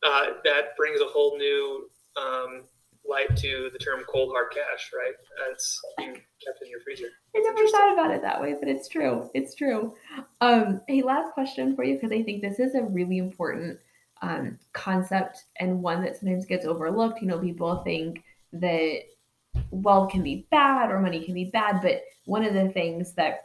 Uh, 0.02 0.26
that 0.44 0.76
brings 0.76 1.00
a 1.00 1.06
whole 1.06 1.36
new 1.36 1.90
um, 2.16 2.64
light 3.08 3.36
to 3.36 3.70
the 3.72 3.78
term 3.78 4.02
cold 4.08 4.32
hard 4.32 4.52
cash, 4.52 4.90
right? 4.96 5.14
That's 5.46 5.80
being 5.98 6.14
kept 6.14 6.62
in 6.62 6.70
your 6.70 6.80
freezer. 6.80 7.08
I 7.36 7.40
never 7.40 7.68
thought 7.68 7.92
about 7.92 8.10
it 8.10 8.22
that 8.22 8.40
way, 8.40 8.54
but 8.58 8.68
it's 8.68 8.88
true. 8.88 9.30
It's 9.34 9.54
true. 9.54 9.94
Um, 10.40 10.80
hey, 10.88 11.02
last 11.02 11.32
question 11.32 11.74
for 11.76 11.84
you 11.84 11.94
because 11.94 12.12
I 12.12 12.22
think 12.22 12.40
this 12.40 12.58
is 12.58 12.74
a 12.74 12.82
really 12.82 13.18
important 13.18 13.78
um, 14.22 14.58
concept 14.72 15.44
and 15.58 15.82
one 15.82 16.02
that 16.02 16.16
sometimes 16.16 16.46
gets 16.46 16.66
overlooked. 16.66 17.20
You 17.20 17.28
know, 17.28 17.38
people 17.38 17.82
think 17.84 18.22
that 18.52 19.02
wealth 19.70 20.10
can 20.10 20.22
be 20.22 20.46
bad 20.50 20.90
or 20.90 21.00
money 21.00 21.24
can 21.24 21.34
be 21.34 21.46
bad, 21.46 21.80
but 21.82 22.02
one 22.24 22.44
of 22.44 22.54
the 22.54 22.68
things 22.70 23.12
that 23.14 23.42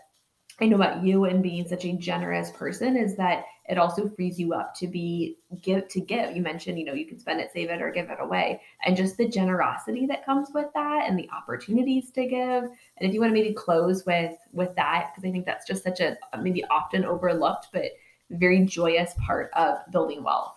I 0.61 0.67
know 0.67 0.77
about 0.77 1.03
you 1.03 1.25
and 1.25 1.43
being 1.43 1.67
such 1.67 1.83
a 1.83 1.93
generous 1.93 2.49
person 2.51 2.95
is 2.95 3.17
that 3.17 3.43
it 3.67 3.77
also 3.77 4.07
frees 4.07 4.39
you 4.39 4.53
up 4.53 4.73
to 4.75 4.87
be 4.87 5.37
give 5.61 5.89
to 5.89 5.99
give. 5.99 6.35
You 6.35 6.41
mentioned, 6.41 6.79
you 6.79 6.85
know, 6.85 6.93
you 6.93 7.05
can 7.05 7.19
spend 7.19 7.41
it, 7.41 7.49
save 7.51 7.69
it, 7.69 7.81
or 7.81 7.91
give 7.91 8.09
it 8.09 8.19
away. 8.21 8.61
And 8.85 8.95
just 8.95 9.17
the 9.17 9.27
generosity 9.27 10.05
that 10.05 10.25
comes 10.25 10.49
with 10.53 10.67
that 10.73 11.09
and 11.09 11.19
the 11.19 11.29
opportunities 11.35 12.11
to 12.11 12.25
give. 12.25 12.63
And 12.63 13.01
if 13.01 13.13
you 13.13 13.19
want 13.19 13.31
to 13.31 13.33
maybe 13.33 13.53
close 13.53 14.05
with 14.05 14.37
with 14.53 14.73
that, 14.75 15.11
because 15.11 15.27
I 15.27 15.31
think 15.31 15.45
that's 15.45 15.67
just 15.67 15.83
such 15.83 15.99
a 15.99 16.17
maybe 16.39 16.63
often 16.65 17.03
overlooked, 17.03 17.67
but 17.73 17.91
very 18.29 18.63
joyous 18.63 19.13
part 19.25 19.51
of 19.55 19.79
building 19.91 20.23
wealth. 20.23 20.54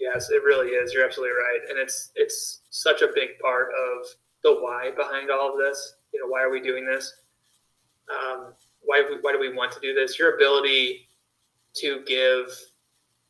Yes, 0.00 0.30
it 0.30 0.42
really 0.42 0.68
is. 0.68 0.92
You're 0.94 1.04
absolutely 1.04 1.34
right. 1.36 1.60
And 1.68 1.78
it's 1.78 2.10
it's 2.16 2.62
such 2.70 3.02
a 3.02 3.08
big 3.14 3.38
part 3.40 3.68
of 3.68 4.06
the 4.42 4.54
why 4.54 4.90
behind 4.96 5.30
all 5.30 5.52
of 5.52 5.58
this. 5.58 5.94
You 6.12 6.20
know, 6.20 6.28
why 6.28 6.42
are 6.42 6.50
we 6.50 6.60
doing 6.60 6.86
this? 6.86 7.12
um, 8.10 8.54
why, 8.82 9.02
why 9.20 9.32
do 9.32 9.38
we 9.38 9.54
want 9.54 9.72
to 9.72 9.80
do 9.80 9.94
this? 9.94 10.18
Your 10.18 10.34
ability 10.34 11.08
to 11.76 12.02
give 12.06 12.46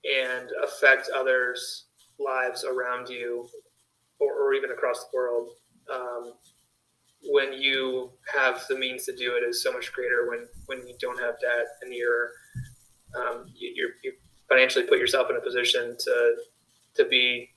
and 0.04 0.48
affect 0.64 1.10
others' 1.14 1.86
lives 2.18 2.64
around 2.64 3.08
you 3.08 3.48
or, 4.18 4.32
or 4.32 4.54
even 4.54 4.70
across 4.70 5.00
the 5.04 5.16
world 5.16 5.50
um, 5.92 6.34
when 7.24 7.52
you 7.52 8.10
have 8.34 8.64
the 8.68 8.78
means 8.78 9.04
to 9.04 9.14
do 9.14 9.34
it 9.36 9.46
is 9.46 9.62
so 9.62 9.72
much 9.72 9.92
greater 9.92 10.28
when, 10.30 10.46
when 10.66 10.86
you 10.86 10.94
don't 11.00 11.20
have 11.20 11.38
debt 11.40 11.66
and 11.82 11.92
you're, 11.92 12.30
um, 13.14 13.44
you, 13.54 13.92
you 14.02 14.12
financially 14.48 14.86
put 14.86 14.98
yourself 14.98 15.28
in 15.30 15.36
a 15.36 15.40
position 15.40 15.96
to, 15.98 16.34
to 16.96 17.04
be 17.04 17.50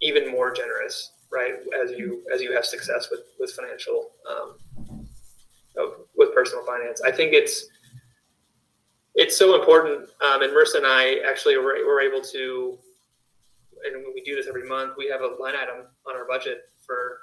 even 0.00 0.30
more 0.30 0.52
generous, 0.52 1.12
right? 1.30 1.54
As 1.82 1.92
you, 1.92 2.22
as 2.32 2.40
you 2.40 2.52
have 2.52 2.64
success 2.64 3.08
with, 3.10 3.20
with 3.38 3.50
financial 3.52 4.10
um, 4.30 4.56
with 6.16 6.34
personal 6.34 6.64
finance. 6.64 7.00
I 7.02 7.12
think 7.12 7.32
it's 7.32 7.68
it's 9.14 9.36
so 9.36 9.58
important. 9.58 10.08
Um, 10.24 10.42
and 10.42 10.52
Marissa 10.52 10.76
and 10.76 10.86
I 10.86 11.20
actually 11.28 11.56
were, 11.56 11.74
were 11.86 12.00
able 12.00 12.20
to, 12.20 12.78
and 13.84 14.04
we 14.14 14.22
do 14.22 14.36
this 14.36 14.46
every 14.46 14.68
month, 14.68 14.94
we 14.96 15.08
have 15.08 15.22
a 15.22 15.42
line 15.42 15.54
item 15.56 15.86
on 16.06 16.16
our 16.16 16.26
budget 16.26 16.70
for 16.84 17.18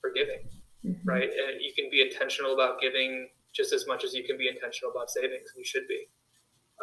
for 0.00 0.10
giving, 0.10 0.40
mm-hmm. 0.84 1.08
right? 1.08 1.28
And 1.30 1.60
you 1.60 1.72
can 1.74 1.90
be 1.90 2.02
intentional 2.02 2.54
about 2.54 2.80
giving 2.80 3.28
just 3.54 3.72
as 3.72 3.86
much 3.86 4.04
as 4.04 4.14
you 4.14 4.24
can 4.24 4.36
be 4.36 4.48
intentional 4.48 4.90
about 4.90 5.10
savings. 5.10 5.48
You 5.56 5.64
should 5.64 5.86
be. 5.88 6.08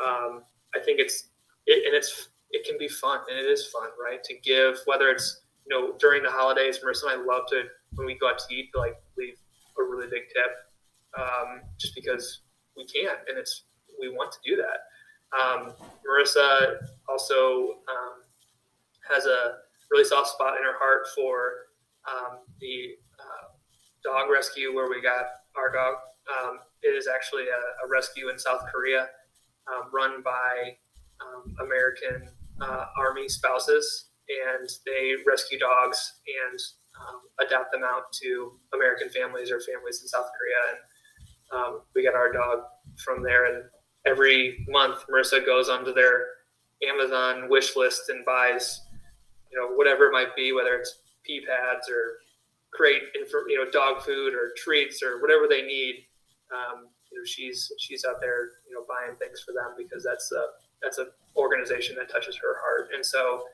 Um, 0.03 0.43
I 0.75 0.79
think 0.79 0.99
it's 0.99 1.29
it, 1.65 1.85
and 1.85 1.95
it's 1.95 2.29
it 2.51 2.65
can 2.65 2.77
be 2.77 2.87
fun, 2.87 3.19
and 3.29 3.37
it 3.37 3.49
is 3.49 3.67
fun, 3.67 3.89
right? 4.01 4.23
To 4.23 4.35
give, 4.39 4.79
whether 4.85 5.09
it's 5.09 5.41
you 5.65 5.75
know 5.75 5.95
during 5.99 6.23
the 6.23 6.29
holidays. 6.29 6.79
Marissa 6.79 7.11
and 7.11 7.21
I 7.21 7.25
love 7.25 7.43
to 7.49 7.63
when 7.95 8.07
we 8.07 8.15
go 8.15 8.29
out 8.29 8.39
to 8.39 8.55
eat, 8.55 8.69
like 8.75 9.01
leave 9.17 9.35
a 9.79 9.83
really 9.83 10.07
big 10.09 10.23
tip 10.33 10.51
um, 11.17 11.61
just 11.77 11.95
because 11.95 12.41
we 12.75 12.85
can 12.85 13.15
and 13.27 13.37
it's 13.37 13.63
we 13.99 14.09
want 14.09 14.31
to 14.31 14.37
do 14.43 14.55
that. 14.55 14.87
Um, 15.31 15.73
Marissa 16.03 16.87
also 17.07 17.79
um, 17.87 18.23
has 19.09 19.25
a 19.25 19.57
really 19.91 20.03
soft 20.03 20.29
spot 20.29 20.57
in 20.57 20.63
her 20.63 20.77
heart 20.77 21.07
for 21.15 21.67
um, 22.09 22.39
the 22.59 22.95
uh, 23.19 23.47
dog 24.03 24.29
rescue 24.29 24.73
where 24.73 24.89
we 24.89 25.01
got 25.01 25.25
our 25.55 25.71
dog. 25.71 25.95
Um, 26.27 26.59
it 26.81 26.95
is 26.95 27.07
actually 27.07 27.43
a, 27.43 27.85
a, 27.85 27.89
rescue 27.89 28.29
in 28.29 28.39
South 28.39 28.61
Korea. 28.73 29.09
um, 29.67 29.89
run 29.93 30.21
by 30.23 30.77
um, 31.19 31.55
American 31.59 32.29
uh, 32.61 32.85
Army 32.97 33.27
spouses, 33.27 34.09
and 34.29 34.69
they 34.85 35.15
rescue 35.27 35.59
dogs 35.59 36.19
and 36.49 36.59
um, 36.99 37.21
adapt 37.45 37.71
them 37.71 37.83
out 37.83 38.11
to 38.13 38.53
American 38.73 39.09
families 39.09 39.51
or 39.51 39.59
families 39.59 40.01
in 40.01 40.07
South 40.07 40.29
Korea. 40.37 40.61
And 40.71 40.79
um, 41.59 41.81
we 41.95 42.03
got 42.03 42.15
our 42.15 42.31
dog 42.31 42.59
from 43.03 43.23
there. 43.23 43.45
And 43.45 43.63
every 44.05 44.65
month, 44.69 45.05
Marissa 45.11 45.45
goes 45.45 45.69
onto 45.69 45.93
their 45.93 46.25
Amazon 46.87 47.49
wish 47.49 47.75
list 47.75 48.09
and 48.09 48.25
buys, 48.25 48.81
you 49.51 49.59
know, 49.59 49.75
whatever 49.75 50.05
it 50.05 50.13
might 50.13 50.35
be, 50.35 50.53
whether 50.53 50.75
it's 50.75 50.99
pee 51.23 51.41
pads 51.41 51.89
or 51.89 52.17
crate, 52.73 53.03
you 53.13 53.63
know, 53.63 53.69
dog 53.69 54.01
food 54.01 54.33
or 54.33 54.53
treats 54.57 55.03
or 55.03 55.21
whatever 55.21 55.47
they 55.47 55.61
need. 55.61 56.05
Um, 56.51 56.87
you 57.11 57.17
know, 57.17 57.25
she's 57.25 57.71
she's 57.79 58.05
out 58.05 58.21
there, 58.21 58.49
you 58.67 58.73
know, 58.73 58.85
buying 58.87 59.17
things 59.17 59.41
for 59.41 59.51
them 59.51 59.75
because 59.77 60.03
that's 60.03 60.31
a 60.31 60.45
that's 60.81 60.97
an 60.97 61.07
organization 61.35 61.95
that 61.97 62.09
touches 62.09 62.35
her 62.37 62.57
heart. 62.61 62.89
And 62.93 63.05
so 63.05 63.45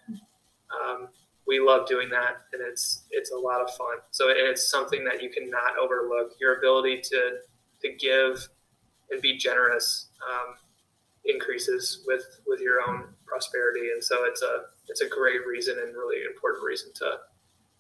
um, 0.72 1.10
we 1.48 1.60
love 1.60 1.88
doing 1.88 2.10
that, 2.10 2.42
and 2.54 2.62
it's 2.62 3.06
it's 3.12 3.32
a 3.32 3.38
lot 3.38 3.62
of 3.62 3.74
fun. 3.76 3.98
So 4.12 4.26
it's 4.30 4.70
something 4.70 5.04
that 5.06 5.24
you 5.24 5.30
cannot 5.30 5.78
overlook. 5.82 6.34
Your 6.40 6.58
ability 6.58 7.02
to 7.04 7.38
to 7.82 7.94
give 7.94 8.48
and 9.10 9.22
be 9.22 9.38
generous 9.38 10.10
um, 10.30 10.56
increases 11.26 12.04
with 12.06 12.42
with 12.46 12.60
your 12.60 12.82
own 12.88 13.06
prosperity, 13.26 13.92
and 13.94 14.04
so 14.04 14.26
it's 14.26 14.42
a 14.42 14.64
it's 14.90 15.02
a 15.02 15.08
great 15.08 15.46
reason 15.48 15.78
and 15.82 15.96
really 15.96 16.24
important 16.26 16.64
reason 16.64 16.92
to 16.96 17.20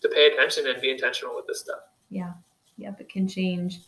to 0.01 0.09
pay 0.09 0.27
attention 0.27 0.67
and 0.67 0.81
be 0.81 0.91
intentional 0.91 1.35
with 1.35 1.45
this 1.47 1.59
stuff. 1.59 1.79
Yeah, 2.09 2.33
yep, 2.77 3.01
it 3.01 3.09
can 3.09 3.27
change 3.27 3.81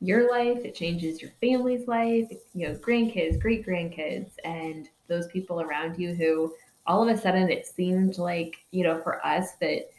your 0.00 0.30
life. 0.30 0.64
It 0.64 0.74
changes 0.74 1.20
your 1.20 1.32
family's 1.40 1.86
life. 1.86 2.30
You 2.54 2.68
know, 2.68 2.74
grandkids, 2.74 3.40
great 3.40 3.66
grandkids, 3.66 4.30
and 4.44 4.88
those 5.08 5.26
people 5.28 5.60
around 5.60 5.98
you 5.98 6.14
who 6.14 6.54
all 6.86 7.06
of 7.06 7.14
a 7.14 7.20
sudden 7.20 7.50
it 7.50 7.66
seemed 7.66 8.18
like, 8.18 8.56
you 8.70 8.84
know, 8.84 9.00
for 9.00 9.24
us 9.26 9.52
that 9.60 9.90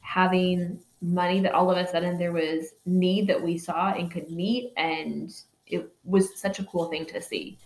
having 0.00 0.78
money 1.00 1.40
that 1.40 1.52
all 1.52 1.70
of 1.70 1.76
a 1.76 1.86
sudden 1.86 2.18
there 2.18 2.32
was 2.32 2.74
need 2.86 3.26
that 3.26 3.40
we 3.40 3.58
saw 3.58 3.92
and 3.92 4.10
could 4.10 4.30
meet 4.30 4.72
and 4.76 5.34
it 5.66 5.90
was 6.04 6.38
such 6.38 6.58
a 6.58 6.64
cool 6.64 6.86
thing 6.86 7.04
to 7.06 7.20
see 7.20 7.58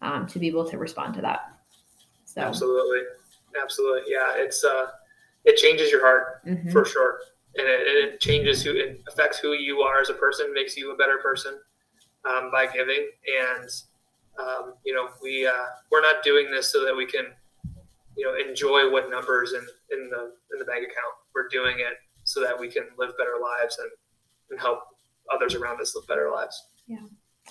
um, 0.00 0.26
to 0.26 0.38
be 0.38 0.48
able 0.48 0.68
to 0.68 0.78
respond 0.78 1.14
to 1.14 1.20
that. 1.20 1.52
So. 2.24 2.40
Absolutely. 2.40 3.00
Absolutely. 3.62 4.12
Yeah 4.12 4.32
it's 4.36 4.64
uh 4.64 4.86
it 5.44 5.56
changes 5.56 5.90
your 5.90 6.00
heart 6.00 6.44
mm-hmm. 6.46 6.70
for 6.70 6.84
sure. 6.84 7.18
And 7.56 7.66
it, 7.66 7.80
it, 8.14 8.20
changes 8.20 8.62
who 8.62 8.72
it 8.72 9.02
affects 9.08 9.38
who 9.38 9.52
you 9.52 9.80
are 9.80 10.00
as 10.00 10.08
a 10.08 10.14
person 10.14 10.54
makes 10.54 10.76
you 10.76 10.92
a 10.92 10.96
better 10.96 11.18
person 11.18 11.58
um, 12.24 12.50
by 12.50 12.66
giving. 12.66 13.10
And 13.26 13.68
um, 14.38 14.74
you 14.84 14.94
know 14.94 15.08
we 15.22 15.46
uh, 15.46 15.66
we're 15.90 16.02
not 16.02 16.22
doing 16.22 16.50
this 16.50 16.72
so 16.72 16.84
that 16.84 16.96
we 16.96 17.06
can 17.06 17.26
you 18.16 18.26
know 18.26 18.34
enjoy 18.48 18.90
what 18.90 19.10
numbers 19.10 19.52
in 19.52 19.66
in 19.90 20.10
the 20.10 20.32
in 20.52 20.58
the 20.58 20.64
bank 20.64 20.84
account. 20.84 21.14
We're 21.34 21.48
doing 21.48 21.80
it 21.80 21.98
so 22.24 22.40
that 22.40 22.58
we 22.58 22.68
can 22.68 22.84
live 22.98 23.12
better 23.18 23.36
lives 23.40 23.78
and 23.78 23.90
and 24.50 24.60
help 24.60 24.80
others 25.32 25.54
around 25.54 25.80
us 25.80 25.94
live 25.94 26.06
better 26.06 26.30
lives. 26.30 26.66
Yeah. 26.86 26.98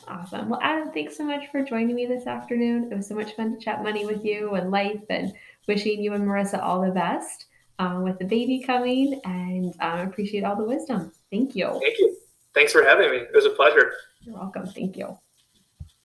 Awesome. 0.08 0.50
Well, 0.50 0.60
Adam, 0.64 0.92
thanks 0.92 1.18
so 1.18 1.24
much 1.24 1.52
for 1.52 1.64
joining 1.64 1.96
me 1.96 2.06
this 2.06 2.26
afternoon. 2.26 2.92
It 2.92 2.96
was 2.96 3.08
so 3.08 3.16
much 3.16 3.36
fun 3.36 3.54
to 3.54 3.60
chat 3.60 3.84
money 3.84 4.06
with 4.06 4.24
you 4.24 4.56
and 4.56 4.72
life 4.72 5.02
and 5.10 5.34
wishing 5.68 6.02
you 6.02 6.14
and 6.14 6.24
Marissa 6.24 6.62
all 6.62 6.82
the 6.82 6.92
best 6.92 7.48
um, 7.78 8.04
with 8.04 8.18
the 8.18 8.26
baby 8.26 8.64
coming 8.66 9.20
and 9.26 9.74
um, 9.82 10.08
appreciate 10.08 10.44
all 10.44 10.56
the 10.56 10.64
wisdom. 10.64 11.12
Thank 11.30 11.56
you. 11.56 11.68
Thank 11.68 12.00
you. 12.00 12.18
Thanks 12.54 12.72
for 12.72 12.84
having 12.84 13.12
me. 13.12 13.18
It 13.18 13.36
was 13.36 13.46
a 13.46 13.52
pleasure. 13.52 13.92
You're 14.22 14.36
welcome. 14.36 14.66
Thank 14.68 14.98
you. 14.98 15.18